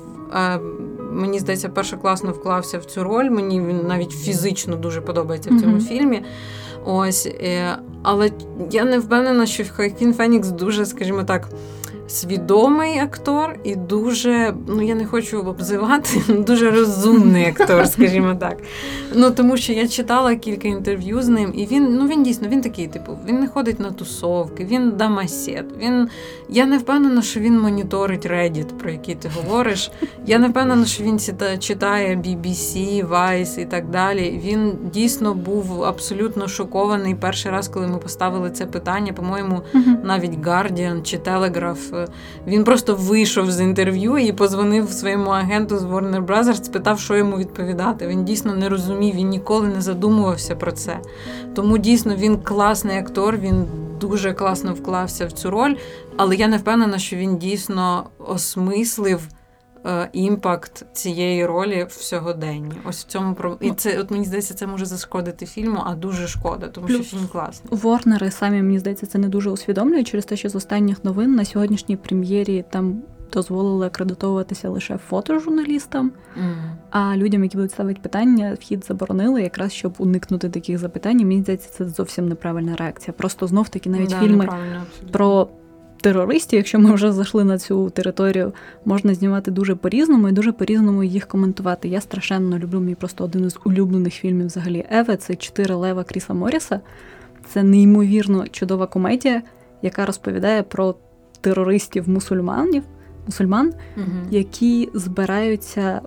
мені 1.12 1.38
здається, 1.38 1.68
першокласно 1.68 2.30
вклався 2.30 2.78
в 2.78 2.84
цю 2.84 3.04
роль. 3.04 3.30
Мені 3.30 3.60
він 3.60 3.86
навіть 3.86 4.10
фізично 4.10 4.76
дуже 4.76 5.00
подобається 5.00 5.50
в 5.50 5.60
цьому 5.60 5.72
Мгм. 5.76 5.80
фільмі. 5.80 6.22
Ось, 6.84 7.26
е, 7.26 7.78
але 8.02 8.30
я 8.70 8.84
не 8.84 8.98
впевнена, 8.98 9.46
що 9.46 9.64
Хоакін 9.76 10.14
Фенікс 10.14 10.48
дуже, 10.48 10.86
скажімо 10.86 11.24
так. 11.24 11.48
Свідомий 12.08 12.98
актор 12.98 13.58
і 13.64 13.76
дуже, 13.76 14.54
ну 14.68 14.82
я 14.82 14.94
не 14.94 15.06
хочу 15.06 15.40
обзивати, 15.40 16.22
дуже 16.28 16.70
розумний 16.70 17.46
актор, 17.46 17.88
скажімо 17.92 18.34
так. 18.40 18.56
Ну 19.14 19.30
тому 19.30 19.56
що 19.56 19.72
я 19.72 19.88
читала 19.88 20.36
кілька 20.36 20.68
інтерв'ю 20.68 21.22
з 21.22 21.28
ним, 21.28 21.52
і 21.56 21.66
він 21.66 21.96
ну 21.96 22.08
він 22.08 22.22
дійсно 22.22 22.48
він 22.48 22.60
такий, 22.60 22.86
типу, 22.86 23.18
він 23.28 23.40
не 23.40 23.48
ходить 23.48 23.80
на 23.80 23.90
тусовки, 23.90 24.64
він 24.64 24.90
дамасет. 24.90 25.64
Він 25.78 26.08
я 26.48 26.66
не 26.66 26.78
впевнена, 26.78 27.22
що 27.22 27.40
він 27.40 27.60
моніторить 27.60 28.26
Reddit, 28.26 28.66
про 28.66 28.90
який 28.90 29.14
ти 29.14 29.30
говориш. 29.36 29.90
Я 30.26 30.38
не 30.38 30.48
впевнена, 30.48 30.86
що 30.86 31.04
він 31.04 31.18
читає 31.58 32.16
BBC, 32.16 33.08
Vice 33.08 33.60
і 33.60 33.64
так 33.64 33.90
далі. 33.90 34.40
Він 34.44 34.72
дійсно 34.92 35.34
був 35.34 35.84
абсолютно 35.84 36.48
шокований 36.48 37.14
перший 37.14 37.52
раз, 37.52 37.68
коли 37.68 37.86
ми 37.86 37.98
поставили 37.98 38.50
це 38.50 38.66
питання. 38.66 39.12
По-моєму, 39.12 39.62
навіть 40.02 40.38
Guardian 40.38 41.02
чи 41.02 41.16
Telegraph. 41.16 41.93
Е, 41.94 42.08
Він 42.46 42.64
просто 42.64 42.94
вийшов 42.94 43.50
з 43.50 43.60
інтерв'ю 43.60 44.18
і 44.18 44.32
позвонив 44.32 44.90
своєму 44.90 45.30
агенту 45.30 45.78
з 45.78 45.84
Warner 45.84 46.26
Brothers, 46.26 46.64
спитав, 46.64 47.00
що 47.00 47.16
йому 47.16 47.36
відповідати. 47.36 48.06
Він 48.06 48.24
дійсно 48.24 48.54
не 48.54 48.68
розумів, 48.68 49.14
він 49.14 49.28
ніколи 49.28 49.68
не 49.68 49.80
задумувався 49.80 50.56
про 50.56 50.72
це. 50.72 50.98
Тому 51.54 51.78
дійсно 51.78 52.14
він 52.16 52.38
класний 52.38 52.98
актор, 52.98 53.36
він 53.36 53.66
дуже 54.00 54.32
класно 54.32 54.74
вклався 54.74 55.26
в 55.26 55.32
цю 55.32 55.50
роль, 55.50 55.74
але 56.16 56.36
я 56.36 56.48
не 56.48 56.56
впевнена, 56.56 56.98
що 56.98 57.16
він 57.16 57.38
дійсно 57.38 58.04
осмислив. 58.18 59.20
Е, 59.86 60.08
Імпакт 60.12 60.86
цієї 60.92 61.46
ролі 61.46 61.86
в 61.88 61.92
сьогоденні. 61.92 62.72
Ось 62.84 63.00
в 63.04 63.06
цьому 63.06 63.34
про 63.34 63.56
і 63.60 63.70
це 63.70 64.00
от 64.00 64.10
мені 64.10 64.24
здається, 64.24 64.54
це 64.54 64.66
може 64.66 64.86
зашкодити 64.86 65.46
фільму, 65.46 65.78
а 65.86 65.94
дуже 65.94 66.28
шкода, 66.28 66.68
тому 66.68 66.88
що 66.88 66.98
Плюс- 66.98 67.06
фільм 67.10 67.28
класний. 67.32 67.78
Ворнери 67.78 68.30
самі, 68.30 68.62
мені 68.62 68.78
здається, 68.78 69.06
це 69.06 69.18
не 69.18 69.28
дуже 69.28 69.50
усвідомлюють 69.50 70.08
через 70.08 70.24
те, 70.24 70.36
що 70.36 70.48
з 70.48 70.54
останніх 70.54 71.04
новин 71.04 71.34
на 71.34 71.44
сьогоднішній 71.44 71.96
прем'єрі 71.96 72.64
там 72.70 73.02
дозволили 73.32 73.86
акредитовуватися 73.86 74.68
лише 74.68 74.98
фотожурналістам, 74.98 76.12
Мгм. 76.36 76.54
а 76.90 77.16
людям, 77.16 77.42
які 77.42 77.56
будуть 77.56 77.72
ставити 77.72 78.00
питання, 78.02 78.56
вхід 78.60 78.84
заборонили, 78.84 79.42
якраз 79.42 79.72
щоб 79.72 79.94
уникнути 79.98 80.48
таких 80.50 80.78
запитань. 80.78 81.16
Мені 81.16 81.40
здається, 81.42 81.68
це 81.70 81.88
зовсім 81.88 82.28
неправильна 82.28 82.76
реакція. 82.76 83.14
Просто 83.18 83.46
знов 83.46 83.68
таки 83.68 83.90
навіть 83.90 84.10
Да, 84.10 84.20
фільми 84.20 84.48
про 85.12 85.48
терористів, 86.04 86.56
якщо 86.56 86.78
ми 86.78 86.94
вже 86.94 87.12
зайшли 87.12 87.44
на 87.44 87.58
цю 87.58 87.90
територію, 87.90 88.52
можна 88.84 89.14
знімати 89.14 89.50
дуже 89.50 89.74
по-різному 89.74 90.28
і 90.28 90.32
дуже 90.32 90.52
по-різному 90.52 91.04
їх 91.04 91.26
коментувати. 91.26 91.88
Я 91.88 92.00
страшенно 92.00 92.58
люблю 92.58 92.80
мій 92.80 92.94
просто 92.94 93.24
один 93.24 93.44
із 93.44 93.58
улюблених 93.64 94.14
фільмів 94.14 94.46
взагалі 94.46 94.84
Еве. 94.90 95.16
Це 95.16 95.34
чотири 95.34 95.74
лева 95.74 96.04
Кріса 96.04 96.34
Моріса. 96.34 96.80
Це 97.48 97.62
неймовірно 97.62 98.48
чудова 98.48 98.86
комедія, 98.86 99.42
яка 99.82 100.06
розповідає 100.06 100.62
про 100.62 100.94
терористів 101.40 102.08
мусульманів, 102.08 102.82
мусульман, 103.26 103.72
Мгм. 103.96 104.26
які 104.30 104.88
збираються 104.94 106.00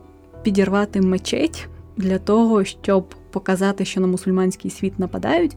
підірвати 0.43 1.02
мечеть 1.02 1.68
для 1.98 2.20
того, 2.20 2.64
щоб 2.64 3.06
показати, 3.32 3.86
що 3.86 4.02
на 4.02 4.08
мусульманський 4.08 4.72
світ 4.72 5.00
нападають, 5.00 5.56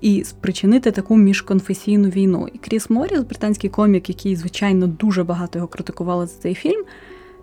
і 0.00 0.24
спричинити 0.24 0.90
таку 0.90 1.16
міжконфесійну 1.16 2.08
війну. 2.08 2.48
І 2.52 2.58
Кріс 2.58 2.90
Моріс, 2.90 3.20
британський 3.20 3.70
комік, 3.70 4.08
який, 4.08 4.36
звичайно, 4.36 4.86
дуже 4.86 5.24
багато 5.24 5.58
його 5.58 5.68
критикували 5.68 6.26
за 6.26 6.38
цей 6.38 6.54
фільм. 6.54 6.84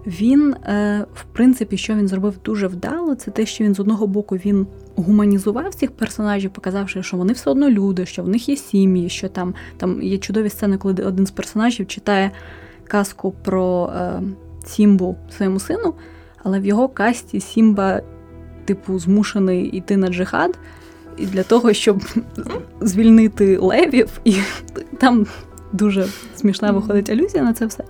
Він, 0.07 0.53
е, 0.53 1.05
в 1.13 1.23
принципі, 1.23 1.77
що 1.77 1.95
він 1.95 2.07
зробив 2.07 2.33
дуже 2.45 2.67
вдало, 2.67 3.15
це 3.15 3.31
те, 3.31 3.45
що 3.45 3.63
він 3.63 3.75
з 3.75 3.79
одного 3.79 4.07
боку 4.07 4.35
він 4.35 4.67
гуманізував 4.95 5.75
цих 5.75 5.91
персонажів, 5.91 6.51
показавши, 6.51 7.03
що 7.03 7.17
вони 7.17 7.33
все 7.33 7.49
одно 7.49 7.69
люди, 7.69 8.05
що 8.05 8.23
в 8.23 8.29
них 8.29 8.49
є 8.49 8.55
сім'ї, 8.55 9.09
що 9.09 9.29
там, 9.29 9.53
там 9.77 10.01
є 10.01 10.17
чудові 10.17 10.49
сцени, 10.49 10.77
коли 10.77 10.93
один 10.93 11.25
з 11.25 11.31
персонажів 11.31 11.87
читає 11.87 12.31
казку 12.83 13.33
про 13.43 13.93
е, 13.95 14.21
Сімбу 14.65 15.15
своєму 15.29 15.59
сину, 15.59 15.93
але 16.43 16.59
в 16.59 16.65
його 16.65 16.89
касті 16.89 17.39
Сімба, 17.39 18.01
типу, 18.65 18.99
змушений 18.99 19.65
йти 19.65 19.97
на 19.97 20.07
джихад 20.07 20.59
і 21.17 21.25
для 21.25 21.43
того, 21.43 21.73
щоб 21.73 22.03
звільнити 22.81 23.57
левів, 23.57 24.09
і 24.25 24.35
там 24.97 25.25
дуже 25.73 26.07
смішна 26.35 26.71
виходить 26.71 27.09
алюзія 27.09 27.43
на 27.43 27.53
це 27.53 27.65
все. 27.65 27.83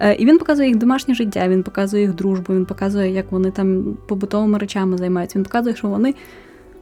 Е, 0.00 0.14
І 0.14 0.26
він 0.26 0.38
показує 0.38 0.68
їх 0.68 0.76
домашнє 0.78 1.14
життя, 1.14 1.48
він 1.48 1.62
показує 1.62 2.02
їх 2.02 2.14
дружбу, 2.14 2.54
він 2.54 2.64
показує, 2.64 3.12
як 3.12 3.32
вони 3.32 3.50
там 3.50 3.96
побутовими 4.08 4.58
речами 4.58 4.98
займаються. 4.98 5.38
Він 5.38 5.44
показує, 5.44 5.76
що 5.76 5.88
вони 5.88 6.14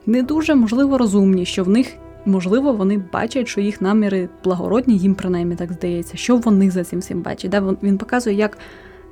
не 0.07 0.23
дуже 0.23 0.55
можливо 0.55 0.99
розумні, 0.99 1.47
що 1.47 1.65
в 1.65 1.69
них. 1.69 1.89
Можливо, 2.25 2.73
вони 2.73 3.03
бачать, 3.13 3.49
що 3.49 3.61
їх 3.61 3.81
наміри 3.81 4.29
благородні, 4.45 4.99
їм 4.99 5.15
принаймні 5.15 5.57
так 5.57 5.73
здається, 5.73 6.17
що 6.17 6.37
вони 6.37 6.71
за 6.71 6.85
цим 6.85 6.99
всім 6.99 7.23
бачать. 7.23 7.51
Да? 7.51 7.77
Він 7.83 7.99
показує, 7.99 8.37
як 8.37 8.59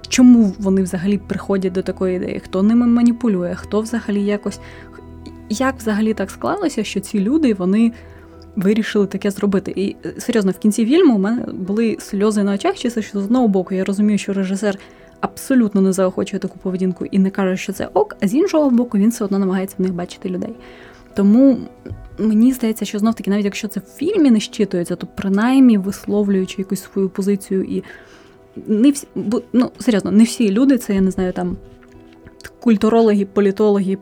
чому 0.09 0.53
вони 0.59 0.83
взагалі 0.83 1.19
приходять 1.19 1.73
до 1.73 1.83
такої 1.83 2.17
ідеї, 2.17 2.41
хто 2.41 2.63
ними 2.63 2.87
маніпулює, 2.87 3.55
хто 3.55 3.81
взагалі 3.81 4.25
якось. 4.25 4.61
Як 5.49 5.77
взагалі 5.77 6.15
так 6.15 6.31
склалося, 6.31 6.85
що 6.85 7.01
ці 7.01 7.21
люди 7.21 7.55
вони 7.55 7.93
вирішили 8.57 9.07
таке 9.07 9.31
зробити? 9.31 9.73
І 9.77 9.97
е, 10.05 10.15
серйозно, 10.21 10.53
в 10.53 10.59
кінці 10.59 10.87
фільму 10.87 11.15
у 11.15 11.19
мене 11.19 11.45
були 11.53 11.97
сльози 12.01 12.43
на 12.43 12.55
очах, 12.55 12.77
чисто 12.77 13.03
що 13.03 13.21
з 13.21 13.25
одного 13.25 13.49
боку 13.49 13.75
я 13.75 13.85
розумію, 13.85 14.19
що 14.19 14.33
режисер 14.33 14.79
абсолютно 15.21 15.81
не 15.81 15.93
заохочує 15.93 16.41
таку 16.41 16.59
поведінку 16.59 17.07
і 17.07 17.19
не 17.19 17.31
каже, 17.31 17.57
що 17.57 17.73
це 17.73 17.89
ок, 17.95 18.17
а 18.21 18.29
з 18.29 18.35
іншого 18.35 18.71
боку, 18.71 18.99
він 18.99 19.11
все 19.11 19.25
одно 19.25 19.39
намагається 19.39 19.77
в 19.79 19.83
них 19.83 19.95
бачити 19.95 20.29
людей. 20.29 20.55
Тому 21.15 21.59
мені 22.19 22.53
здається, 22.53 22.85
що 22.85 22.99
знов 22.99 23.15
таки, 23.15 23.31
навіть 23.31 23.45
якщо 23.45 23.69
це 23.69 23.81
в 23.81 23.97
фільмі 23.97 24.31
не 24.31 24.41
щитується, 24.41 24.97
то 24.97 25.07
принаймні 25.15 25.79
висловлюючи 25.79 26.55
якусь 26.59 26.83
свою 26.83 27.09
позицію 27.09 27.65
і 27.65 27.85
не 28.67 28.91
всі, 28.91 29.07
ну 29.53 29.71
серйозно, 29.79 30.11
не 30.11 30.25
всі 30.25 30.51
люди, 30.51 30.79
це 30.79 30.95
я 30.95 31.01
не 31.01 31.11
знаю, 31.11 31.33
там 31.33 31.57
культурологи, 32.61 33.25
політологи, 33.25 33.99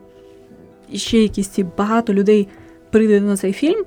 ще 0.93 1.19
якісь 1.19 1.47
ці 1.47 1.63
багато 1.63 2.13
людей 2.13 2.47
прийдуть 2.91 3.23
на 3.23 3.37
цей 3.37 3.53
фільм 3.53 3.85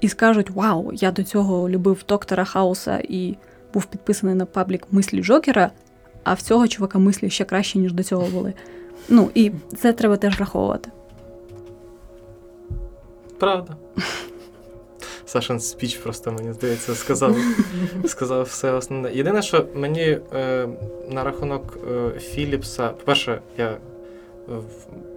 і 0.00 0.08
скажуть: 0.08 0.50
Вау, 0.50 0.92
я 0.92 1.10
до 1.10 1.22
цього 1.22 1.68
любив 1.68 2.04
доктора 2.08 2.44
Хауса 2.44 3.02
і 3.08 3.36
був 3.74 3.84
підписаний 3.84 4.34
на 4.34 4.46
паблік 4.46 4.86
мислі 4.90 5.22
Джокера, 5.22 5.70
а 6.24 6.34
в 6.34 6.42
цього 6.42 6.68
чувака 6.68 6.98
мислі 6.98 7.30
ще 7.30 7.44
краще, 7.44 7.78
ніж 7.78 7.92
до 7.92 8.02
цього 8.02 8.26
були. 8.26 8.54
Ну 9.08 9.30
і 9.34 9.52
це 9.76 9.92
треба 9.92 10.16
теж 10.16 10.36
враховувати. 10.36 10.90
Правда. 13.38 13.76
Сашин 15.26 15.60
спіч 15.60 15.96
просто, 15.96 16.32
мені 16.32 16.52
здається, 16.52 16.94
сказав, 16.94 17.36
сказав 18.04 18.42
все 18.42 18.72
основне. 18.72 19.12
Єдине, 19.12 19.42
що 19.42 19.66
мені 19.74 20.18
е, 20.34 20.68
на 21.10 21.24
рахунок 21.24 21.78
е, 21.90 22.20
Філіпса, 22.20 22.88
по-перше, 22.88 23.40
я 23.58 23.78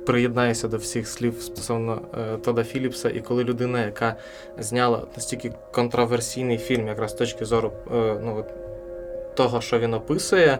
приєднаюся 0.05 0.67
до 0.67 0.77
всіх 0.77 1.07
слів 1.07 1.41
стосовно 1.41 2.01
е, 2.17 2.37
Тода 2.37 2.63
Філіпса, 2.63 3.09
і 3.09 3.19
коли 3.19 3.43
людина, 3.43 3.85
яка 3.85 4.15
зняла 4.59 5.07
настільки 5.15 5.53
контроверсійний 5.71 6.57
фільм, 6.57 6.87
якраз 6.87 7.11
з 7.11 7.13
точки 7.13 7.45
зору 7.45 7.71
е, 7.91 8.19
ну, 8.23 8.45
того, 9.35 9.61
що 9.61 9.79
він 9.79 9.93
описує, 9.93 10.59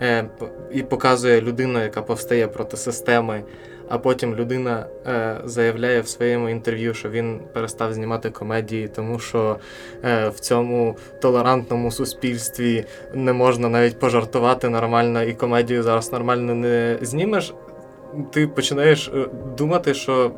е, 0.00 0.28
і 0.72 0.82
показує 0.82 1.40
людину, 1.40 1.82
яка 1.82 2.02
повстає 2.02 2.48
проти 2.48 2.76
системи, 2.76 3.44
а 3.88 3.98
потім 3.98 4.34
людина 4.34 4.86
е, 5.06 5.40
заявляє 5.44 6.00
в 6.00 6.08
своєму 6.08 6.48
інтерв'ю, 6.48 6.94
що 6.94 7.10
він 7.10 7.40
перестав 7.52 7.92
знімати 7.92 8.30
комедії, 8.30 8.88
тому 8.88 9.18
що 9.18 9.56
е, 10.04 10.28
в 10.28 10.40
цьому 10.40 10.96
толерантному 11.20 11.90
суспільстві 11.90 12.84
не 13.14 13.32
можна 13.32 13.68
навіть 13.68 13.98
пожартувати 13.98 14.68
нормально, 14.68 15.22
і 15.22 15.34
комедію 15.34 15.82
зараз 15.82 16.12
нормально 16.12 16.54
не 16.54 16.98
знімеш. 17.00 17.54
Ти 18.30 18.46
починаєш 18.46 19.08
е, 19.08 19.28
думати, 19.58 19.94
що 19.94 20.32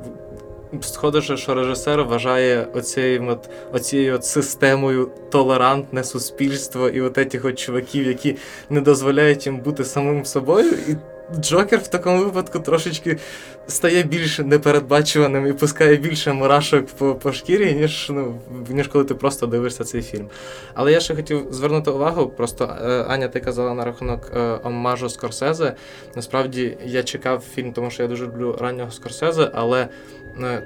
схоже, 0.81 1.37
що 1.37 1.55
режисер 1.55 2.05
вважає 2.05 2.66
оцією 2.75 3.39
оцією 3.72 4.14
от 4.14 4.25
системою 4.25 5.11
толерантне 5.31 6.05
суспільство 6.05 6.89
і 6.89 7.01
от 7.01 7.12
тих 7.12 7.45
от 7.45 7.59
чуваків, 7.59 8.07
які 8.07 8.37
не 8.70 8.81
дозволяють 8.81 9.47
їм 9.47 9.59
бути 9.59 9.85
самим 9.85 10.25
собою. 10.25 10.72
І 10.89 10.97
Джокер 11.41 11.81
в 11.81 11.89
такому 11.89 12.25
випадку 12.25 12.61
трошечки 12.61 13.18
стає 13.66 14.03
більш 14.03 14.39
непередбачуваним 14.39 15.47
і 15.47 15.53
пускає 15.53 15.97
більше 15.97 16.33
мурашок 16.33 16.87
по, 16.87 17.14
по 17.14 17.33
шкірі, 17.33 17.75
ніж, 17.75 18.11
ну, 18.11 18.41
ніж 18.68 18.89
коли 18.89 19.05
ти 19.05 19.14
просто 19.14 19.47
дивишся 19.47 19.85
цей 19.85 20.03
фільм. 20.03 20.29
Але 20.75 20.93
я 20.93 21.01
ще 21.01 21.14
хотів 21.14 21.47
звернути 21.51 21.91
увагу, 21.91 22.27
просто 22.27 22.77
е, 22.83 23.05
Аня, 23.09 23.29
ти 23.29 23.41
казала 23.41 23.75
на 23.75 23.85
рахунок 23.85 24.33
е, 24.37 24.59
омажу 24.64 25.09
Скорсезе. 25.09 25.75
Насправді 26.14 26.79
я 26.85 27.03
чекав 27.03 27.43
фільм, 27.55 27.72
тому 27.72 27.91
що 27.91 28.03
я 28.03 28.09
дуже 28.09 28.25
люблю 28.25 28.59
раннього 28.61 28.91
Скорсезе, 28.91 29.51
але 29.55 29.89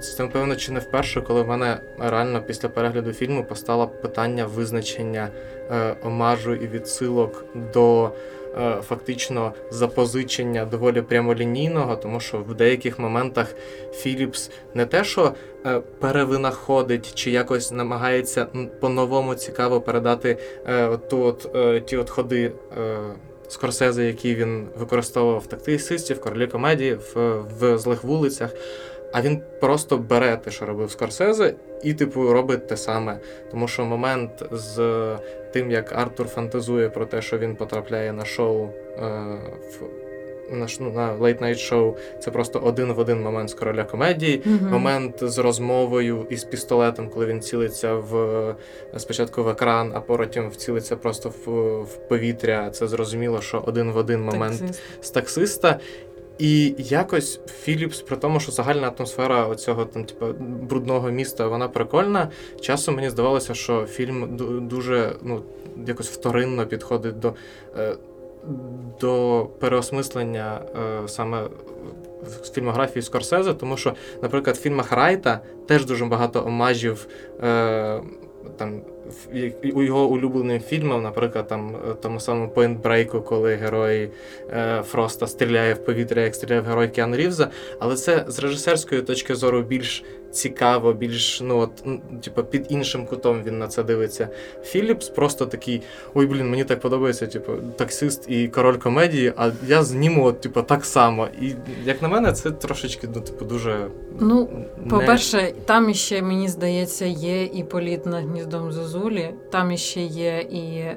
це, 0.00 0.22
напевно, 0.22 0.56
чи 0.56 0.72
не 0.72 0.80
вперше, 0.80 1.20
коли 1.20 1.42
в 1.42 1.48
мене 1.48 1.80
реально 1.98 2.42
після 2.42 2.68
перегляду 2.68 3.12
фільму 3.12 3.44
постало 3.44 3.88
питання 3.88 4.46
визначення 4.46 5.28
е, 5.70 5.96
омажу 6.04 6.54
і 6.54 6.68
відсилок 6.68 7.44
до 7.74 8.10
е, 8.58 8.76
фактично 8.88 9.52
запозичення 9.70 10.64
доволі 10.64 11.02
прямолінійного, 11.02 11.96
тому 11.96 12.20
що 12.20 12.38
в 12.38 12.54
деяких 12.54 12.98
моментах 12.98 13.54
Філіпс 13.92 14.50
не 14.74 14.86
те, 14.86 15.04
що 15.04 15.34
е, 15.66 15.80
перевинаходить 16.00 17.14
чи 17.14 17.30
якось 17.30 17.72
намагається 17.72 18.46
по-новому 18.80 19.34
цікаво 19.34 19.80
передати 19.80 20.38
е, 20.66 20.96
ту 20.96 21.22
от, 21.22 21.50
е, 21.56 21.80
ті 21.80 21.96
от 21.96 22.10
ходи. 22.10 22.52
Е, 22.78 22.98
Скорсезе, 23.50 24.04
які 24.04 24.34
він 24.34 24.68
використовував 24.78 25.40
в 25.40 25.46
тактисисті, 25.46 26.14
в 26.14 26.20
королі 26.20 26.46
комедії, 26.46 26.94
в, 26.94 27.40
в 27.60 27.78
злих 27.78 28.04
вулицях. 28.04 28.50
А 29.12 29.22
він 29.22 29.42
просто 29.60 29.98
бере 29.98 30.36
те, 30.36 30.50
що 30.50 30.66
робив 30.66 30.90
Скорсезе, 30.90 31.54
і, 31.82 31.94
типу, 31.94 32.32
робить 32.32 32.66
те 32.66 32.76
саме. 32.76 33.18
Тому 33.50 33.68
що 33.68 33.84
момент 33.84 34.44
з 34.50 35.16
тим, 35.52 35.70
як 35.70 35.92
Артур 35.92 36.26
фантазує 36.26 36.88
про 36.88 37.06
те, 37.06 37.22
що 37.22 37.38
він 37.38 37.56
потрапляє 37.56 38.12
на 38.12 38.24
шоу 38.24 38.64
е, 38.66 39.00
в 39.70 39.82
на, 40.50 40.66
ну, 40.80 40.90
на 40.92 41.16
Late 41.16 41.42
Night 41.42 41.72
Show, 41.72 41.94
це 42.18 42.30
просто 42.30 42.58
один 42.58 42.92
в 42.92 42.98
один 42.98 43.22
момент 43.22 43.50
з 43.50 43.54
короля 43.54 43.84
комедії. 43.84 44.42
Мгм. 44.44 44.70
Момент 44.70 45.14
з 45.22 45.38
розмовою 45.38 46.26
із 46.30 46.44
пістолетом, 46.44 47.08
коли 47.08 47.26
він 47.26 47.40
цілиться 47.40 47.94
в 47.94 48.54
спочатку 48.96 49.42
в 49.42 49.48
екран, 49.48 49.92
а 49.94 50.00
потім 50.00 50.50
вцілиться 50.50 50.96
просто 50.96 51.32
в, 51.46 51.50
в 51.82 52.08
повітря. 52.08 52.70
Це 52.70 52.88
зрозуміло, 52.88 53.40
що 53.40 53.62
один 53.66 53.92
в 53.92 53.96
один 53.96 54.22
момент 54.22 54.58
Таксист. 54.58 54.82
з 55.00 55.10
таксиста. 55.10 55.78
І 56.38 56.74
якось 56.78 57.40
Філіпс, 57.46 58.00
при 58.00 58.16
тому, 58.16 58.40
що 58.40 58.52
загальна 58.52 58.92
атмосфера 58.98 59.46
оцього 59.46 59.84
там, 59.84 60.04
типу, 60.04 60.26
брудного 60.40 61.10
міста, 61.10 61.46
вона 61.46 61.68
прикольна. 61.68 62.28
Часом 62.60 62.94
мені 62.94 63.10
здавалося, 63.10 63.54
що 63.54 63.86
фільм 63.86 64.36
дуже 64.68 65.12
ну, 65.22 65.42
якось 65.86 66.08
вторинно 66.08 66.66
підходить 66.66 67.18
до, 67.18 67.34
е, 67.78 67.96
до 69.00 69.46
переосмислення 69.60 70.60
е, 71.04 71.08
саме 71.08 71.46
фільмографії 72.54 73.02
Скорсезе, 73.02 73.54
тому 73.54 73.76
що, 73.76 73.94
наприклад, 74.22 74.56
в 74.56 74.60
фільмах 74.60 74.92
Райта 74.92 75.40
теж 75.66 75.84
дуже 75.84 76.04
багато 76.04 76.44
омажів. 76.46 77.06
Е, 77.42 78.00
там 78.56 78.80
у 79.74 79.82
його 79.82 80.06
улюбленим 80.06 80.60
фільмам, 80.60 81.02
наприклад, 81.02 81.48
там 81.48 81.76
е, 81.90 81.94
тому 82.02 82.20
самому 82.20 82.52
Break, 82.56 83.22
коли 83.22 83.54
герой 83.54 84.10
е, 84.50 84.82
Фроста 84.82 85.26
стріляє 85.26 85.74
в 85.74 85.84
повітря, 85.84 86.22
як 86.22 86.34
стріляє 86.34 86.60
герой 86.60 86.88
Кіану 86.88 87.16
Рівза, 87.16 87.50
але 87.78 87.96
це 87.96 88.24
з 88.28 88.38
режисерської 88.38 89.02
точки 89.02 89.34
зору 89.34 89.62
більш 89.62 90.04
цікаво, 90.30 90.92
більш 90.92 91.40
ну 91.40 91.58
от 91.58 91.84
типу, 92.22 92.44
під 92.44 92.66
іншим 92.68 93.06
кутом 93.06 93.42
він 93.46 93.58
на 93.58 93.68
це 93.68 93.82
дивиться. 93.82 94.28
Філіпс 94.62 95.08
просто 95.08 95.46
такий: 95.46 95.82
ой, 96.14 96.26
блін, 96.26 96.50
мені 96.50 96.64
так 96.64 96.80
подобається, 96.80 97.26
типу, 97.26 97.52
таксист 97.76 98.30
і 98.30 98.48
король 98.48 98.76
комедії, 98.76 99.32
а 99.36 99.50
я 99.66 99.82
зніму, 99.82 100.24
от, 100.24 100.40
типу, 100.40 100.62
так 100.62 100.84
само. 100.84 101.28
І 101.40 101.54
як 101.84 102.02
на 102.02 102.08
мене, 102.08 102.32
це 102.32 102.50
трошечки, 102.50 103.08
ну, 103.14 103.20
типу, 103.20 103.44
дуже. 103.44 103.86
Ну, 104.20 104.48
не- 104.84 104.90
По-перше, 104.90 105.52
там 105.64 105.90
іще, 105.90 106.22
мені 106.22 106.48
здається, 106.48 107.04
є 107.06 107.44
і 107.44 107.64
політ 107.64 108.06
над 108.06 108.24
гніздом 108.24 108.72
Зозулі, 108.72 109.34
там 109.50 109.70
іще 109.70 110.00
є 110.00 110.38
і 110.50 110.78
е, 110.78 110.96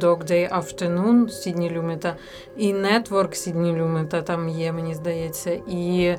Dog 0.00 0.30
Day 0.30 0.58
Afternoon 0.58 1.28
Сідні 1.28 1.70
Люмета, 1.70 2.16
і 2.56 2.74
Network 2.74 3.34
Сідні 3.34 3.72
Люмета 3.72 4.22
там 4.22 4.48
є, 4.48 4.72
мені 4.72 4.94
здається, 4.94 5.50
і 5.68 6.16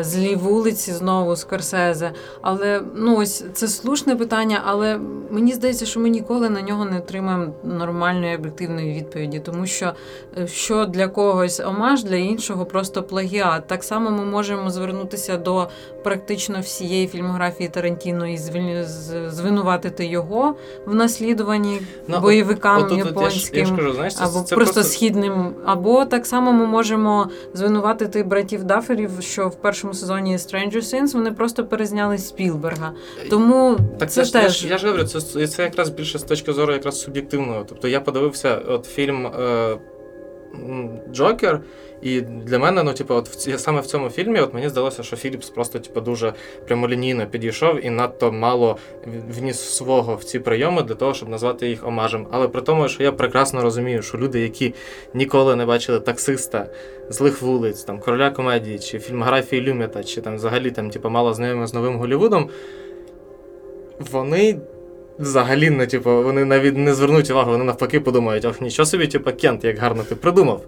Злі 0.00 0.34
вулиці 0.36 0.92
знову 0.92 1.36
Скорсезе. 1.36 2.12
Але 2.42 2.82
ну 2.94 3.16
ось 3.16 3.44
це 3.52 3.68
слушне 3.68 4.16
питання, 4.16 4.62
але 4.66 5.00
мені 5.30 5.52
здається, 5.52 5.86
що 5.86 6.00
ми 6.00 6.08
ніколи 6.08 6.50
на 6.50 6.62
нього 6.62 6.84
не 6.84 6.98
отримаємо 6.98 7.46
нормальної 7.64 8.34
об'єктивної 8.36 8.94
відповіді, 8.94 9.38
тому 9.38 9.66
що 9.66 9.92
е, 10.38 10.46
що 10.46 10.84
для 10.84 11.08
когось 11.08 11.60
омаж, 11.60 12.04
для 12.04 12.16
іншого 12.16 12.64
просто 12.66 13.02
плагіат. 13.02 13.66
Так 13.66 13.84
само 13.84 14.10
ми 14.10 14.24
можемо 14.24 14.70
звернутися 14.70 15.36
до 15.36 15.68
практично 16.04 16.60
всієї 16.60 17.06
фільмографії 17.06 17.68
Тарантіно 17.68 18.26
і 18.28 18.38
звинуватити 19.28 20.06
його 20.06 20.54
в 20.86 20.94
наслідуванні 20.94 21.80
Ну, 22.08 22.16
от- 22.16 22.22
бойовикам 22.22 22.82
Отут, 22.82 23.02
от 23.16 23.22
я 23.22 23.30
ж, 23.30 23.50
я 23.52 23.64
ж 23.64 23.76
кажу, 23.76 23.92
знаєш, 23.92 24.14
це, 24.14 24.24
Або 24.24 24.40
це 24.40 24.54
просто, 24.54 24.82
східним, 24.82 25.54
або 25.64 26.04
так 26.04 26.26
само 26.26 26.52
ми 26.52 26.66
можемо 26.66 27.28
звинуватити 27.54 28.22
братів 28.22 28.64
Даферів, 28.64 29.10
що 29.20 29.48
в 29.48 29.57
першому 29.62 29.94
сезоні 29.94 30.36
Stranger 30.36 30.76
Things 30.76 31.12
вони 31.12 31.32
просто 31.32 31.64
перезняли 31.64 32.18
Спілберга. 32.18 32.92
Тому 33.30 33.76
Так 33.98 34.10
це 34.10 34.20
це, 34.20 34.24
ж, 34.24 34.32
теж 34.32 34.64
я, 34.64 34.70
я 34.70 34.78
ж 34.78 34.86
говорю, 34.86 35.04
це, 35.04 35.46
це 35.46 35.62
якраз 35.62 35.88
більше 35.88 36.18
з 36.18 36.22
точки 36.22 36.52
зору 36.52 36.72
якраз 36.72 37.00
суб'єктивного. 37.00 37.64
Тобто 37.68 37.88
я 37.88 38.00
подивився 38.00 38.56
от 38.68 38.86
фільм 38.86 39.26
е, 39.26 39.78
Джокер, 41.12 41.60
і 42.02 42.20
для 42.20 42.58
мене, 42.58 42.82
ну, 42.82 42.92
типу, 42.92 43.14
от 43.14 43.28
в 43.28 43.58
саме 43.58 43.80
в 43.80 43.86
цьому 43.86 44.10
фільмі, 44.10 44.40
от 44.40 44.54
мені 44.54 44.68
здалося, 44.68 45.02
що 45.02 45.16
Філіпс 45.16 45.50
просто 45.50 45.78
типу, 45.78 46.00
дуже 46.00 46.32
прямолінійно 46.66 47.26
підійшов 47.26 47.84
і 47.84 47.90
надто 47.90 48.32
мало 48.32 48.76
вніс 49.30 49.60
свого 49.60 50.16
в 50.16 50.24
ці 50.24 50.38
прийоми 50.38 50.82
для 50.82 50.94
того, 50.94 51.14
щоб 51.14 51.28
назвати 51.28 51.68
їх 51.68 51.86
омажем. 51.86 52.26
Але 52.30 52.48
при 52.48 52.62
тому, 52.62 52.88
що 52.88 53.02
я 53.02 53.12
прекрасно 53.12 53.62
розумію, 53.62 54.02
що 54.02 54.18
люди, 54.18 54.40
які 54.40 54.74
ніколи 55.14 55.56
не 55.56 55.66
бачили 55.66 56.00
таксиста, 56.00 56.66
злих 57.08 57.42
вулиць, 57.42 57.82
там, 57.82 57.98
короля 57.98 58.30
комедії, 58.30 58.78
чи 58.78 58.98
фільмографії 58.98 59.62
Люмета, 59.62 60.04
чи 60.04 60.20
там 60.20 60.36
взагалі 60.36 60.70
там, 60.70 60.90
типу, 60.90 61.10
мало 61.10 61.34
знайомі 61.34 61.66
з 61.66 61.74
новим 61.74 61.96
Голлівудом, 61.96 62.50
вони 63.98 64.58
взагалі 65.18 65.70
не, 65.70 65.86
типу, 65.86 66.22
вони 66.22 66.44
навіть 66.44 66.76
не 66.76 66.94
звернуть 66.94 67.30
увагу, 67.30 67.50
вони 67.50 67.64
навпаки 67.64 68.00
подумають, 68.00 68.44
ох, 68.44 68.60
нічого 68.60 68.86
собі, 68.86 69.06
типу, 69.06 69.30
Кент, 69.32 69.64
як 69.64 69.78
гарно 69.78 70.02
ти 70.02 70.14
придумав. 70.14 70.62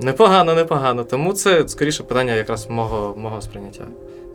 Непогано, 0.00 0.54
непогано. 0.54 1.04
Тому 1.04 1.32
це 1.32 1.68
скоріше 1.68 2.02
питання 2.02 2.34
якраз 2.34 2.70
мого, 2.70 3.14
мого 3.16 3.40
сприйняття 3.40 3.84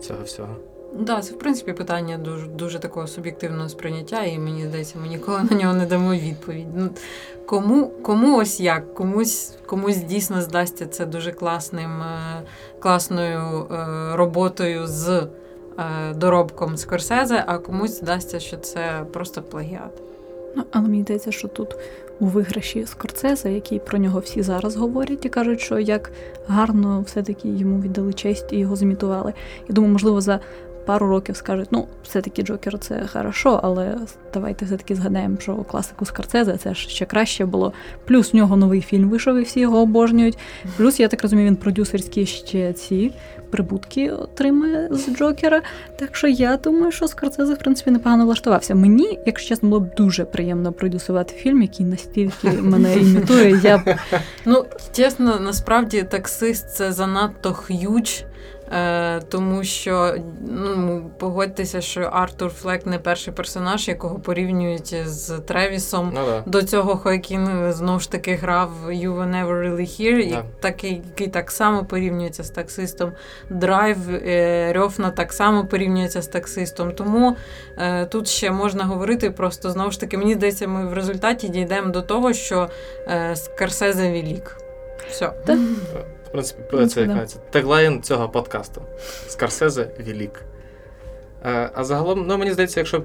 цього 0.02 0.24
всього. 0.24 0.56
Да, 1.00 1.22
це 1.22 1.34
в 1.34 1.40
принципі 1.40 1.74
питання 1.74 2.18
дуже 2.18 2.48
дуже 2.48 2.80
такого 2.80 3.08
суб'єктивного 3.08 3.70
сприйняття, 3.70 4.24
і 4.24 4.40
мені 4.40 4.66
здається, 4.68 4.96
ми 5.02 5.08
ніколи 5.08 5.44
на 5.52 5.58
нього 5.58 5.74
не 5.74 5.86
дамо 5.86 6.14
відповідь. 6.14 6.68
Ну, 6.76 6.90
кому, 7.46 7.88
кому 7.88 8.38
ось 8.38 8.60
як, 8.60 8.94
комусь, 8.94 9.54
комусь 9.66 9.98
дійсно 9.98 10.42
здасться 10.42 10.86
це 10.86 11.06
дуже 11.06 11.32
класним, 11.32 12.02
е, 12.02 12.42
класною 12.80 13.40
е, 13.40 14.16
роботою 14.16 14.88
з 14.88 15.10
е, 15.10 15.28
доробком 16.16 16.78
Скорсезе, 16.78 17.44
а 17.48 17.58
комусь 17.58 18.00
здасться, 18.00 18.40
що 18.40 18.58
це 18.58 19.06
просто 19.14 19.42
плагіат. 19.42 20.02
Ну, 20.56 20.64
але 20.72 20.88
мені 20.88 21.02
здається, 21.02 21.32
що 21.32 21.48
тут 21.48 21.76
у 22.24 22.26
виграші 22.26 22.86
Скорцезе, 22.86 23.54
який 23.54 23.80
про 23.80 23.98
нього 23.98 24.20
всі 24.20 24.42
зараз 24.42 24.76
говорять 24.76 25.26
і 25.26 25.30
кажуть, 25.30 25.62
що 25.62 25.80
як 25.80 26.12
гарно 26.48 27.02
все-таки 27.02 27.50
йому 27.50 27.82
віддали 27.82 28.14
честь 28.14 28.54
і 28.54 28.58
його 28.58 28.76
зімітували. 28.76 29.34
Я 29.70 29.76
думаю, 29.76 29.94
можливо, 29.94 30.22
за 30.22 30.40
пару 30.86 31.08
років 31.08 31.36
скажуть, 31.36 31.68
ну, 31.72 31.88
все-таки 32.04 32.44
Джокер 32.44 32.80
це 32.80 33.08
хорошо, 33.14 33.60
але 33.64 33.98
давайте 34.34 34.66
все-таки 34.66 34.96
згадаємо, 34.96 35.38
що 35.40 35.56
класику 35.56 36.06
Скорцезе 36.06 36.58
це 36.58 36.74
ж 36.74 36.90
ще 36.90 37.06
краще 37.06 37.46
було. 37.46 37.74
Плюс 38.06 38.34
в 38.34 38.36
нього 38.36 38.58
новий 38.58 38.82
фільм 38.82 39.10
вийшов, 39.10 39.38
і 39.38 39.44
всі 39.44 39.60
його 39.60 39.82
обожнюють. 39.82 40.38
Плюс, 40.78 41.00
я 41.00 41.08
так 41.08 41.22
розумію, 41.24 41.48
він 41.48 41.56
продюсерські 41.56 42.26
ще 42.26 42.74
ці 42.74 43.14
прибутки 43.54 44.12
отримає 44.12 44.88
з 44.92 45.16
Джокера. 45.18 45.62
Так 46.00 46.16
що 46.16 46.28
я 46.28 46.58
думаю, 46.58 46.92
що 46.92 47.08
Скорцезе, 47.08 47.54
в 47.54 47.58
принципі, 47.58 47.92
непогано 47.92 48.26
влаштувався. 48.26 48.76
Мені, 48.76 49.20
якщо 49.26 49.50
чесно, 49.50 49.70
було 49.70 49.82
б 49.82 49.96
дуже 49.96 50.26
приємно 50.26 50.72
продюсувати 50.74 51.36
фільм, 51.36 51.62
який 51.62 51.86
настільки 51.86 52.48
мене 52.48 52.96
імітує. 52.96 53.60
Я 53.64 53.78
б 53.78 53.96
Ну, 54.46 54.66
чесно, 54.92 55.40
насправді 55.40 56.04
таксист 56.04 56.70
це 56.70 56.92
занадто 56.92 57.54
huge. 57.54 58.26
Е, 58.74 59.22
тому 59.30 59.64
що 59.64 60.16
ну, 60.48 61.12
погодьтеся, 61.20 61.82
що 61.82 62.02
Артур 62.02 62.50
Флек 62.50 62.86
не 62.86 63.00
перший 63.00 63.34
персонаж, 63.34 63.88
якого 63.88 64.20
порівнюють 64.20 64.96
з 65.06 65.40
Тревісом. 65.40 66.12
Ну 66.16 66.26
да. 66.26 66.44
До 66.46 66.64
цього 66.64 66.98
Хоакін 66.98 67.74
знову 67.74 68.00
ж 68.00 68.12
таки 68.12 68.36
грав 68.36 68.72
You 68.88 69.18
Were 69.18 69.32
Never 69.32 69.48
Really 69.48 70.02
Here, 70.02 70.20
і 70.20 70.38
такий, 70.60 71.02
який 71.06 71.28
так 71.28 71.52
само 71.52 71.86
порівнюється 71.86 72.44
з 72.44 72.50
таксистом. 72.50 73.12
Драйв 73.50 73.98
е, 74.10 74.74
Рефна 74.74 75.12
так 75.12 75.34
само 75.34 75.66
порівнюється 75.66 76.22
з 76.22 76.28
таксистом. 76.28 76.92
Тому 76.92 77.36
е, 77.78 78.06
тут 78.06 78.28
ще 78.28 78.52
можна 78.52 78.84
говорити 78.84 79.32
просто 79.32 79.72
знову 79.72 79.92
ж 79.92 80.00
таки, 80.00 80.18
мені 80.18 80.34
здається, 80.34 80.68
ми 80.68 80.86
в 80.88 80.94
результаті 80.94 81.50
дійдемо 81.50 81.92
до 81.92 82.02
того, 82.02 82.34
що 82.34 82.70
е, 83.08 83.36
Скорсезе 83.36 84.12
велик. 84.12 84.58
Все. 85.10 85.34
В 85.48 86.13
принципі, 86.34 86.62
Ну, 86.74 86.88
це 86.88 87.06
да. 87.06 87.26
теглайн 87.50 88.04
цього 88.04 88.30
подкасту. 88.30 88.82
Скорсезе 89.28 89.88
Велік. 90.08 90.42
Е, 91.46 91.70
А 91.74 91.84
загалом, 91.84 92.26
ну 92.28 92.38
мені 92.38 92.52
здається, 92.52 92.80
якщо 92.80 93.04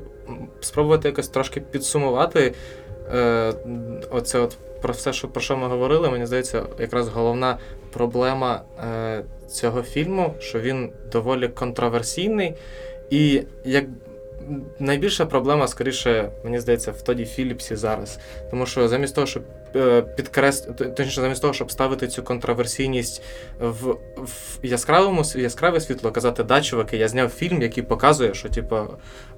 спробувати 0.61 1.09
якось 1.09 1.29
трошки 1.29 1.61
підсумувати 1.61 2.55
е, 3.15 3.53
оце 4.11 4.39
от 4.39 4.57
про 4.83 4.93
все, 4.93 5.13
що 5.13 5.29
про 5.29 5.41
що 5.41 5.57
ми 5.57 5.67
говорили, 5.69 6.11
мені 6.11 6.27
здається, 6.27 6.63
якраз 6.79 7.09
головна 7.09 7.59
проблема 7.93 8.63
е, 8.85 9.25
цього 9.49 9.83
фільму, 9.83 10.35
що 10.39 10.61
він 10.61 10.93
доволі 11.13 11.49
контроверсійний. 11.49 12.55
І 13.11 13.43
як 13.65 13.85
найбільша 14.79 15.27
проблема, 15.27 15.69
скоріше, 15.69 16.31
мені 16.45 16.61
здається, 16.61 16.93
в 16.93 17.03
Тоді 17.03 17.25
Філіпсі 17.25 17.77
зараз. 17.77 18.19
Тому 18.51 18.67
що 18.67 18.89
замість 18.89 19.15
того, 19.15 19.27
щоб 19.27 19.43
підкрес... 20.17 20.61
т- 20.61 20.85
точніше, 20.85 21.21
замість 21.21 21.43
того, 21.43 21.55
щоб 21.55 21.71
ставити 21.71 22.09
цю 22.09 22.23
контроверсійність 22.23 23.23
в, 23.61 23.87
в 24.19 24.59
яскравому 24.63 25.23
яскраве 25.37 25.81
світло, 25.81 26.13
казати, 26.13 26.45
да, 26.45 26.61
чуваки, 26.61 26.97
я 26.97 27.09
зняв 27.09 27.29
фільм, 27.29 27.63
який 27.63 27.83
показує, 27.83 28.35
що 28.35 28.49
типу, 28.49 28.77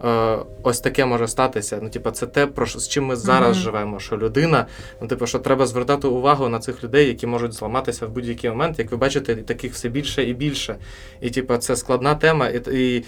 е, 0.05 0.38
ось 0.62 0.80
таке 0.80 1.05
може 1.05 1.28
статися. 1.28 1.78
Ну, 1.82 1.88
типу, 1.91 2.11
це 2.11 2.26
те, 2.26 2.47
про 2.47 2.66
що- 2.66 2.78
з 2.78 2.88
чим 2.88 3.05
ми 3.05 3.16
зараз 3.16 3.57
Мгм. 3.57 3.64
живемо. 3.64 4.01
Що 4.01 4.18
людина, 4.18 4.66
ну, 5.01 5.09
типу, 5.09 5.26
що 5.26 5.38
треба 5.38 5.66
звертати 5.66 6.07
увагу 6.09 6.49
на 6.49 6.59
цих 6.59 6.84
людей, 6.84 7.07
які 7.09 7.26
можуть 7.26 7.53
зламатися 7.53 8.07
в 8.07 8.11
будь-який 8.11 8.51
момент. 8.51 8.78
Як 8.78 8.91
ви 8.91 8.97
бачите, 8.97 9.36
таких 9.36 9.72
все 9.72 9.88
більше 9.88 10.24
і 10.24 10.34
більше. 10.34 10.76
І 11.20 11.30
типу, 11.30 11.57
це 11.57 11.76
складна 11.76 12.14
тема, 12.14 12.49
і, 12.49 12.62
і 12.97 13.05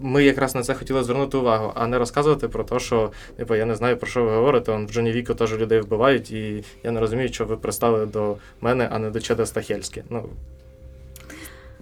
ми 0.00 0.24
якраз 0.24 0.54
на 0.54 0.62
це 0.62 0.74
хотіли 0.74 1.04
звернути 1.04 1.36
увагу, 1.36 1.72
а 1.74 1.86
не 1.86 1.98
розказувати 1.98 2.48
про 2.48 2.64
те, 2.64 2.78
що 2.78 3.10
типу, 3.36 3.54
я 3.54 3.64
не 3.64 3.74
знаю, 3.74 3.96
про 3.96 4.08
що 4.10 4.24
ви 4.24 4.30
говорите. 4.30 4.72
Он 4.72 4.86
в 4.86 4.90
Джоні 4.92 5.12
Віку 5.12 5.34
теж 5.34 5.52
людей 5.58 5.80
вбивають, 5.80 6.30
і 6.30 6.64
я 6.84 6.90
не 6.90 7.00
розумію, 7.00 7.28
що 7.28 7.44
ви 7.44 7.56
пристали 7.56 8.06
до 8.06 8.36
мене, 8.60 8.88
а 8.92 8.98
не 8.98 9.10
до 9.10 9.20
Чеда 9.20 9.46
Стахельське. 9.46 10.04
Ну, 10.10 10.28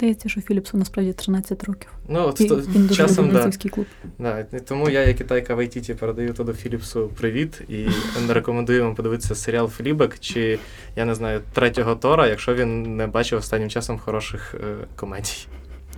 здається, 0.01 0.28
що 0.28 0.41
Філіпсу 0.41 0.76
насправді 0.76 1.12
13 1.12 1.64
років. 1.64 1.88
ну 2.09 2.26
от 2.26 2.41
І 2.41 2.49
то- 2.49 2.57
він 2.57 2.86
дуже 2.86 3.03
часом, 3.03 3.30
да. 3.30 3.51
клуб. 3.70 3.86
Да, 4.18 4.47
і 4.53 4.61
тому 4.61 4.91
я, 4.91 5.05
як 5.05 5.16
китайка 5.16 5.55
в 5.55 5.59
Айтіті, 5.59 5.95
передаю 5.95 6.32
туди 6.32 6.53
Філіпсу 6.53 7.09
привіт 7.09 7.61
і 7.68 7.86
рекомендую 8.28 8.84
вам 8.84 8.95
подивитися 8.95 9.34
серіал 9.34 9.68
Флібек 9.68 10.18
чи, 10.20 10.59
я 10.97 11.05
не 11.05 11.14
знаю, 11.14 11.41
третього 11.53 11.95
Тора, 11.97 12.26
якщо 12.26 12.55
він 12.55 12.97
не 12.97 13.07
бачив 13.07 13.38
останнім 13.38 13.70
часом 13.70 13.99
хороших 13.99 14.55
е, 14.55 14.86
комедій. 14.97 15.47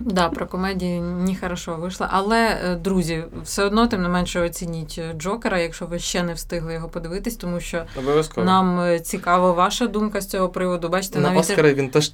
Да, 0.05 0.29
про 0.29 0.47
комедії 0.47 0.99
ні 1.01 1.35
хорошо 1.35 1.75
вийшло. 1.75 2.07
Але, 2.09 2.59
е, 2.65 2.75
друзі, 2.75 3.23
все 3.43 3.63
одно, 3.63 3.87
тим 3.87 4.01
не 4.01 4.09
менше, 4.09 4.41
оцініть 4.41 4.95
е, 4.99 5.13
Джокера, 5.17 5.59
якщо 5.59 5.85
ви 5.85 5.99
ще 5.99 6.23
не 6.23 6.33
встигли 6.33 6.73
його 6.73 6.89
подивитись, 6.89 7.35
тому 7.35 7.59
що 7.59 7.83
Обов'язково. 7.99 8.45
нам 8.45 8.79
е, 8.79 8.99
цікава 8.99 9.51
ваша 9.51 9.87
думка 9.87 10.21
з 10.21 10.27
цього 10.27 10.49
приводу. 10.49 10.89
Бачите, 10.89 11.19
На 11.19 11.29
навіть 11.29 11.39
Оскара 11.41 11.73
він 11.73 11.89
точ, 11.89 12.09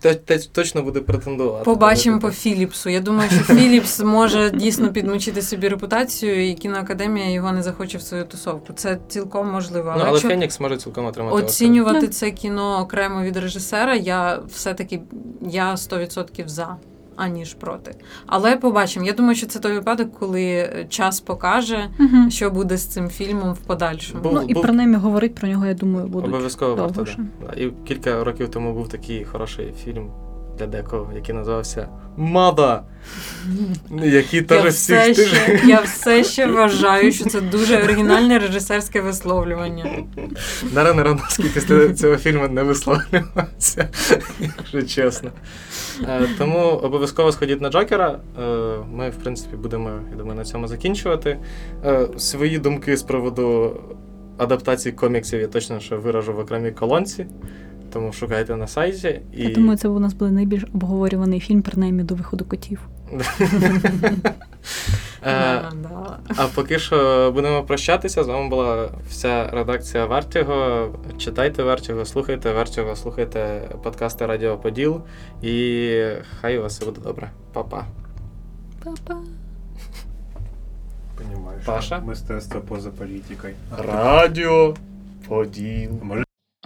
точно 0.51 0.81
буде 0.83 0.99
претендувати. 0.99 1.65
побачимо 1.65 2.19
по 2.19 2.31
Філіпсу. 2.31 2.89
Я 2.89 2.99
думаю, 2.99 3.29
що 3.29 3.53
Філіпс 3.53 3.99
може 3.99 4.51
дійсно 4.51 4.93
підмочити 4.93 5.41
собі 5.41 5.67
репутацію, 5.69 6.49
і 6.49 6.53
кіноакадемія 6.53 7.29
його 7.31 7.51
не 7.51 7.63
захоче 7.63 7.97
в 7.97 8.01
свою 8.01 8.25
тусовку. 8.25 8.73
Це 8.73 8.97
цілком 9.07 9.51
можливо. 9.51 9.89
Але, 9.89 9.97
Ну, 9.97 10.03
але 10.03 10.11
якщо 10.11 10.27
Фенікс 10.29 10.59
може 10.59 10.77
цілком 10.77 11.05
отримати 11.05 11.35
оцінювати 11.37 11.99
Да. 12.01 12.07
це 12.07 12.31
кіно 12.31 12.79
окремо 12.79 13.21
від 13.21 13.37
режисера, 13.37 13.95
я 13.95 14.39
все-таки 14.49 15.01
я 15.41 15.75
100% 15.75 16.47
за. 16.47 16.75
Аніж 17.19 17.53
проти. 17.53 17.95
Але 18.25 18.55
побачимо. 18.55 19.05
Я 19.05 19.13
думаю, 19.13 19.35
що 19.35 19.47
це 19.47 19.59
той 19.59 19.73
випадок, 19.73 20.19
коли 20.19 20.43
е, 20.43 20.85
час 20.89 21.19
покаже, 21.19 21.89
Угу. 21.99 22.29
що 22.29 22.49
буде 22.49 22.77
з 22.77 22.85
цим 22.85 23.09
фільмом 23.09 23.53
в 23.53 23.57
подальшому. 23.57 24.23
Був- 24.23 24.33
Ну 24.33 24.41
і 24.47 24.53
був- 24.53 24.63
принаймні 24.63 24.95
говорить 24.95 25.35
про 25.35 25.47
нього, 25.47 25.65
я 25.65 25.73
думаю, 25.73 26.07
будуть. 26.07 26.29
Обов'язково 26.29 26.75
варто. 26.75 27.05
Да. 27.47 27.53
І 27.61 27.71
кілька 27.87 28.23
років 28.23 28.49
тому 28.49 28.73
був 28.73 28.89
такий 28.89 29.25
хороший 29.25 29.73
фільм 29.83 30.09
для 30.59 30.67
декого, 30.67 31.11
який 31.15 31.35
називався 31.35 31.87
Мада. 32.17 32.83
Який 34.03 34.39
Я 34.39 34.45
теж 34.45 34.73
все, 34.73 35.11
всіх 35.11 35.27
ще, 35.27 35.61
я 35.65 35.81
все 35.81 36.23
ще 36.23 36.47
вважаю, 36.47 37.11
що 37.11 37.25
це 37.25 37.41
дуже 37.41 37.83
оригінальне 37.83 38.39
режисерське 38.39 39.01
висловлювання. 39.01 39.85
Дарren 40.73 40.99
Аронофський 40.99 41.49
після 41.53 41.93
цього 41.93 42.17
фільму 42.17 42.47
не 42.47 42.63
висловлювався, 42.63 43.89
якщо 44.39 44.81
чесно. 44.81 45.31
Е, 46.03 46.27
Тому 46.37 46.59
обов'язково 46.59 47.31
сходіть 47.31 47.61
на 47.61 47.69
Джокера. 47.69 48.19
Е, 48.39 48.41
Ми, 48.91 49.09
в 49.09 49.15
принципі, 49.15 49.55
будемо, 49.55 49.89
я 50.11 50.17
думаю, 50.17 50.37
на 50.37 50.45
цьому 50.45 50.67
закінчувати. 50.67 51.39
Е, 51.85 52.07
Свої 52.17 52.59
думки 52.59 52.97
з 52.97 53.03
приводу 53.03 53.79
адаптації 54.37 54.93
коміксів 54.93 55.41
я 55.41 55.47
точно 55.47 55.79
що 55.79 55.97
виражу 55.97 56.33
в 56.33 56.39
окремій 56.39 56.71
колонці. 56.71 57.25
Тому 57.93 58.13
шукайте 58.13 58.55
на 58.55 58.67
сайті. 58.67 59.21
І... 59.33 59.43
Я 59.43 59.49
думаю, 59.49 59.77
це 59.77 59.87
у 59.87 59.99
нас 59.99 60.13
буде 60.13 60.31
найбільш 60.31 60.63
обговорюваний 60.73 61.39
фільм, 61.39 61.61
принаймні 61.61 62.03
до 62.03 62.15
виходу 62.15 62.45
котів. 62.45 62.79
Е. 65.25 65.61
А 66.37 66.47
поки 66.55 66.79
що 66.79 67.31
будемо 67.35 67.63
прощатися. 67.63 68.23
З 68.23 68.27
вами 68.27 68.49
була 68.49 68.89
вся 69.09 69.49
редакція 69.51 70.05
Вертіго. 70.05 70.87
Читайте 71.17 71.63
Вертіго, 71.63 72.05
слухайте 72.05 72.53
Вертіго, 72.53 72.95
слухайте 72.95 73.61
подкасти 73.83 74.25
Радіо 74.25 74.57
Поділ. 74.57 75.01
І 75.41 75.95
хай 76.41 76.57
у 76.57 76.61
вас 76.61 76.75
все 76.75 76.85
буде 76.85 77.01
добре. 77.01 77.31
Па-па. 77.53 77.85
Па-па. 78.83 79.17
Понімаєш, 81.17 81.65
Паша? 81.65 81.99
мистецтво 81.99 82.61
поза 82.61 82.89
політикою. 82.89 83.53
Радіо 83.77 84.73
Поділ. 85.27 85.91